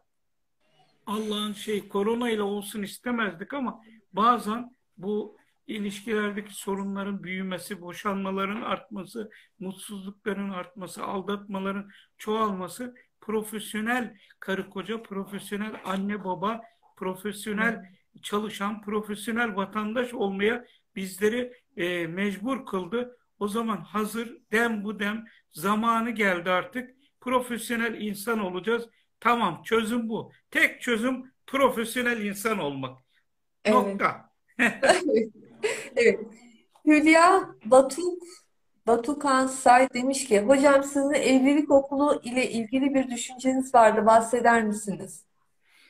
Allah'ın 1.06 1.52
şey 1.52 1.88
korona 1.88 2.30
ile 2.30 2.42
olsun 2.42 2.82
istemezdik 2.82 3.54
ama 3.54 3.80
bazen 4.12 4.70
bu 4.96 5.36
ilişkilerdeki 5.66 6.54
sorunların 6.54 7.22
büyümesi, 7.22 7.80
boşanmaların 7.80 8.62
artması, 8.62 9.30
mutsuzlukların 9.58 10.50
artması, 10.50 11.04
aldatmaların 11.04 11.90
çoğalması 12.18 12.94
profesyonel 13.20 14.16
karı 14.40 14.70
koca, 14.70 15.02
profesyonel 15.02 15.80
anne 15.84 16.24
baba, 16.24 16.60
profesyonel 16.96 17.84
çalışan, 18.22 18.82
profesyonel 18.82 19.56
vatandaş 19.56 20.14
olmaya 20.14 20.64
bizleri 20.96 21.52
e, 21.76 22.06
mecbur 22.06 22.66
kıldı. 22.66 23.18
O 23.38 23.48
zaman 23.48 23.76
hazır 23.76 24.38
dem 24.52 24.84
bu 24.84 24.98
dem 24.98 25.24
zamanı 25.52 26.10
geldi 26.10 26.50
artık. 26.50 26.90
Profesyonel 27.20 28.00
insan 28.00 28.38
olacağız. 28.38 28.88
Tamam 29.20 29.62
çözüm 29.62 30.08
bu. 30.08 30.32
Tek 30.50 30.82
çözüm 30.82 31.32
profesyonel 31.46 32.24
insan 32.24 32.58
olmak. 32.58 32.98
Evet. 33.64 33.76
Nokta. 33.76 34.30
evet. 35.96 36.20
Hülya 36.86 37.54
Batuk 37.64 38.22
Batukan 38.86 39.46
Say 39.46 39.88
demiş 39.94 40.24
ki 40.24 40.40
hocam 40.40 40.84
sizin 40.84 41.12
evlilik 41.12 41.70
okulu 41.70 42.20
ile 42.24 42.50
ilgili 42.50 42.94
bir 42.94 43.10
düşünceniz 43.10 43.74
vardı 43.74 44.06
bahseder 44.06 44.64
misiniz? 44.64 45.24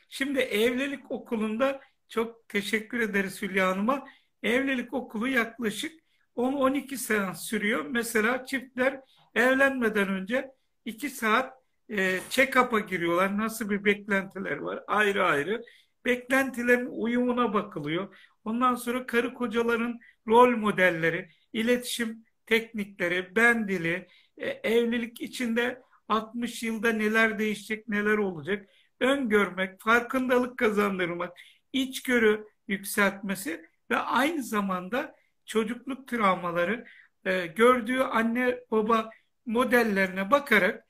Şimdi 0.08 0.38
evlilik 0.38 1.10
okulunda 1.10 1.80
çok 2.08 2.48
teşekkür 2.48 3.00
ederiz 3.00 3.42
Hülya 3.42 3.68
Hanım'a. 3.68 4.06
Evlilik 4.44 4.94
okulu 4.94 5.28
yaklaşık 5.28 6.00
10-12 6.36 6.96
seans 6.96 7.46
sürüyor. 7.46 7.84
Mesela 7.84 8.46
çiftler 8.46 9.00
evlenmeden 9.34 10.08
önce 10.08 10.50
2 10.84 11.10
saat 11.10 11.54
e, 11.90 12.20
check-up'a 12.30 12.80
giriyorlar. 12.80 13.38
Nasıl 13.38 13.70
bir 13.70 13.84
beklentiler 13.84 14.56
var 14.56 14.84
ayrı 14.86 15.24
ayrı. 15.24 15.62
Beklentilerin 16.04 16.86
uyumuna 16.86 17.54
bakılıyor. 17.54 18.16
Ondan 18.44 18.74
sonra 18.74 19.06
karı 19.06 19.34
kocaların 19.34 20.00
rol 20.28 20.56
modelleri, 20.56 21.28
iletişim 21.52 22.24
teknikleri, 22.46 23.36
ben 23.36 23.68
dili, 23.68 24.08
e, 24.38 24.48
evlilik 24.48 25.20
içinde 25.20 25.82
60 26.08 26.62
yılda 26.62 26.92
neler 26.92 27.38
değişecek, 27.38 27.88
neler 27.88 28.18
olacak, 28.18 28.68
öngörmek, 29.00 29.80
farkındalık 29.80 30.58
kazandırmak, 30.58 31.38
içgörü 31.72 32.46
yükseltmesi 32.68 33.73
ve 33.94 33.98
aynı 33.98 34.42
zamanda 34.42 35.14
çocukluk 35.44 36.08
travmaları 36.08 36.84
e, 37.24 37.46
gördüğü 37.46 38.00
anne 38.00 38.60
baba 38.70 39.10
modellerine 39.46 40.30
bakarak 40.30 40.86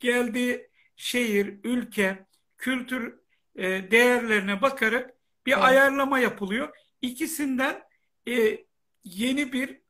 geldiği 0.00 0.70
şehir, 0.96 1.60
ülke, 1.64 2.26
kültür 2.58 3.18
e, 3.56 3.90
değerlerine 3.90 4.62
bakarak 4.62 5.10
bir 5.46 5.52
Evet. 5.52 5.64
ayarlama 5.64 6.18
yapılıyor. 6.18 6.76
İkisinden 7.02 7.82
e, 8.28 8.58
yeni 9.04 9.52
bir 9.52 9.80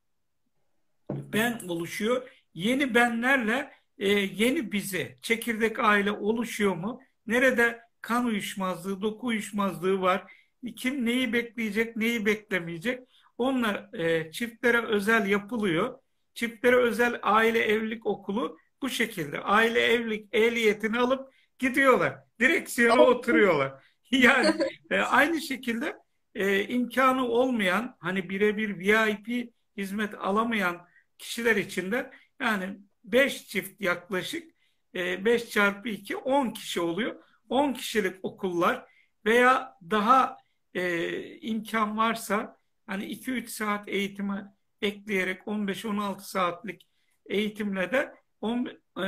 ben 1.11 1.61
oluşuyor. 1.68 2.31
Yeni 2.55 2.95
benlerle 2.95 3.73
e, 3.99 4.09
yeni 4.09 4.73
bizi, 4.73 5.18
çekirdek 5.23 5.79
aile 5.79 6.12
oluşuyor 6.12 6.77
mu? 6.77 7.01
Nerede 7.27 7.81
kan 8.01 8.25
uyuşmazlığı, 8.25 9.03
doku 9.03 9.27
uyuşmazlığı 9.27 10.01
var? 10.01 10.33
Kim 10.77 11.07
neyi 11.07 11.33
bekleyecek, 11.33 11.97
neyi 11.97 12.27
beklemeyecek? 12.27 13.09
Onlar 13.39 13.95
e, 13.95 14.33
çiftlere 14.33 14.87
özel 14.87 15.27
yapılıyor. 15.27 15.99
Çiftlere 16.35 16.77
özel 16.77 17.19
aile 17.23 17.59
evlilik 17.59 18.07
okulu 18.07 18.59
bu 18.83 18.89
şekilde. 18.89 19.41
Aile 19.41 19.81
evlilik 19.81 20.29
ehliyetini 20.33 20.99
alıp 20.99 21.35
gidiyorlar. 21.59 22.19
Direksiyona 22.41 23.03
oturuyorlar. 23.03 23.85
Yani 24.11 24.55
e, 24.91 24.99
aynı 24.99 25.41
şekilde 25.41 25.97
e, 26.35 26.65
imkanı 26.65 27.25
olmayan 27.25 27.97
hani 28.01 28.31
birebir 28.31 28.79
VIP 28.79 29.53
hizmet 29.77 30.15
alamayan 30.15 30.87
kişiler 31.19 31.57
için 31.57 31.93
de 31.93 32.11
yani 32.41 32.79
5 33.05 33.47
çift 33.47 33.81
yaklaşık 33.81 34.53
5 34.95 35.51
çarpı 35.51 35.89
2 35.89 36.17
10 36.17 36.51
kişi 36.51 36.81
oluyor. 36.81 37.23
10 37.49 37.73
kişilik 37.73 38.17
okullar 38.23 38.87
veya 39.25 39.77
daha 39.91 40.37
e, 40.75 41.37
imkan 41.41 41.97
varsa 41.97 42.57
hani 42.87 43.05
2-3 43.05 43.49
saat 43.49 43.89
eğitime 43.89 44.55
ekleyerek 44.83 45.47
15-16 45.47 46.21
saatlik 46.21 46.87
eğitimle 47.27 47.93
de 47.93 48.14
on, 48.41 48.68
e, 49.03 49.07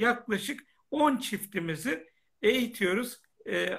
yaklaşık 0.00 0.60
10 0.90 1.16
çiftimizi 1.16 2.06
eğitiyoruz. 2.42 3.20
E, 3.48 3.78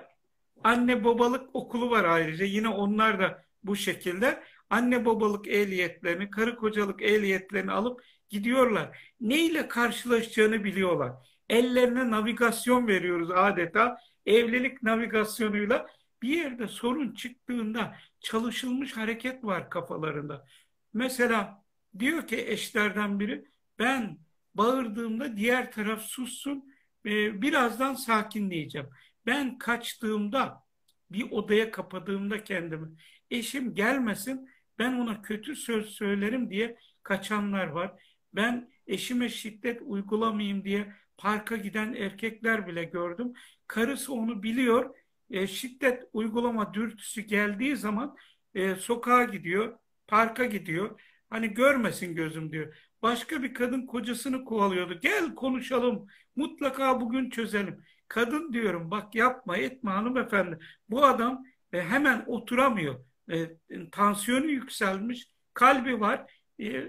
anne 0.63 1.03
babalık 1.03 1.55
okulu 1.55 1.91
var 1.91 2.03
ayrıca. 2.03 2.45
Yine 2.45 2.69
onlar 2.69 3.19
da 3.19 3.43
bu 3.63 3.75
şekilde 3.75 4.43
anne 4.69 5.05
babalık 5.05 5.47
ehliyetlerini, 5.47 6.29
karı 6.29 6.55
kocalık 6.55 7.01
ehliyetlerini 7.01 7.71
alıp 7.71 8.03
gidiyorlar. 8.29 9.13
Ne 9.21 9.45
ile 9.45 9.67
karşılaşacağını 9.67 10.63
biliyorlar. 10.63 11.11
Ellerine 11.49 12.11
navigasyon 12.11 12.87
veriyoruz 12.87 13.31
adeta. 13.31 13.97
Evlilik 14.25 14.83
navigasyonuyla 14.83 15.87
bir 16.23 16.37
yerde 16.37 16.67
sorun 16.67 17.13
çıktığında 17.13 17.95
çalışılmış 18.19 18.97
hareket 18.97 19.43
var 19.43 19.69
kafalarında. 19.69 20.45
Mesela 20.93 21.63
diyor 21.99 22.27
ki 22.27 22.37
eşlerden 22.47 23.19
biri 23.19 23.45
ben 23.79 24.17
bağırdığımda 24.55 25.37
diğer 25.37 25.71
taraf 25.71 26.01
sussun 26.01 26.73
e, 27.05 27.41
birazdan 27.41 27.93
sakinleyeceğim. 27.93 28.89
Ben 29.25 29.57
kaçtığımda 29.57 30.63
bir 31.11 31.31
odaya 31.31 31.71
kapadığımda 31.71 32.43
kendimi 32.43 32.87
eşim 33.31 33.75
gelmesin 33.75 34.49
ben 34.79 34.93
ona 34.93 35.21
kötü 35.21 35.55
söz 35.55 35.89
söylerim 35.89 36.49
diye 36.49 36.77
kaçanlar 37.03 37.67
var. 37.67 37.91
Ben 38.33 38.69
eşime 38.87 39.29
şiddet 39.29 39.81
uygulamayayım 39.81 40.63
diye 40.65 40.93
parka 41.17 41.55
giden 41.55 41.93
erkekler 41.93 42.67
bile 42.67 42.83
gördüm. 42.83 43.33
Karısı 43.67 44.13
onu 44.13 44.43
biliyor. 44.43 44.95
E, 45.33 45.47
şiddet 45.47 46.03
uygulama 46.13 46.73
dürtüsü 46.73 47.21
geldiği 47.21 47.77
zaman 47.77 48.17
e, 48.55 48.75
sokağa 48.75 49.23
gidiyor, 49.23 49.77
parka 50.07 50.45
gidiyor. 50.45 51.01
Hani 51.29 51.53
görmesin 51.53 52.15
gözüm 52.15 52.51
diyor. 52.51 52.75
Başka 53.01 53.43
bir 53.43 53.53
kadın 53.53 53.85
kocasını 53.85 54.45
kovalıyordu. 54.45 54.99
Gel 55.01 55.35
konuşalım. 55.35 56.07
Mutlaka 56.35 57.01
bugün 57.01 57.29
çözelim. 57.29 57.83
Kadın 58.07 58.53
diyorum 58.53 58.91
bak 58.91 59.15
yapma 59.15 59.57
etme 59.57 59.91
hanımefendi. 59.91 60.59
Bu 60.89 61.05
adam 61.05 61.43
e, 61.73 61.81
hemen 61.81 62.23
oturamıyor. 62.27 63.05
E, 63.31 63.49
tansiyonu 63.91 64.45
yükselmiş, 64.45 65.27
kalbi 65.53 65.99
var. 65.99 66.33
E, 66.59 66.85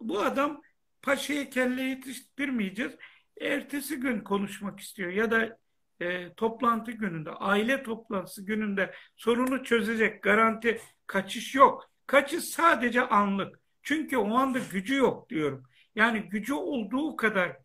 bu 0.00 0.20
adam 0.20 0.62
paşaya 1.02 1.50
kelle 1.50 1.82
yetiştirmeyeceğiz. 1.82 2.92
Ertesi 3.40 3.96
gün 3.96 4.20
konuşmak 4.20 4.80
istiyor 4.80 5.12
ya 5.12 5.30
da 5.30 5.58
e, 6.00 6.34
toplantı 6.34 6.92
gününde, 6.92 7.30
aile 7.30 7.82
toplantısı 7.82 8.46
gününde 8.46 8.94
sorunu 9.16 9.64
çözecek 9.64 10.22
garanti 10.22 10.80
kaçış 11.06 11.54
yok. 11.54 11.90
Kaçış 12.06 12.44
sadece 12.44 13.00
anlık. 13.00 13.60
Çünkü 13.82 14.16
o 14.16 14.34
anda 14.34 14.58
gücü 14.72 14.94
yok 14.94 15.30
diyorum. 15.30 15.62
Yani 15.94 16.20
gücü 16.20 16.54
olduğu 16.54 17.16
kadar 17.16 17.56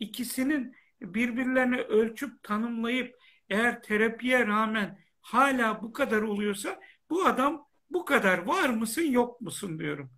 ikisinin 0.00 0.76
birbirlerini 1.00 1.80
ölçüp 1.80 2.42
tanımlayıp 2.42 3.16
eğer 3.48 3.82
terapiye 3.82 4.46
rağmen 4.46 4.98
hala 5.20 5.82
bu 5.82 5.92
kadar 5.92 6.22
oluyorsa 6.22 6.80
bu 7.10 7.24
adam 7.26 7.66
bu 7.90 8.04
kadar 8.04 8.38
var 8.38 8.68
mısın 8.68 9.02
yok 9.02 9.40
musun 9.40 9.78
diyorum. 9.78 10.10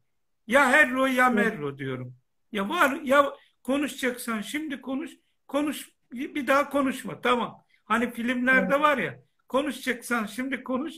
Ya 0.47 0.70
Herro 0.70 1.07
ya 1.07 1.31
Merro 1.31 1.79
diyorum. 1.79 2.16
Ya 2.53 2.68
var 2.68 3.01
ya 3.03 3.33
konuşacaksan 3.62 4.41
şimdi 4.41 4.81
konuş. 4.81 5.11
Konuş 5.49 5.91
bir 6.12 6.47
daha 6.47 6.70
konuşma 6.70 7.20
tamam. 7.20 7.62
Hani 7.85 8.12
filmlerde 8.12 8.80
var 8.80 8.99
ya 8.99 9.18
konuşacaksan 9.49 10.26
şimdi 10.26 10.64
konuş. 10.64 10.95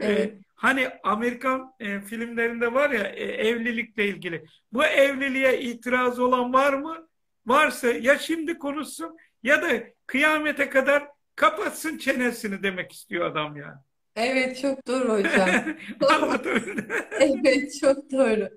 Evet. 0.00 0.30
Ee, 0.30 0.38
hani 0.54 0.88
Amerikan 1.04 1.72
e, 1.80 2.00
filmlerinde 2.00 2.72
var 2.72 2.90
ya 2.90 3.02
e, 3.02 3.24
evlilikle 3.24 4.08
ilgili. 4.08 4.44
Bu 4.72 4.84
evliliğe 4.84 5.60
itiraz 5.60 6.18
olan 6.18 6.52
var 6.52 6.72
mı? 6.72 7.08
Varsa 7.46 7.88
ya 7.88 8.18
şimdi 8.18 8.58
konuşsun 8.58 9.16
ya 9.42 9.62
da 9.62 9.68
kıyamete 10.06 10.68
kadar 10.70 11.08
kapatsın 11.36 11.98
çenesini 11.98 12.62
demek 12.62 12.92
istiyor 12.92 13.26
adam 13.30 13.56
yani. 13.56 13.76
Evet 14.16 14.60
çok 14.62 14.86
doğru 14.86 15.12
hocam. 15.12 15.50
Evet 17.20 17.80
çok 17.80 18.12
doğru. 18.12 18.48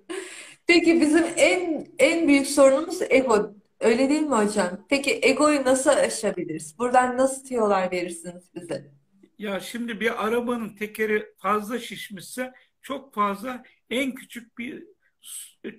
Peki 0.67 1.01
bizim 1.01 1.25
en 1.37 1.87
en 1.99 2.27
büyük 2.27 2.47
sorunumuz 2.47 3.01
ego. 3.09 3.55
Öyle 3.79 4.09
değil 4.09 4.21
mi 4.21 4.35
hocam? 4.35 4.85
Peki 4.89 5.19
egoyu 5.23 5.65
nasıl 5.65 5.89
aşabiliriz? 5.89 6.79
Buradan 6.79 7.17
nasıl 7.17 7.45
tiyolar 7.45 7.91
verirsiniz 7.91 8.43
bize? 8.55 8.91
Ya 9.37 9.59
şimdi 9.59 9.99
bir 9.99 10.25
arabanın 10.25 10.75
tekeri 10.75 11.33
fazla 11.37 11.79
şişmişse 11.79 12.53
çok 12.81 13.13
fazla 13.13 13.63
en 13.89 14.15
küçük 14.15 14.57
bir 14.57 14.83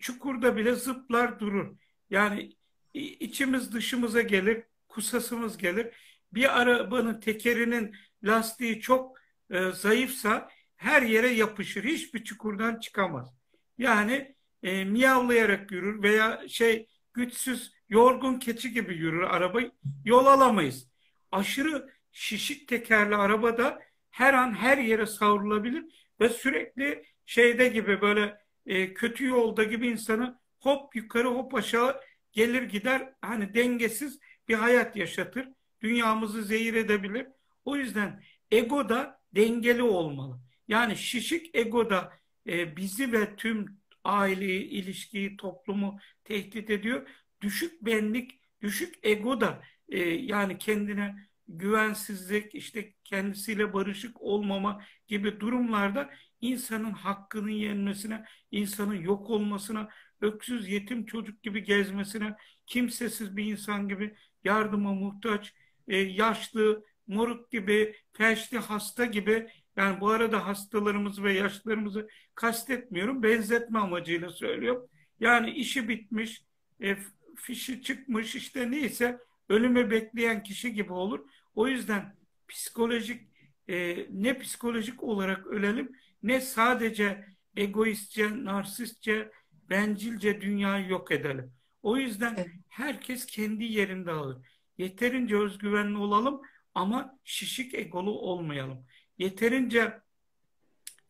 çukurda 0.00 0.56
bile 0.56 0.74
zıplar 0.74 1.40
durur. 1.40 1.76
Yani 2.10 2.50
içimiz 2.94 3.72
dışımıza 3.72 4.22
gelir, 4.22 4.62
kusasımız 4.88 5.58
gelir. 5.58 5.86
Bir 6.32 6.60
arabanın 6.60 7.20
tekerinin 7.20 7.96
lastiği 8.22 8.80
çok 8.80 9.18
e, 9.50 9.70
zayıfsa 9.70 10.48
her 10.76 11.02
yere 11.02 11.28
yapışır. 11.28 11.84
Hiçbir 11.84 12.24
çukurdan 12.24 12.80
çıkamaz. 12.80 13.34
Yani 13.78 14.34
e, 14.62 14.84
miyavlayarak 14.84 15.72
yürür 15.72 16.02
veya 16.02 16.48
şey 16.48 16.88
güçsüz, 17.14 17.72
yorgun 17.90 18.38
keçi 18.38 18.72
gibi 18.72 18.94
yürür 18.94 19.22
araba. 19.22 19.60
Yol 20.04 20.26
alamayız. 20.26 20.88
Aşırı 21.32 21.90
şişik 22.12 22.68
tekerli 22.68 23.16
arabada 23.16 23.82
her 24.10 24.34
an 24.34 24.54
her 24.54 24.78
yere 24.78 25.06
savrulabilir 25.06 26.10
ve 26.20 26.28
sürekli 26.28 27.04
şeyde 27.26 27.68
gibi 27.68 28.00
böyle 28.00 28.38
e, 28.66 28.94
kötü 28.94 29.24
yolda 29.26 29.64
gibi 29.64 29.88
insanı 29.88 30.38
hop 30.60 30.96
yukarı 30.96 31.28
hop 31.28 31.54
aşağı 31.54 32.00
gelir 32.32 32.62
gider 32.62 33.12
hani 33.20 33.54
dengesiz 33.54 34.18
bir 34.48 34.54
hayat 34.54 34.96
yaşatır. 34.96 35.48
Dünyamızı 35.82 36.42
zehir 36.42 36.74
edebilir. 36.74 37.26
O 37.64 37.76
yüzden 37.76 38.22
ego 38.50 38.88
da 38.88 39.20
dengeli 39.34 39.82
olmalı. 39.82 40.40
Yani 40.68 40.96
şişik 40.96 41.54
ego 41.54 41.90
da 41.90 42.12
e, 42.46 42.76
bizi 42.76 43.12
ve 43.12 43.36
tüm 43.36 43.80
aileyi, 44.04 44.64
ilişkiyi, 44.64 45.36
toplumu 45.36 45.98
tehdit 46.24 46.70
ediyor. 46.70 47.08
Düşük 47.40 47.84
benlik, 47.86 48.40
düşük 48.62 48.94
ego 49.02 49.40
da 49.40 49.62
e, 49.88 49.98
yani 50.08 50.58
kendine 50.58 51.28
güvensizlik, 51.48 52.54
işte 52.54 52.94
kendisiyle 53.04 53.72
barışık 53.72 54.22
olmama 54.22 54.84
gibi 55.08 55.40
durumlarda 55.40 56.10
insanın 56.40 56.90
hakkının 56.90 57.50
yenmesine, 57.50 58.24
insanın 58.50 58.94
yok 58.94 59.30
olmasına, 59.30 59.88
öksüz 60.20 60.68
yetim 60.68 61.06
çocuk 61.06 61.42
gibi 61.42 61.64
gezmesine, 61.64 62.36
kimsesiz 62.66 63.36
bir 63.36 63.44
insan 63.44 63.88
gibi 63.88 64.14
yardıma 64.44 64.94
muhtaç, 64.94 65.54
e, 65.88 65.96
yaşlı, 65.96 66.84
moruk 67.06 67.50
gibi, 67.50 67.96
felçli 68.12 68.58
hasta 68.58 69.04
gibi 69.04 69.50
yani 69.76 70.00
bu 70.00 70.10
arada 70.10 70.46
hastalarımızı 70.46 71.22
ve 71.24 71.32
yaşlılarımızı 71.32 72.08
kastetmiyorum, 72.34 73.22
benzetme 73.22 73.78
amacıyla 73.78 74.30
söylüyorum. 74.30 74.88
Yani 75.20 75.50
işi 75.50 75.88
bitmiş, 75.88 76.44
e, 76.82 76.96
fişi 77.40 77.82
çıkmış 77.82 78.34
işte 78.34 78.70
neyse 78.70 79.18
ölümü 79.48 79.90
bekleyen 79.90 80.42
kişi 80.42 80.72
gibi 80.72 80.92
olur. 80.92 81.20
O 81.54 81.68
yüzden 81.68 82.16
psikolojik 82.48 83.28
e, 83.68 84.06
ne 84.10 84.38
psikolojik 84.38 85.02
olarak 85.02 85.46
ölelim 85.46 85.92
ne 86.22 86.40
sadece 86.40 87.24
egoistçe, 87.56 88.44
narsistçe, 88.44 89.30
bencilce 89.70 90.40
dünyayı 90.40 90.88
yok 90.88 91.12
edelim. 91.12 91.52
O 91.82 91.96
yüzden 91.96 92.46
herkes 92.68 93.26
kendi 93.26 93.64
yerinde 93.64 94.10
alır. 94.10 94.46
Yeterince 94.78 95.36
özgüvenli 95.36 95.98
olalım 95.98 96.40
ama 96.74 97.18
şişik 97.24 97.74
egolu 97.74 98.10
olmayalım. 98.10 98.86
Yeterince 99.18 100.00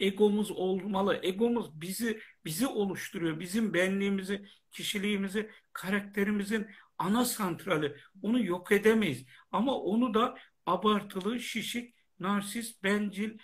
egomuz 0.00 0.50
olmalı. 0.50 1.20
Egomuz 1.22 1.80
bizi 1.80 2.20
bizi 2.44 2.66
oluşturuyor. 2.66 3.40
Bizim 3.40 3.74
benliğimizi, 3.74 4.46
kişiliğimizi, 4.70 5.50
karakterimizin 5.72 6.66
ana 6.98 7.24
santrali. 7.24 7.96
Onu 8.22 8.44
yok 8.46 8.72
edemeyiz. 8.72 9.26
Ama 9.52 9.74
onu 9.78 10.14
da 10.14 10.38
abartılı, 10.66 11.40
şişik, 11.40 11.94
narsist, 12.20 12.82
bencil, 12.84 13.38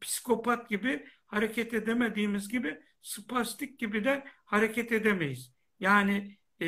psikopat 0.00 0.68
gibi 0.68 1.06
hareket 1.26 1.74
edemediğimiz 1.74 2.48
gibi 2.48 2.80
spastik 3.02 3.78
gibi 3.78 4.04
de 4.04 4.24
hareket 4.44 4.92
edemeyiz. 4.92 5.52
Yani 5.80 6.38
e, 6.62 6.66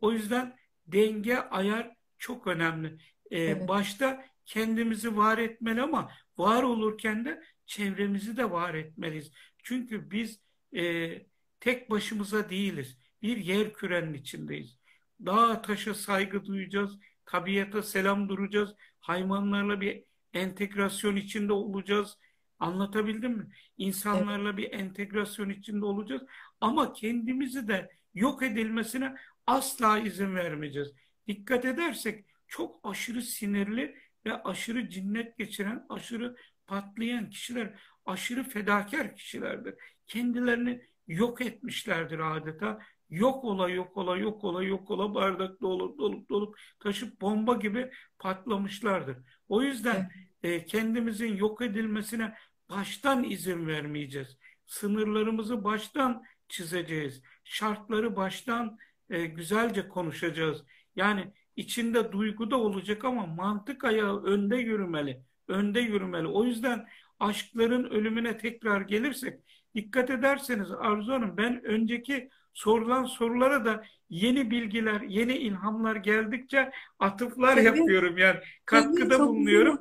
o 0.00 0.12
yüzden 0.12 0.56
denge, 0.86 1.36
ayar 1.36 1.94
çok 2.18 2.46
önemli. 2.46 2.98
E, 3.30 3.38
Evet. 3.40 3.68
Başta 3.68 4.24
kendimizi 4.50 5.16
var 5.16 5.38
etmeli 5.38 5.82
ama 5.82 6.12
var 6.38 6.62
olurken 6.62 7.24
de 7.24 7.42
çevremizi 7.66 8.36
de 8.36 8.50
var 8.50 8.74
etmeliyiz. 8.74 9.32
Çünkü 9.58 10.10
biz 10.10 10.40
e, 10.76 11.12
tek 11.60 11.90
başımıza 11.90 12.50
değiliz. 12.50 12.98
Bir 13.22 13.36
yer 13.36 13.72
kürenin 13.72 14.14
içindeyiz. 14.14 14.78
Dağa 15.26 15.62
taşa 15.62 15.94
saygı 15.94 16.44
duyacağız. 16.44 16.98
Tabiata 17.26 17.82
selam 17.82 18.28
duracağız. 18.28 18.74
Hayvanlarla 19.00 19.80
bir 19.80 20.04
entegrasyon 20.32 21.16
içinde 21.16 21.52
olacağız. 21.52 22.18
Anlatabildim 22.58 23.32
mi? 23.32 23.46
İnsanlarla 23.78 24.56
bir 24.56 24.72
entegrasyon 24.72 25.48
içinde 25.48 25.84
olacağız. 25.84 26.22
Ama 26.60 26.92
kendimizi 26.92 27.68
de 27.68 27.90
yok 28.14 28.42
edilmesine 28.42 29.16
asla 29.46 29.98
izin 29.98 30.34
vermeyeceğiz. 30.34 30.92
Dikkat 31.26 31.64
edersek 31.64 32.24
çok 32.48 32.80
aşırı 32.84 33.22
sinirli 33.22 34.09
ve 34.26 34.42
aşırı 34.42 34.88
cinnet 34.88 35.38
geçiren, 35.38 35.86
aşırı 35.88 36.36
patlayan 36.66 37.30
kişiler, 37.30 37.80
aşırı 38.06 38.44
fedakar 38.44 39.16
kişilerdir. 39.16 39.74
Kendilerini 40.06 40.82
yok 41.06 41.40
etmişlerdir 41.40 42.18
adeta. 42.18 42.78
Yok 43.10 43.44
ola, 43.44 43.68
yok 43.68 43.96
ola, 43.96 44.16
yok 44.16 44.44
ola, 44.44 44.62
yok 44.62 44.90
ola 44.90 45.14
bardakta 45.14 45.66
olup 45.66 45.98
dolup 45.98 46.30
dolup 46.30 46.58
taşıp 46.80 47.20
bomba 47.20 47.54
gibi 47.54 47.90
patlamışlardır. 48.18 49.16
O 49.48 49.62
yüzden 49.62 50.10
e, 50.42 50.64
kendimizin 50.64 51.36
yok 51.36 51.62
edilmesine 51.62 52.34
baştan 52.70 53.24
izin 53.24 53.66
vermeyeceğiz. 53.66 54.38
Sınırlarımızı 54.66 55.64
baştan 55.64 56.22
çizeceğiz. 56.48 57.22
Şartları 57.44 58.16
baştan 58.16 58.78
e, 59.10 59.26
güzelce 59.26 59.88
konuşacağız. 59.88 60.64
Yani 60.96 61.32
içinde 61.56 62.12
duygu 62.12 62.50
da 62.50 62.56
olacak 62.56 63.04
ama 63.04 63.26
mantık 63.26 63.84
ayağı 63.84 64.22
önde 64.22 64.56
yürümeli. 64.56 65.20
Önde 65.48 65.80
yürümeli. 65.80 66.26
O 66.26 66.44
yüzden 66.44 66.86
aşkların 67.20 67.84
ölümüne 67.84 68.38
tekrar 68.38 68.80
gelirsek 68.80 69.40
dikkat 69.74 70.10
ederseniz 70.10 70.70
Arzu 70.70 71.12
Hanım 71.12 71.36
ben 71.36 71.64
önceki 71.64 72.28
sorulan 72.54 73.04
sorulara 73.04 73.64
da 73.64 73.84
yeni 74.08 74.50
bilgiler, 74.50 75.00
yeni 75.00 75.36
ilhamlar 75.36 75.96
geldikçe 75.96 76.70
atıflar 76.98 77.54
Tabii. 77.56 77.64
yapıyorum 77.64 78.18
yani 78.18 78.38
katkıda 78.64 79.16
Tabii, 79.16 79.28
bulunuyorum. 79.28 79.78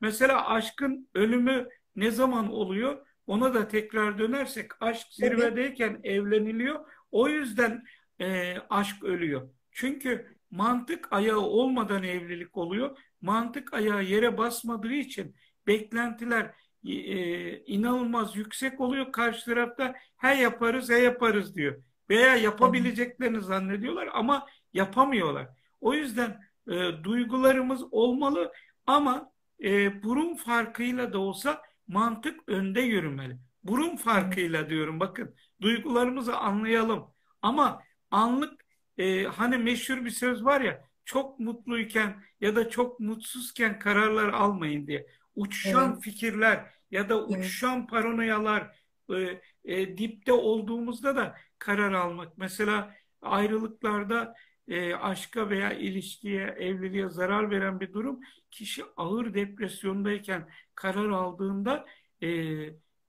Mesela 0.00 0.48
aşkın 0.48 1.08
ölümü 1.14 1.68
ne 1.96 2.10
zaman 2.10 2.52
oluyor? 2.52 3.06
Ona 3.26 3.54
da 3.54 3.68
tekrar 3.68 4.18
dönersek 4.18 4.82
aşk 4.82 5.06
Evet. 5.22 5.32
zirvedeyken 5.32 6.00
evleniliyor. 6.04 6.86
O 7.10 7.28
yüzden 7.28 7.84
e, 8.20 8.54
aşk 8.70 9.04
ölüyor. 9.04 9.48
Çünkü 9.72 10.35
mantık 10.56 11.12
ayağı 11.12 11.40
olmadan 11.40 12.02
evlilik 12.02 12.56
oluyor. 12.56 12.98
Mantık 13.20 13.74
ayağı 13.74 14.04
yere 14.04 14.38
basmadığı 14.38 14.92
için 14.92 15.36
beklentiler 15.66 16.54
e, 16.84 17.58
inanılmaz 17.64 18.36
yüksek 18.36 18.80
oluyor. 18.80 19.12
Karşı 19.12 19.44
tarafta 19.44 19.94
he 20.16 20.34
yaparız, 20.34 20.90
he 20.90 20.98
yaparız 20.98 21.56
diyor. 21.56 21.82
Veya 22.10 22.36
yapabileceklerini 22.36 23.40
zannediyorlar 23.40 24.08
ama 24.12 24.46
yapamıyorlar. 24.72 25.48
O 25.80 25.94
yüzden 25.94 26.40
e, 26.68 27.04
duygularımız 27.04 27.92
olmalı 27.92 28.52
ama 28.86 29.32
e, 29.64 30.02
burun 30.02 30.34
farkıyla 30.34 31.12
da 31.12 31.18
olsa 31.18 31.62
mantık 31.88 32.40
önde 32.48 32.80
yürümeli. 32.80 33.38
Burun 33.62 33.96
farkıyla 33.96 34.70
diyorum 34.70 35.00
bakın 35.00 35.34
duygularımızı 35.60 36.36
anlayalım. 36.36 37.06
Ama 37.42 37.82
anlık 38.10 38.65
e, 38.98 39.24
hani 39.24 39.58
meşhur 39.58 40.04
bir 40.04 40.10
söz 40.10 40.44
var 40.44 40.60
ya 40.60 40.84
çok 41.04 41.40
mutluyken 41.40 42.22
ya 42.40 42.56
da 42.56 42.68
çok 42.70 43.00
mutsuzken 43.00 43.78
kararlar 43.78 44.28
almayın 44.28 44.86
diye. 44.86 45.06
Uçuşan 45.34 45.94
Evet. 45.94 46.00
fikirler 46.00 46.70
ya 46.90 47.08
da 47.08 47.26
Evet. 47.28 47.36
uçuşan 47.38 47.86
paranoyalar 47.86 48.76
e, 49.14 49.40
e, 49.64 49.98
dipte 49.98 50.32
olduğumuzda 50.32 51.16
da 51.16 51.36
karar 51.58 51.92
almak. 51.92 52.38
Mesela 52.38 52.94
ayrılıklarda 53.22 54.34
e, 54.68 54.94
aşka 54.94 55.50
veya 55.50 55.72
ilişkiye, 55.72 56.42
evliliğe 56.42 57.08
zarar 57.08 57.50
veren 57.50 57.80
bir 57.80 57.92
durum 57.92 58.20
kişi 58.50 58.84
ağır 58.96 59.34
depresyondayken 59.34 60.48
karar 60.74 61.08
aldığında 61.10 61.86
e, 62.22 62.28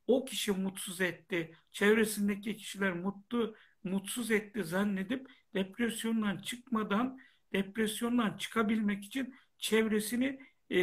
o 0.08 0.26
kişi 0.26 0.52
mutsuz 0.52 1.02
etti, 1.02 1.56
çevresindeki 1.72 2.56
kişiler 2.58 2.94
mutlu, 2.94 3.56
mutsuz 3.84 4.32
etti 4.32 4.64
zannedip 4.64 5.28
depresyondan 5.54 6.38
çıkmadan 6.38 7.20
depresyondan 7.54 8.38
çıkabilmek 8.38 9.06
için 9.06 9.36
çevresini 9.58 10.40
e, 10.72 10.80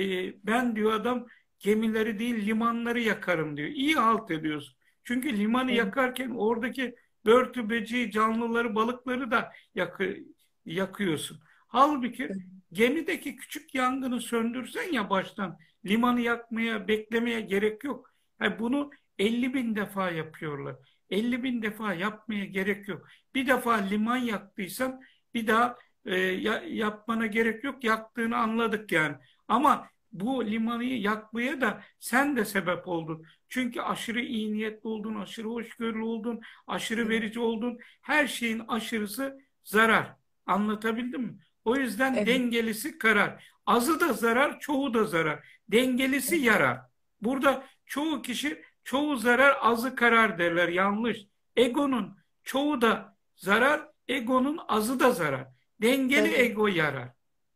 ben 0.47 0.77
diyor 0.77 0.93
adam 0.93 1.27
gemileri 1.59 2.19
değil 2.19 2.47
limanları 2.47 3.01
yakarım 3.01 3.57
diyor. 3.57 3.69
İyi 3.69 3.95
halt 3.95 4.31
ediyorsun. 4.31 4.77
Çünkü 5.05 5.39
limanı 5.39 5.71
Evet. 5.71 5.79
yakarken 5.79 6.31
oradaki 6.31 6.95
börtü, 7.27 7.71
böceği, 7.71 8.11
canlıları, 8.11 8.75
balıkları 8.75 9.31
da 9.31 9.53
yakı, 9.75 10.17
yakıyorsun. 10.65 11.41
Halbuki 11.67 12.31
gemideki 12.73 13.37
küçük 13.37 13.75
yangını 13.75 14.21
söndürsen 14.21 14.93
ya 14.93 15.11
baştan 15.11 15.59
limanı 15.87 16.21
yakmaya, 16.21 16.89
beklemeye 16.89 17.41
gerek 17.41 17.85
yok. 17.85 18.11
Yani 18.41 18.59
bunu 18.59 18.91
50 19.19 19.55
bin 19.55 19.77
defa 19.77 20.11
yapıyorlar. 20.11 20.77
50 21.11 21.43
bin 21.43 21.63
defa 21.63 21.95
yapmaya 21.95 22.45
gerek 22.45 22.89
yok. 22.89 23.09
Bir 23.35 23.47
defa 23.47 23.73
liman 23.75 24.17
yaktıysan 24.17 25.01
bir 25.35 25.47
daha 25.47 25.77
e, 26.05 26.17
ya- 26.17 26.63
yapmana 26.67 27.27
gerek 27.27 27.65
yok. 27.65 27.85
Yaktığını 27.85 28.37
anladık 28.37 28.93
yani. 28.93 29.17
Ama 29.49 29.89
bu 30.13 30.47
limanı 30.47 30.85
yakmaya 30.85 31.61
da 31.61 31.83
sen 31.99 32.37
de 32.37 32.45
sebep 32.45 32.89
oldun. 32.89 33.27
Çünkü 33.49 33.81
aşırı 33.81 34.21
iyi 34.21 34.53
niyetli 34.53 34.89
oldun, 34.89 35.15
aşırı 35.15 35.49
hoşgörülü 35.49 36.03
oldun, 36.03 36.41
aşırı 36.67 37.09
verici 37.09 37.41
oldun. 37.41 37.79
Her 38.03 38.27
şeyin 38.27 38.63
aşırısı 38.69 39.39
zarar. 39.65 40.13
Anlatabildim 40.47 41.23
mi? 41.23 41.39
O 41.65 41.77
yüzden 41.77 42.15
Evet. 42.15 42.27
dengelisi 42.27 42.99
karar. 42.99 43.45
Azı 43.67 44.01
da 44.01 44.13
zarar, 44.13 44.61
çoğu 44.61 44.95
da 44.95 45.05
zarar. 45.05 45.49
Dengelisi 45.69 46.37
yarar. 46.37 46.79
Burada 47.21 47.65
çoğu 47.87 48.23
kişi 48.23 48.63
çoğu 48.85 49.17
zarar, 49.17 49.57
azı 49.61 49.97
karar 49.97 50.39
derler. 50.39 50.69
Yanlış. 50.69 51.19
Egonun 51.57 52.17
çoğu 52.43 52.81
da 52.81 53.17
zarar, 53.37 53.89
egonun 54.09 54.59
azı 54.69 55.01
da 55.01 55.11
zarar. 55.11 55.47
Dengeli 55.83 56.29
Evet. 56.29 56.41
ego 56.41 56.67
yarar. 56.67 57.09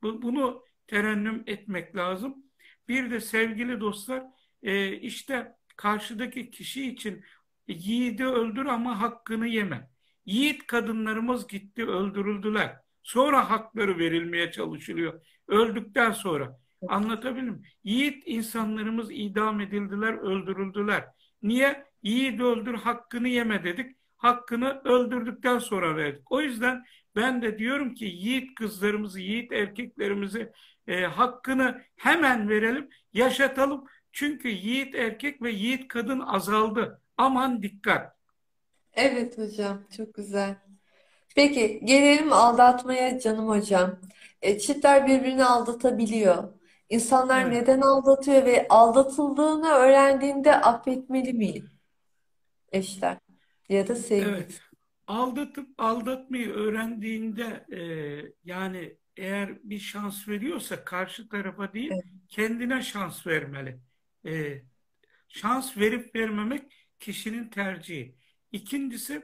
Bu- 0.03 0.23
Bunu 0.23 0.63
terennüm 0.87 1.43
etmek 1.47 1.97
lazım. 1.97 2.37
Bir 2.89 3.11
de 3.11 3.21
sevgili 3.21 3.81
dostlar, 3.81 4.23
e, 4.63 4.93
işte 4.93 5.53
karşıdaki 5.77 6.51
kişi 6.51 6.87
için 6.89 7.25
yiğidi 7.69 8.25
öldür 8.27 8.67
ama 8.67 9.01
hakkını 9.01 9.47
yeme. 9.47 9.91
Yiğit 10.27 10.67
kadınlarımız 10.67 11.49
gitti 11.49 11.85
öldürüldüler. 11.87 12.77
Sonra 13.03 13.51
hakları 13.51 13.99
verilmeye 13.99 14.51
çalışılıyor. 14.53 15.21
Öldükten 15.49 16.13
sonra. 16.13 16.59
Anlatabildim 16.89 17.55
mi? 17.55 17.63
Yiğit 17.85 18.23
insanlarımız 18.27 19.11
idam 19.11 19.61
edildiler, 19.61 20.13
öldürüldüler. 20.13 21.05
Niye? 21.43 21.85
Yiğit 22.03 22.41
öldür, 22.41 22.75
hakkını 22.75 23.29
yeme 23.29 23.65
dedik. 23.65 23.97
Hakkını 24.17 24.81
öldürdükten 24.85 25.59
sonra 25.59 25.97
verdik. 25.97 26.33
O 26.33 26.41
yüzden 26.41 26.85
ben 27.17 27.43
de 27.43 27.59
diyorum 27.59 27.95
ki 27.95 28.05
yiğit 28.05 28.55
kızlarımızı, 28.55 29.21
yiğit 29.21 29.53
erkeklerimizi 29.53 30.53
e, 30.87 31.01
hakkını 31.03 31.83
hemen 31.97 32.49
verelim, 32.49 32.89
yaşatalım. 33.13 33.85
Çünkü 34.13 34.49
yiğit 34.49 34.95
erkek 34.95 35.43
ve 35.43 35.51
yiğit 35.51 35.89
kadın 35.89 36.21
azaldı. 36.21 37.03
Aman 37.17 37.63
dikkat. 37.63 38.17
Evet 38.95 39.39
hocam, 39.39 39.83
çok 39.97 40.15
güzel. 40.15 40.57
Peki 41.37 41.81
gelelim 41.85 42.33
aldatmaya 42.33 43.21
canım 43.21 43.49
hocam. 43.49 44.01
E, 44.43 44.59
çiftler 44.59 45.07
birbirini 45.07 45.45
aldatabiliyor. 45.45 46.58
İnsanlar 46.91 47.43
Evet. 47.43 47.53
neden 47.53 47.81
aldatıyor 47.81 48.45
ve 48.45 48.67
aldatıldığını 48.69 49.69
öğrendiğinde 49.69 50.57
affetmeli 50.57 51.33
mi 51.33 51.63
eşler 52.73 53.19
ya 53.69 53.89
da 53.89 53.95
sevgili? 53.97 54.29
Evet. 54.29 54.61
Aldatıp 55.07 55.69
aldatmayı 55.79 56.51
öğrendiğinde 56.51 57.67
e, 57.73 57.81
yani 58.45 58.97
eğer 59.17 59.63
bir 59.63 59.79
şans 59.79 60.29
veriyorsa 60.29 60.85
karşı 60.85 61.29
tarafa 61.29 61.73
değil 61.73 61.91
Evet. 61.93 62.05
kendine 62.29 62.83
şans 62.83 63.27
vermeli. 63.27 63.81
E, 64.27 64.63
şans 65.29 65.77
verip 65.77 66.15
vermemek 66.15 66.89
kişinin 67.01 67.49
tercihi. 67.51 68.17
İkincisi 68.53 69.23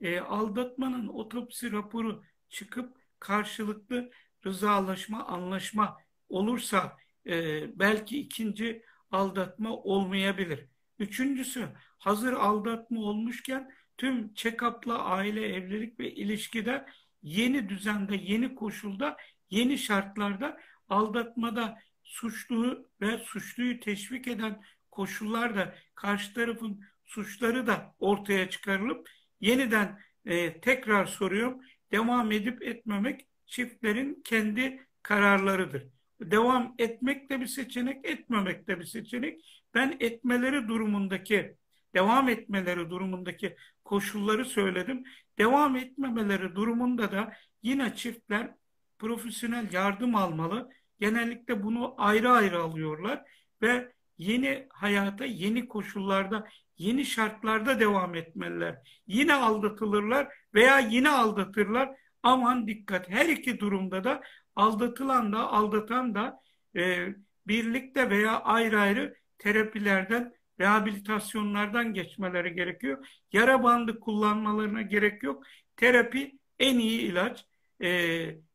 e, 0.00 0.20
aldatmanın 0.20 1.08
otopsi 1.08 1.72
raporu 1.72 2.22
çıkıp 2.48 2.96
karşılıklı 3.18 4.10
rızalaşma, 4.46 5.26
anlaşma 5.26 5.96
olursa 6.28 6.96
e, 7.26 7.78
belki 7.78 8.20
ikinci 8.20 8.82
aldatma 9.10 9.76
olmayabilir. 9.76 10.66
Üçüncüsü 10.98 11.68
hazır 11.98 12.32
aldatma 12.32 13.00
olmuşken 13.00 13.70
tüm 13.96 14.34
check-up'la 14.34 15.04
aile, 15.04 15.46
evlilik 15.46 16.00
ve 16.00 16.14
ilişkide 16.14 16.86
yeni 17.22 17.68
düzende, 17.68 18.16
yeni 18.16 18.54
koşulda, 18.54 19.16
yeni 19.50 19.78
şartlarda 19.78 20.60
aldatmada 20.88 21.78
suçluyu 22.04 22.88
ve 23.00 23.18
suçluyu 23.18 23.80
teşvik 23.80 24.28
eden 24.28 24.62
koşullarda 24.90 25.74
karşı 25.94 26.34
tarafın 26.34 26.84
suçları 27.04 27.66
da 27.66 27.94
ortaya 27.98 28.50
çıkarılıp 28.50 29.10
yeniden 29.40 30.00
e, 30.24 30.60
tekrar 30.60 31.06
soruyorum 31.06 31.60
devam 31.92 32.32
edip 32.32 32.62
etmemek 32.62 33.26
çiftlerin 33.46 34.22
kendi 34.24 34.86
kararlarıdır. 35.02 35.99
Devam 36.20 36.74
etmek 36.78 37.30
de 37.30 37.40
bir 37.40 37.46
seçenek, 37.46 38.04
etmemek 38.04 38.68
de 38.68 38.80
bir 38.80 38.84
seçenek. 38.84 39.64
Ben 39.74 39.96
etmeleri 40.00 40.68
durumundaki, 40.68 41.56
devam 41.94 42.28
etmeleri 42.28 42.90
durumundaki 42.90 43.56
koşulları 43.84 44.44
söyledim. 44.44 45.04
Devam 45.38 45.76
etmemeleri 45.76 46.54
durumunda 46.54 47.12
da 47.12 47.32
yine 47.62 47.94
çiftler 47.94 48.54
profesyonel 48.98 49.72
yardım 49.72 50.14
almalı. 50.14 50.70
Genellikle 51.00 51.62
bunu 51.62 51.94
ayrı 51.98 52.30
ayrı 52.30 52.62
alıyorlar 52.62 53.22
ve 53.62 53.92
yeni 54.18 54.66
hayata, 54.70 55.24
yeni 55.24 55.68
koşullarda, 55.68 56.48
yeni 56.78 57.04
şartlarda 57.04 57.80
devam 57.80 58.14
etmeliler. 58.14 59.02
Yine 59.06 59.34
aldatılırlar 59.34 60.28
veya 60.54 60.78
yine 60.78 61.08
aldatırlar. 61.08 61.90
Aman 62.22 62.66
dikkat. 62.66 63.10
Her 63.10 63.28
iki 63.28 63.60
durumda 63.60 64.04
da 64.04 64.22
aldatılan 64.60 65.32
da 65.32 65.48
aldatan 65.48 66.14
da 66.14 66.40
e, 66.76 67.08
birlikte 67.46 68.10
veya 68.10 68.40
ayrı 68.40 68.80
ayrı 68.80 69.16
terapilerden, 69.38 70.34
rehabilitasyonlardan 70.60 71.94
geçmeleri 71.94 72.54
gerekiyor. 72.54 73.06
Yara 73.32 73.62
bandı 73.64 74.00
kullanmalarına 74.00 74.82
gerek 74.82 75.22
yok. 75.22 75.44
Terapi 75.76 76.38
en 76.58 76.78
iyi 76.78 77.00
ilaç. 77.00 77.46
E, 77.82 77.90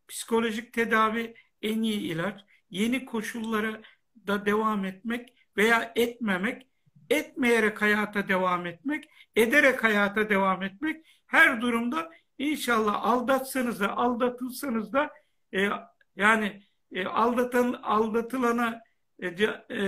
psikolojik 0.08 0.74
tedavi 0.74 1.36
en 1.62 1.82
iyi 1.82 2.00
ilaç. 2.00 2.42
Yeni 2.70 3.06
koşullara 3.06 3.82
da 4.28 4.46
devam 4.46 4.86
etmek 4.86 5.34
veya 5.58 5.92
etmemek, 5.96 6.68
etmeyerek 7.10 7.82
hayata 7.82 8.28
devam 8.28 8.66
etmek, 8.66 9.10
ederek 9.36 9.84
hayata 9.84 10.30
devam 10.30 10.64
etmek 10.64 11.06
her 11.28 11.62
durumda 11.62 12.12
inşallah 12.38 13.04
aldatsanız 13.04 13.80
da 13.80 13.98
aldatılsanız 13.98 14.94
da 14.94 15.12
e, 15.54 15.70
yani 16.16 16.64
e, 16.92 17.06
aldatan 17.06 17.74
aldatılana 17.74 18.82
e, 19.20 19.28
e, 19.70 19.84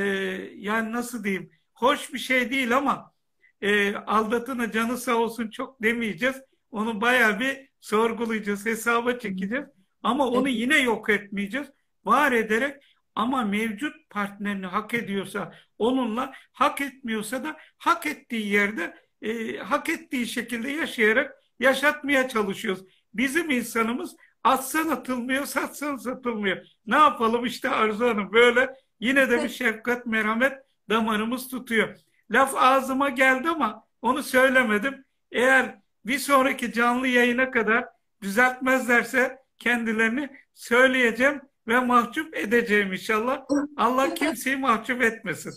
yani 0.55 0.91
nasıl 0.91 1.23
diyeyim 1.23 1.51
hoş 1.73 2.13
bir 2.13 2.19
şey 2.19 2.51
değil 2.51 2.77
ama 2.77 3.13
e, 3.61 3.95
aldatına 3.95 4.71
canı 4.71 4.97
sağ 4.97 5.15
olsun 5.15 5.49
çok 5.49 5.83
demeyeceğiz. 5.83 6.35
Onu 6.71 7.01
bayağı 7.01 7.39
bir 7.39 7.69
sorgulayacağız, 7.79 8.65
hesaba 8.65 9.19
çekeceğiz. 9.19 9.65
Ama 10.03 10.27
onu 10.27 10.49
yine 10.49 10.77
yok 10.77 11.09
etmeyeceğiz. 11.09 11.67
Var 12.05 12.31
ederek 12.31 12.83
ama 13.15 13.43
mevcut 13.45 14.09
partnerini 14.09 14.65
hak 14.65 14.93
ediyorsa 14.93 15.53
onunla, 15.77 16.33
hak 16.51 16.81
etmiyorsa 16.81 17.43
da 17.43 17.57
hak 17.77 18.05
ettiği 18.05 18.47
yerde 18.47 18.95
e, 19.21 19.57
hak 19.57 19.89
ettiği 19.89 20.27
şekilde 20.27 20.71
yaşayarak 20.71 21.35
yaşatmaya 21.59 22.27
çalışıyoruz. 22.29 22.83
Bizim 23.13 23.49
insanımız 23.49 24.15
atsan 24.47 24.89
atılmıyor, 24.89 25.45
satsan 25.45 25.97
satılmıyor. 25.97 26.57
Ne 26.85 26.95
yapalım 26.95 27.45
işte 27.45 27.69
Arzu 27.69 28.05
Hanım 28.07 28.33
böyle 28.33 28.69
yine 28.99 29.29
de 29.29 29.43
bir 29.43 29.49
şefkat, 29.59 30.05
merhamet 30.05 30.53
damarımız 30.89 31.47
tutuyor. 31.47 31.97
Laf 32.31 32.55
ağzıma 32.55 33.09
geldi 33.09 33.49
ama 33.49 33.83
onu 34.01 34.23
söylemedim. 34.23 35.05
Eğer 35.31 35.75
bir 36.05 36.19
sonraki 36.19 36.73
canlı 36.73 37.07
yayına 37.07 37.51
kadar 37.51 37.85
düzeltmezlerse 38.21 39.37
kendilerini 39.57 40.29
söyleyeceğim 40.53 41.41
ve 41.67 41.79
mahcup 41.79 42.37
edeceğim 42.37 42.93
inşallah. 42.93 43.41
Allah 43.77 44.13
kimseyi 44.13 44.55
mahcup 44.55 45.01
etmesin. 45.01 45.53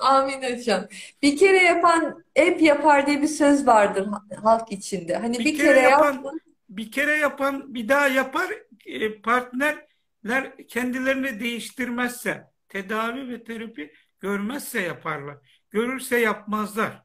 Amin 0.00 0.42
hocam. 0.42 0.86
Bir 1.22 1.36
kere 1.36 1.62
yapan 1.62 2.24
hep 2.34 2.62
yapar 2.62 3.06
diye 3.06 3.22
bir 3.22 3.26
söz 3.26 3.66
vardır 3.66 4.08
halk 4.42 4.72
içinde. 4.72 5.16
Hani 5.16 5.38
Bir 5.38 5.44
bir 5.44 5.56
kere 5.56 5.66
kere 5.66 5.80
yapan 5.80 6.12
yaptın. 6.12 6.40
Bir 6.68 6.92
kere 6.92 7.16
yapan 7.16 7.74
bir 7.74 7.88
daha 7.88 8.08
yapar. 8.08 8.50
E, 8.86 9.20
partnerler 9.20 10.66
kendilerini 10.68 11.40
değiştirmezse, 11.40 12.44
tedavi 12.68 13.28
ve 13.28 13.44
terapi 13.44 13.92
görmezse 14.20 14.80
yaparlar. 14.80 15.36
Görürse 15.70 16.18
yapmazlar. 16.18 17.02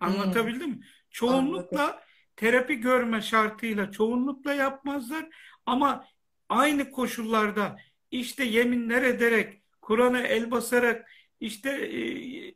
Anlatabildim 0.00 0.70
mi? 0.70 0.80
Çoğunlukla 1.10 2.02
terapi 2.36 2.76
görme 2.76 3.22
şartıyla 3.22 3.90
çoğunlukla 3.90 4.54
yapmazlar 4.54 5.28
ama 5.66 6.04
aynı 6.48 6.90
koşullarda 6.90 7.76
işte 8.10 8.44
yeminler 8.44 9.02
ederek, 9.02 9.62
Kur'an'a 9.80 10.20
el 10.20 10.50
basarak, 10.50 11.10
işte 11.40 11.70
e, 11.70 12.00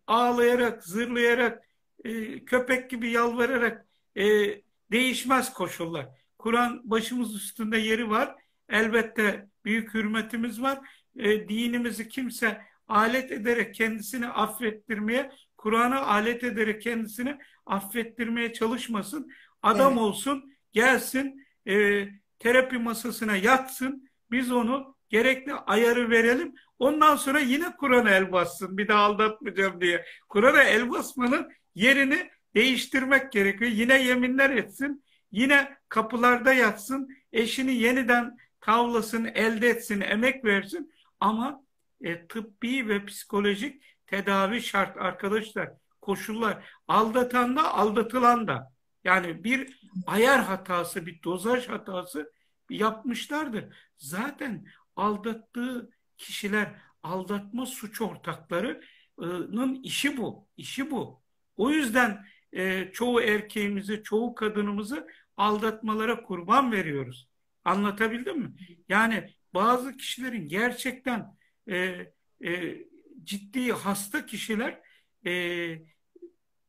ağlayarak, 0.06 0.84
zırlayarak, 0.84 1.64
e, 2.04 2.44
köpek 2.44 2.90
gibi 2.90 3.10
yalvararak 3.10 3.86
e, 4.16 4.24
değişmez 4.92 5.52
koşullar. 5.52 6.08
Kur'an 6.38 6.80
başımız 6.84 7.34
üstünde 7.34 7.78
yeri 7.78 8.10
var. 8.10 8.34
Elbette 8.68 9.48
büyük 9.64 9.94
hürmetimiz 9.94 10.62
var. 10.62 10.78
E, 11.16 11.48
dinimizi 11.48 12.08
kimse 12.08 12.60
alet 12.88 13.32
ederek 13.32 13.74
kendisini 13.74 14.28
affettirmeye, 14.28 15.30
Kur'an'a 15.56 16.00
alet 16.00 16.44
ederek 16.44 16.82
kendisini 16.82 17.38
affettirmeye 17.66 18.52
çalışmasın. 18.52 19.30
Adam 19.62 19.92
Evet. 19.92 20.02
olsun, 20.02 20.52
gelsin, 20.72 21.46
e, 21.68 22.04
terapi 22.38 22.78
masasına 22.78 23.36
yatsın. 23.36 24.08
Biz 24.30 24.52
onu 24.52 24.96
gerekli 25.08 25.54
ayarı 25.54 26.10
verelim. 26.10 26.54
Ondan 26.78 27.16
sonra 27.16 27.38
yine 27.40 27.76
Kur'an'a 27.76 28.10
el 28.10 28.32
bassın. 28.32 28.78
Bir 28.78 28.88
daha 28.88 29.02
aldatmayacağım 29.02 29.80
diye. 29.80 30.04
Kur'an'a 30.28 30.62
el 30.62 30.90
basmanın 30.90 31.48
yerini 31.74 32.30
değiştirmek 32.54 33.32
gerekiyor. 33.32 33.70
Yine 33.70 34.02
yeminler 34.02 34.50
etsin. 34.50 35.04
Yine 35.30 35.76
kapılarda 35.88 36.52
yatsın. 36.52 37.08
Eşini 37.32 37.74
yeniden 37.74 38.36
tavlasın, 38.60 39.24
elde 39.24 39.68
etsin, 39.68 40.00
emek 40.00 40.44
versin. 40.44 40.92
Ama 41.20 41.62
e, 42.00 42.26
tıbbi 42.26 42.88
ve 42.88 43.04
psikolojik 43.04 43.82
tedavi 44.06 44.62
şart 44.62 44.96
arkadaşlar. 44.96 45.70
Koşullar. 46.00 46.70
Aldatan 46.88 47.56
da 47.56 47.74
aldatılan 47.74 48.48
da. 48.48 48.72
Yani 49.04 49.44
bir 49.44 49.80
ayar 50.06 50.44
hatası, 50.44 51.06
bir 51.06 51.22
dozaj 51.22 51.68
hatası 51.68 52.32
yapmışlardır. 52.70 53.64
Zaten 53.98 54.66
aldattığı 54.96 55.90
kişiler, 56.16 56.74
aldatma 57.02 57.66
suç 57.66 58.00
ortaklarının 58.00 59.82
işi 59.82 60.16
bu. 60.16 60.48
işi 60.56 60.90
bu. 60.90 61.22
O 61.56 61.70
yüzden 61.70 62.26
e, 62.52 62.90
çoğu 62.92 63.20
erkeğimizi, 63.20 64.02
çoğu 64.02 64.34
kadınımızı 64.34 65.08
aldatmalara 65.36 66.22
kurban 66.22 66.72
veriyoruz. 66.72 67.28
Anlatabildim 67.64 68.38
mi? 68.40 68.54
Yani 68.88 69.30
bazı 69.54 69.96
kişilerin 69.96 70.48
gerçekten 70.48 71.36
e, 71.68 71.76
e, 72.44 72.78
ciddi 73.24 73.72
hasta 73.72 74.26
kişiler 74.26 74.80
e, 75.26 75.32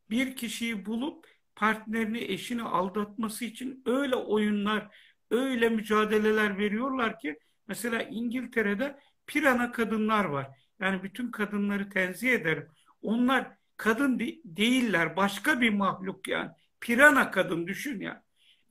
bir 0.10 0.36
kişiyi 0.36 0.86
bulup 0.86 1.28
partnerini, 1.56 2.20
eşini 2.20 2.64
aldatması 2.64 3.46
için 3.46 3.84
öyle 3.86 4.16
oyunlar, 4.16 4.96
öyle 5.32 5.70
mücadeleler 5.70 6.58
veriyorlar 6.58 7.20
ki 7.20 7.40
mesela 7.68 8.02
İngiltere'de 8.04 9.00
pirana 9.28 9.72
kadınlar 9.72 10.26
var. 10.26 10.48
Yani 10.80 11.04
bütün 11.04 11.32
kadınları 11.32 11.90
tenzih 11.90 12.32
ederim. 12.32 12.68
Onlar 13.02 13.58
kadın 13.80 14.20
de 14.20 14.36
değiller, 14.46 15.16
başka 15.18 15.62
bir 15.62 15.70
mahluk 15.70 16.28
yani. 16.28 16.52
Pirana 16.80 17.32
kadın 17.32 17.68
düşün 17.68 18.02
ya. 18.02 18.24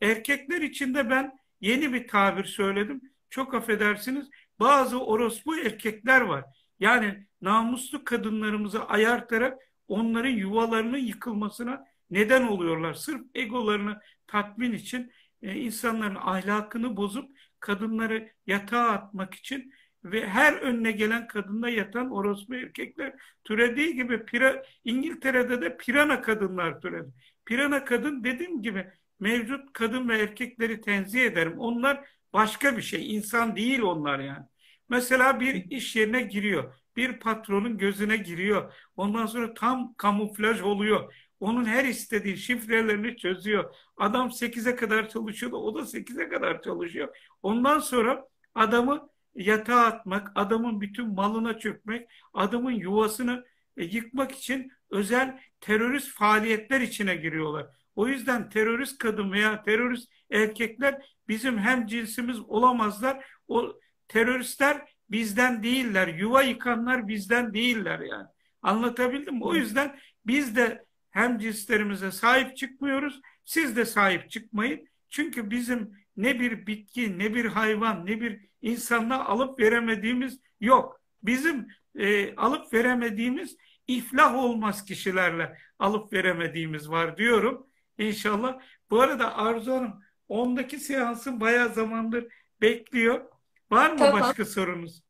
Erkekler 0.02 0.62
için 0.62 0.94
de 0.94 1.10
ben 1.10 1.39
yeni 1.60 1.93
bir 1.93 2.09
tabir 2.09 2.44
söyledim. 2.44 3.01
Çok 3.30 3.55
affedersiniz. 3.55 4.30
Bazı 4.60 5.05
orospu 5.05 5.56
erkekler 5.59 6.20
var. 6.20 6.44
Yani 6.80 7.26
namuslu 7.40 8.05
kadınlarımızı 8.05 8.85
ayartarak 8.85 9.59
onların 9.89 10.30
yuvalarının 10.30 10.98
yıkılmasına 10.98 11.85
neden 12.10 12.47
oluyorlar. 12.47 12.94
Sırf 12.94 13.22
egolarını 13.35 14.01
tatmin 14.26 14.72
için 14.72 15.12
e, 15.43 15.55
insanların 15.55 16.14
ahlakını 16.14 16.97
bozup 16.97 17.30
kadınları 17.60 18.32
yatağa 18.47 18.89
atmak 18.89 19.35
için 19.35 19.72
ve 20.04 20.26
her 20.28 20.52
önüne 20.52 20.92
gelen 20.92 21.26
kadında 21.28 21.68
yatan 21.68 22.10
orospu 22.10 22.54
erkekler 22.54 23.14
türediği 23.44 23.94
gibi 23.94 24.24
pira, 24.24 24.62
İngiltere'de 24.84 25.60
de 25.60 25.76
pirana 25.76 26.22
kadınlar 26.22 26.80
türedi. 26.80 27.10
Pirana 27.44 27.84
kadın 27.84 28.24
dediğim 28.24 28.62
gibi 28.62 28.86
mevcut 29.20 29.72
kadın 29.72 30.08
ve 30.08 30.18
erkekleri 30.18 30.80
tenzih 30.80 31.24
ederim. 31.24 31.58
Onlar 31.58 32.08
başka 32.32 32.76
bir 32.76 32.82
şey. 32.82 33.16
insan 33.16 33.56
değil 33.56 33.82
onlar 33.82 34.18
yani. 34.18 34.46
Mesela 34.88 35.40
bir 35.40 35.54
iş 35.70 35.96
yerine 35.96 36.22
giriyor. 36.22 36.74
Bir 36.96 37.18
patronun 37.20 37.78
gözüne 37.78 38.16
giriyor. 38.16 38.74
Ondan 38.96 39.26
sonra 39.26 39.54
tam 39.54 39.94
kamuflaj 39.94 40.60
oluyor. 40.60 41.14
Onun 41.40 41.64
her 41.64 41.84
istediği 41.84 42.36
şifrelerini 42.36 43.16
çözüyor. 43.16 43.74
Adam 43.96 44.28
8'e 44.28 44.76
kadar 44.76 45.08
çalışıyor 45.08 45.52
o 45.52 45.74
da 45.74 45.86
8'e 45.86 46.28
kadar 46.28 46.62
çalışıyor. 46.62 47.16
Ondan 47.42 47.78
sonra 47.78 48.24
adamı 48.54 49.08
yatağa 49.39 49.85
atmak, 49.86 50.32
adamın 50.35 50.81
bütün 50.81 51.15
malına 51.15 51.59
çökmek, 51.59 52.09
adamın 52.35 52.73
yuvasını 52.73 53.44
e, 53.77 53.85
yıkmak 53.85 54.32
için 54.32 54.73
özel 54.90 55.40
terörist 55.60 56.09
faaliyetler 56.09 56.81
içine 56.81 57.16
giriyorlar. 57.16 57.66
O 57.97 58.09
yüzden 58.09 58.48
terörist 58.48 58.98
kadın 58.98 59.32
veya 59.32 59.62
terörist 59.62 60.10
erkekler 60.31 61.16
bizim 61.28 61.59
hem 61.59 61.86
cinsimiz 61.86 62.40
olamazlar. 62.40 63.24
O 63.48 63.81
teröristler 64.09 64.93
bizden 65.10 65.62
değiller. 65.62 66.09
Yuva 66.09 66.43
yıkanlar 66.43 67.09
bizden 67.09 67.55
değiller 67.55 68.01
yani. 68.01 68.27
Anlatabildim 68.62 69.35
mi? 69.35 69.44
O 69.44 69.55
yüzden 69.55 69.98
biz 70.27 70.56
de 70.56 70.85
hem 71.10 71.39
cinslerimize 71.39 72.10
sahip 72.10 72.56
çıkmıyoruz. 72.56 73.20
Siz 73.44 73.77
de 73.77 73.85
sahip 73.85 74.31
çıkmayın. 74.31 74.89
Çünkü 75.09 75.51
bizim 75.51 75.93
ne 76.19 76.40
bir 76.40 76.66
bitki, 76.66 77.19
ne 77.19 77.35
bir 77.35 77.45
hayvan, 77.45 78.07
ne 78.07 78.20
bir 78.20 78.40
insanla 78.62 79.28
alıp 79.28 79.61
veremediğimiz 79.61 80.40
yok. 80.61 81.01
Bizim 81.23 81.69
e, 81.99 82.36
alıp 82.36 82.73
veremediğimiz 82.73 83.57
iflah 83.89 84.35
olmaz 84.35 84.85
kişilerle 84.85 85.59
alıp 85.78 86.12
veremediğimiz 86.12 86.90
var 86.90 87.16
diyorum. 87.16 87.66
İnşallah. 87.99 88.61
Bu 88.90 89.01
arada 89.01 89.36
Arzu 89.36 89.73
Hanım 89.73 90.03
ondaki 90.28 90.78
seansın 90.78 91.40
bayağı 91.40 91.74
zamandır 91.74 92.27
bekliyor. 92.61 93.24
Var 93.70 93.90
mı 93.90 93.99
Tamam. 93.99 94.20
başka 94.20 94.45
sorunuz? 94.45 95.03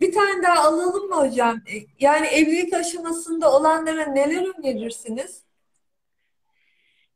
Bir 0.00 0.12
tane 0.12 0.42
daha 0.42 0.68
alalım 0.68 1.08
mı 1.08 1.16
hocam? 1.16 1.60
Yani 1.98 2.26
evlilik 2.26 2.74
aşamasında 2.74 3.52
olanlara 3.52 4.06
neler 4.06 4.58
önerirsiniz? 4.58 5.44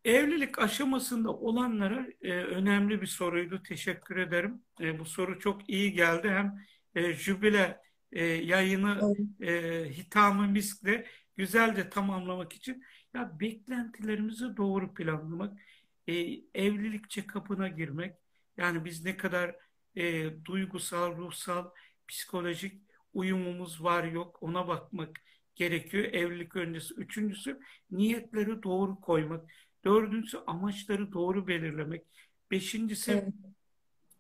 Evlilik 0.09 0.59
aşamasında 0.59 1.31
olanlara 1.31 2.07
e, 2.23 2.33
önemli 2.33 3.01
bir 3.01 3.07
soruydu. 3.07 3.63
Teşekkür 3.63 4.17
ederim. 4.17 4.63
E, 4.81 4.99
bu 4.99 5.05
soru 5.05 5.39
çok 5.39 5.71
iyi 5.71 5.93
geldi. 5.93 6.29
Hem 6.29 6.65
e, 6.95 7.13
jübile 7.13 7.81
e, 8.13 8.25
yayını 8.25 9.15
e, 9.41 9.85
hitamı 9.91 10.49
miskle 10.49 11.07
güzelce 11.37 11.91
tamamlamak 11.91 12.53
için 12.53 12.85
ya 13.15 13.41
beklentilerimizi 13.41 14.57
doğru 14.57 14.95
planlamak, 14.95 15.59
e, 16.07 16.15
evlilik 16.55 17.11
check-up'ına 17.11 17.69
girmek. 17.69 18.15
Yani 18.57 18.85
biz 18.85 19.05
ne 19.05 19.17
kadar 19.17 19.57
e, 19.97 20.31
duygusal, 20.45 21.17
ruhsal, 21.17 21.71
psikolojik 22.09 22.83
uyumumuz 23.13 23.83
var 23.85 24.05
yok 24.05 24.43
ona 24.43 24.69
bakmak 24.69 25.17
gerekiyor 25.55 26.05
evlilik 26.05 26.57
öncesi. 26.57 26.95
Üçüncüsü 26.95 27.61
niyetleri 27.91 28.63
doğru 28.63 29.01
koymak. 29.01 29.51
Dördüncüsü 29.89 30.39
amaçları 30.47 31.13
doğru 31.13 31.47
belirlemek. 31.47 32.07
Beşincisi 32.51 33.13
Evet. 33.13 33.35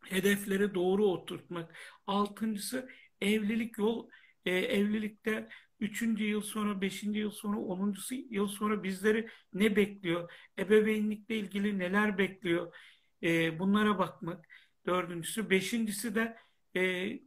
hedefleri 0.04 0.74
doğru 0.74 1.06
oturtmak. 1.06 1.76
Altıncısı 2.06 2.88
evlilik 3.20 3.78
yol 3.78 4.08
e, 4.44 4.50
evlilikte 4.50 5.48
üçüncü 5.80 6.24
yıl 6.24 6.42
sonra, 6.42 6.80
beşinci 6.80 7.18
yıl 7.18 7.30
sonra, 7.30 7.58
onuncusu 7.58 8.14
yıl 8.14 8.48
sonra 8.48 8.82
bizleri 8.82 9.28
ne 9.52 9.76
bekliyor? 9.76 10.32
Ebeveynlikle 10.58 11.36
ilgili 11.38 11.78
neler 11.78 12.18
bekliyor? 12.18 12.76
E, 13.22 13.58
bunlara 13.58 13.98
bakmak. 13.98 14.48
Dördüncüsü. 14.86 15.50
Beşincisi 15.50 16.14
de 16.14 16.36
e, 16.76 16.80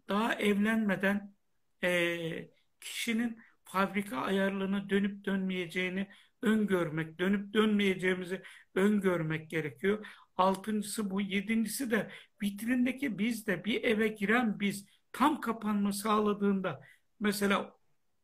daha 0.09 0.35
evlenmeden 0.35 1.35
e, 1.83 2.49
kişinin 2.79 3.37
fabrika 3.63 4.17
ayarlarına 4.17 4.89
dönüp 4.89 5.25
dönmeyeceğini 5.25 6.07
öngörmek, 6.41 7.19
dönüp 7.19 7.53
dönmeyeceğimizi 7.53 8.41
öngörmek 8.75 9.49
gerekiyor. 9.49 10.07
Altıncısı 10.37 11.09
bu. 11.11 11.21
Yedincisi 11.21 11.91
de 11.91 12.11
vitrindeki 12.43 13.19
biz 13.19 13.47
de 13.47 13.65
bir 13.65 13.83
eve 13.83 14.07
giren 14.07 14.59
biz 14.59 14.85
tam 15.11 15.41
kapanma 15.41 15.93
sağladığında 15.93 16.81
mesela 17.19 17.75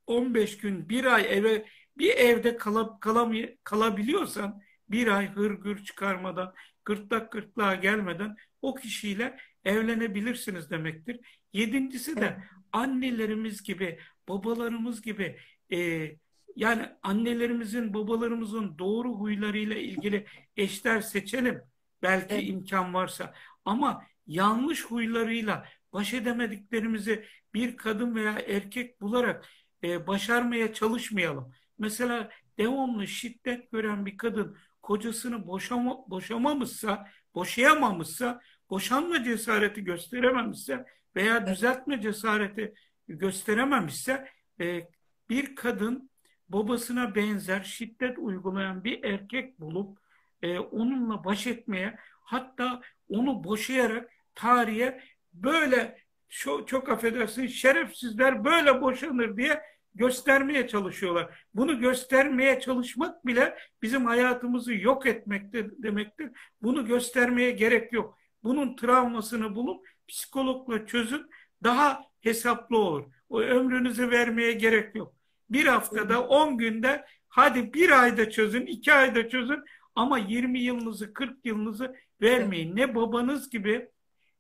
15 0.08 0.58
gün, 0.58 0.90
bir 0.90 1.06
ay 1.06 1.26
eve 1.38 1.66
bir 1.98 2.10
evde 2.10 2.58
kalab, 2.58 3.02
kalamay- 3.02 3.58
kalabiliyorsan 3.64 4.62
bir 4.90 5.08
ay 5.08 5.28
hırgür 5.30 5.84
çıkarmadan, 5.84 6.54
gırtlak 6.86 7.32
gırtlağa 7.32 7.76
gelmeden 7.76 8.36
o 8.62 8.76
kişiyle 8.76 9.38
evlenebilirsiniz 9.66 10.70
demektir. 10.70 11.20
Yedincisi 11.54 12.18
de 12.18 12.38
annelerimiz 12.72 13.64
gibi, 13.64 14.00
babalarımız 14.30 15.02
gibi 15.02 15.40
e, 15.74 16.10
yani 16.58 16.90
annelerimizin, 17.04 17.94
babalarımızın 17.94 18.78
doğru 18.78 19.14
huylarıyla 19.14 19.76
ilgili 19.76 20.26
eşler 20.58 21.02
seçelim. 21.02 21.62
Belki 22.02 22.34
Evet. 22.34 22.50
imkan 22.50 22.94
varsa. 22.94 23.34
Ama 23.66 24.04
yanlış 24.28 24.86
huylarıyla 24.86 25.66
baş 25.94 26.14
edemediklerimizi 26.14 27.26
bir 27.54 27.78
kadın 27.78 28.16
veya 28.16 28.40
erkek 28.48 29.02
bularak 29.02 29.46
e, 29.84 30.08
başarmaya 30.08 30.74
çalışmayalım. 30.74 31.52
Mesela 31.78 32.30
devamlı 32.58 33.08
şiddet 33.08 33.72
gören 33.72 34.06
bir 34.06 34.18
kadın 34.18 34.58
kocasını 34.82 35.48
boşama, 35.48 36.10
boşamamışsa, 36.10 37.08
boşayamamışsa, 37.36 38.42
boşanma 38.70 39.24
cesareti 39.24 39.84
gösterememişse 39.84 40.86
veya 41.16 41.48
düzeltme 41.48 42.02
cesareti 42.02 42.74
gösterememişse 43.08 44.28
e, 44.62 44.88
bir 45.30 45.56
kadın 45.56 46.10
babasına 46.50 47.16
benzer 47.16 47.64
şiddet 47.64 48.18
uygulayan 48.18 48.84
bir 48.84 49.04
erkek 49.04 49.60
bulup 49.60 50.00
e, 50.42 50.60
onunla 50.60 51.24
baş 51.24 51.48
etmeye 51.48 51.96
hatta 52.22 52.82
onu 53.10 53.44
boşayarak 53.44 54.10
tarihe 54.36 55.02
böyle 55.34 55.98
çok, 56.30 56.68
çok 56.68 56.90
affedersin 56.90 57.48
şerefsizler 57.48 58.46
böyle 58.46 58.82
boşanır 58.82 59.38
diye 59.38 59.62
göstermeye 59.96 60.68
çalışıyorlar. 60.68 61.46
Bunu 61.54 61.80
göstermeye 61.80 62.60
çalışmak 62.60 63.26
bile 63.26 63.58
bizim 63.82 64.06
hayatımızı 64.06 64.74
yok 64.74 65.06
etmektir 65.06 65.84
demektir. 65.84 66.32
Bunu 66.62 66.86
göstermeye 66.86 67.52
gerek 67.52 67.94
yok. 67.94 68.18
Bunun 68.44 68.76
travmasını 68.76 69.56
bulup 69.56 69.88
psikologla 70.08 70.86
çözün 70.86 71.30
daha 71.64 72.04
hesaplı 72.22 72.78
olur. 72.78 73.06
O 73.30 73.42
ömrünüzü 73.42 74.12
vermeye 74.12 74.52
gerek 74.52 74.96
yok. 74.96 75.17
Bir 75.50 75.66
haftada, 75.66 76.28
10 76.28 76.58
günde, 76.58 77.06
hadi 77.30 77.74
bir 77.74 78.02
ayda 78.02 78.30
çözün, 78.30 78.66
iki 78.66 78.94
ayda 78.94 79.30
çözün 79.30 79.64
ama 79.96 80.18
20 80.18 80.60
yılınızı, 80.60 81.14
40 81.14 81.46
yılınızı 81.46 81.96
vermeyin. 82.22 82.76
Ne 82.76 82.96
babanız 82.96 83.50
gibi 83.50 83.90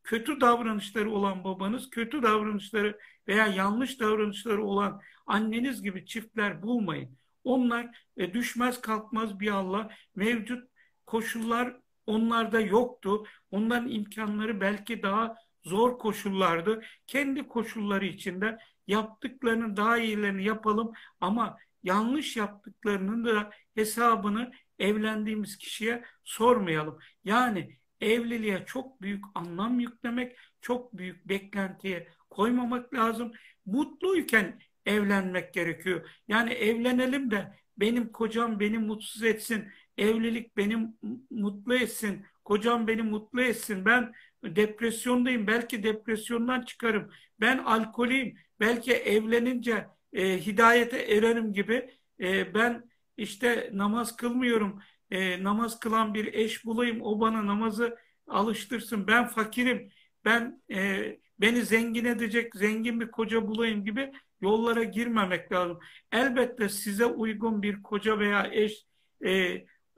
kötü 0.03 0.41
davranışları 0.41 1.11
olan 1.11 1.43
babanız, 1.43 1.89
kötü 1.89 2.23
davranışları 2.23 2.99
veya 3.27 3.47
yanlış 3.47 3.99
davranışları 3.99 4.63
olan 4.63 5.01
anneniz 5.27 5.83
gibi 5.83 6.05
çiftler 6.05 6.61
bulmayın. 6.61 7.17
Onlar 7.43 8.07
e, 8.17 8.33
düşmez 8.33 8.81
kalkmaz 8.81 9.39
bir 9.39 9.51
Allah. 9.51 9.91
Mevcut 10.15 10.69
koşullar 11.05 11.77
onlarda 12.05 12.59
yoktu. 12.59 13.25
Onların 13.51 13.89
imkanları 13.89 14.61
belki 14.61 15.03
daha 15.03 15.35
zor 15.63 15.97
koşullardı. 15.97 16.83
Kendi 17.07 17.47
koşulları 17.47 18.05
içinde 18.05 18.57
yaptıklarının 18.87 19.77
daha 19.77 19.97
iyilerini 19.97 20.43
yapalım 20.45 20.91
ama 21.21 21.57
yanlış 21.83 22.37
yaptıklarının 22.37 23.25
da 23.25 23.51
hesabını 23.75 24.51
evlendiğimiz 24.79 25.57
kişiye 25.57 26.03
sormayalım. 26.23 26.99
Yani 27.23 27.77
evliliğe 28.01 28.63
çok 28.65 29.01
büyük 29.01 29.23
anlam 29.35 29.79
yüklemek, 29.79 30.37
çok 30.61 30.97
büyük 30.97 31.27
beklentiye 31.29 32.07
koymamak 32.29 32.93
lazım. 32.93 33.31
Mutluyken 33.65 34.59
evlenmek 34.85 35.53
gerekiyor. 35.53 36.09
Yani 36.27 36.53
evlenelim 36.53 37.31
de 37.31 37.57
benim 37.77 38.11
kocam 38.11 38.59
beni 38.59 38.77
mutsuz 38.77 39.23
etsin, 39.23 39.67
evlilik 39.97 40.57
beni 40.57 40.87
mutlu 41.31 41.75
etsin, 41.75 42.25
kocam 42.45 42.87
beni 42.87 43.01
mutlu 43.01 43.41
etsin. 43.41 43.85
Ben 43.85 44.13
depresyondayım, 44.43 45.47
belki 45.47 45.83
depresyondan 45.83 46.61
çıkarım. 46.61 47.11
Ben 47.39 47.57
alkoliyim, 47.57 48.37
belki 48.59 48.93
evlenince 48.93 49.87
e, 50.13 50.45
hidayete 50.45 50.97
ererim 50.97 51.53
gibi. 51.53 51.89
E, 52.19 52.53
ben 52.53 52.89
işte 53.17 53.69
namaz 53.73 54.15
kılmıyorum, 54.15 54.81
e, 55.11 55.43
namaz 55.43 55.79
kılan 55.79 56.13
bir 56.13 56.33
eş 56.33 56.65
bulayım, 56.65 57.01
o 57.01 57.19
bana 57.19 57.47
namazı 57.47 57.97
alıştırsın. 58.27 59.07
Ben 59.07 59.27
fakirim, 59.27 59.89
ben 60.25 60.61
e, 60.71 61.17
beni 61.39 61.61
zengin 61.61 62.05
edecek 62.05 62.55
zengin 62.55 62.99
bir 62.99 63.11
koca 63.11 63.47
bulayım 63.47 63.85
gibi 63.85 64.11
yollara 64.41 64.83
girmemek 64.83 65.51
lazım. 65.51 65.79
Elbette 66.11 66.69
size 66.69 67.05
uygun 67.05 67.61
bir 67.61 67.83
koca 67.83 68.19
veya 68.19 68.49
eş 68.51 68.85
e, 69.25 69.31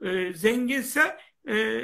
e, 0.04 0.32
zenginse 0.34 1.18
e, 1.48 1.82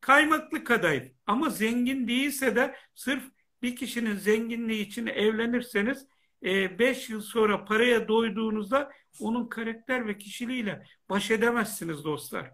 kaymaklı 0.00 0.64
kadayıf. 0.64 1.12
Ama 1.26 1.50
zengin 1.50 2.08
değilse 2.08 2.56
de 2.56 2.76
sırf 2.94 3.24
bir 3.62 3.76
kişinin 3.76 4.16
zenginliği 4.16 4.86
için 4.86 5.06
evlenirseniz 5.06 6.06
5 6.42 7.10
yıl 7.10 7.20
sonra 7.20 7.64
paraya 7.64 8.08
doyduğunuzda 8.08 8.90
onun 9.20 9.46
karakter 9.46 10.06
ve 10.06 10.18
kişiliğiyle 10.18 10.86
baş 11.08 11.30
edemezsiniz 11.30 12.04
dostlar. 12.04 12.52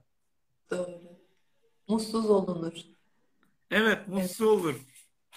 Doğru. 0.70 1.02
Mutsuz 1.88 2.30
olunur. 2.30 2.72
Evet, 3.70 4.08
mutsuz 4.08 4.46
olur. 4.46 4.74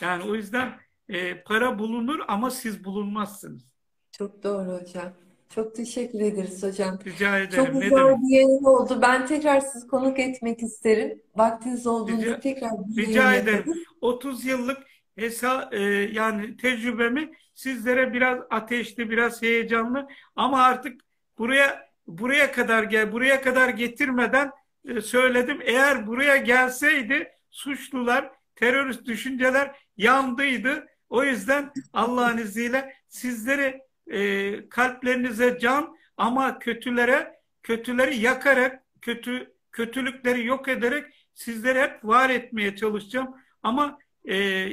Yani 0.02 0.24
o 0.24 0.36
yüzden 0.36 0.80
e, 1.10 1.42
para 1.44 1.80
bulunur 1.80 2.20
ama 2.28 2.52
siz 2.52 2.84
bulunmazsınız. 2.84 3.66
Çok 4.12 4.44
doğru 4.44 4.80
hocam. 4.80 5.14
Çok 5.50 5.76
teşekkür 5.76 6.20
ederiz 6.20 6.64
hocam. 6.64 7.00
Rica 7.06 7.46
Çok 7.46 7.54
ederim. 7.54 7.80
Ne 7.80 7.84
güzel 7.84 8.16
bir 8.22 8.36
yayın 8.36 8.64
oldu. 8.64 9.00
Ben 9.02 9.28
tekrar 9.28 9.60
sizi 9.60 9.88
konuk 9.88 10.20
etmek 10.20 10.64
isterim. 10.64 11.22
Vaktiniz 11.36 11.88
olduğunda 11.88 12.22
Rica, 12.26 12.40
tekrar 12.40 12.72
bir 12.88 13.08
rica 13.08 13.34
ederim. 13.34 13.58
yaparız. 13.58 13.78
30 14.02 14.46
yıllık 14.46 14.78
hesa 15.16 15.70
e, 15.72 15.82
yani 16.12 16.58
tecrübemi 16.58 17.32
sizlere 17.54 18.14
biraz 18.14 18.40
ateşli, 18.50 19.10
biraz 19.10 19.42
heyecanlı 19.42 20.08
ama 20.36 20.64
artık 20.64 21.02
buraya 21.38 21.90
buraya 22.08 22.52
kadar 22.52 22.84
gel, 22.84 23.12
buraya 23.12 23.42
kadar 23.42 23.70
getirmeden 23.70 24.52
e, 24.86 25.02
söyledim. 25.02 25.60
Eğer 25.64 26.08
buraya 26.08 26.38
gelseydi 26.38 27.32
suçlular, 27.50 28.32
terörist 28.56 29.06
düşünceler 29.06 29.76
yandıydı. 29.98 30.88
O 31.10 31.24
yüzden 31.24 31.72
Allah'ın 31.94 32.38
izniyle 32.38 32.94
sizleri 33.08 33.82
e, 34.08 34.70
kalplerinize 34.70 35.60
can 35.60 35.98
ama 36.18 36.60
kötülere 36.60 37.40
kötüleri 37.64 38.18
yakarak 38.18 38.84
kötü 39.02 39.56
kötülükleri 39.72 40.46
yok 40.46 40.68
ederek 40.68 41.28
sizleri 41.34 41.82
hep 41.82 42.06
var 42.06 42.30
etmeye 42.30 42.76
çalışacağım. 42.76 43.36
Ama 43.64 44.00
e, 44.30 44.68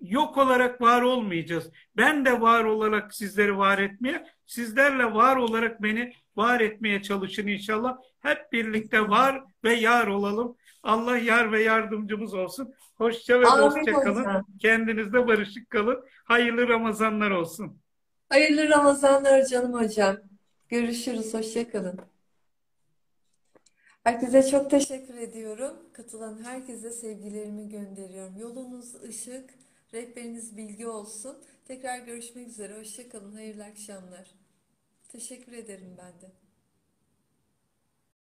yok 0.00 0.38
olarak 0.38 0.80
var 0.80 1.02
olmayacağız. 1.02 1.70
Ben 1.96 2.24
de 2.24 2.40
var 2.40 2.64
olarak 2.64 3.14
sizleri 3.14 3.58
var 3.58 3.78
etmeye, 3.78 4.26
sizlerle 4.46 5.04
var 5.04 5.36
olarak 5.36 5.82
beni 5.82 6.12
var 6.36 6.60
etmeye 6.60 7.02
çalışın 7.02 7.46
inşallah. 7.46 7.96
Hep 8.20 8.52
birlikte 8.52 9.08
var 9.08 9.44
ve 9.64 9.74
yar 9.74 10.06
olalım. 10.06 10.56
Allah 10.82 11.18
yar 11.18 11.52
ve 11.52 11.62
yardımcımız 11.62 12.34
olsun. 12.34 12.74
Hoşça 12.94 13.40
ve 13.40 13.46
Amin 13.46 13.66
dostça 13.66 13.92
kalın. 13.92 14.20
hocam. 14.20 14.46
Kendinizde 14.60 15.26
barışık 15.26 15.70
kalın. 15.70 16.04
Hayırlı 16.24 16.68
Ramazanlar 16.68 17.30
olsun. 17.30 17.78
Hayırlı 18.28 18.68
Ramazanlar 18.68 19.44
canım 19.46 19.72
hocam. 19.72 20.16
Görüşürüz. 20.68 21.34
Hoşça 21.34 21.70
kalın. 21.70 22.00
Herkese 24.04 24.50
çok 24.50 24.70
teşekkür 24.70 25.14
ediyorum. 25.14 25.72
Katılan 25.92 26.44
herkese 26.44 26.90
sevgilerimi 26.90 27.68
gönderiyorum. 27.68 28.36
Yolunuz 28.38 28.94
ışık, 29.02 29.50
rehberiniz 29.94 30.56
bilgi 30.56 30.86
olsun. 30.86 31.44
Tekrar 31.64 31.98
görüşmek 31.98 32.48
üzere. 32.48 32.78
Hoşça 32.78 33.08
kalın. 33.08 33.32
Hayırlı 33.32 33.64
akşamlar. 33.64 34.30
Teşekkür 35.08 35.52
ederim 35.52 35.94
ben 35.98 36.20
de. 36.20 36.49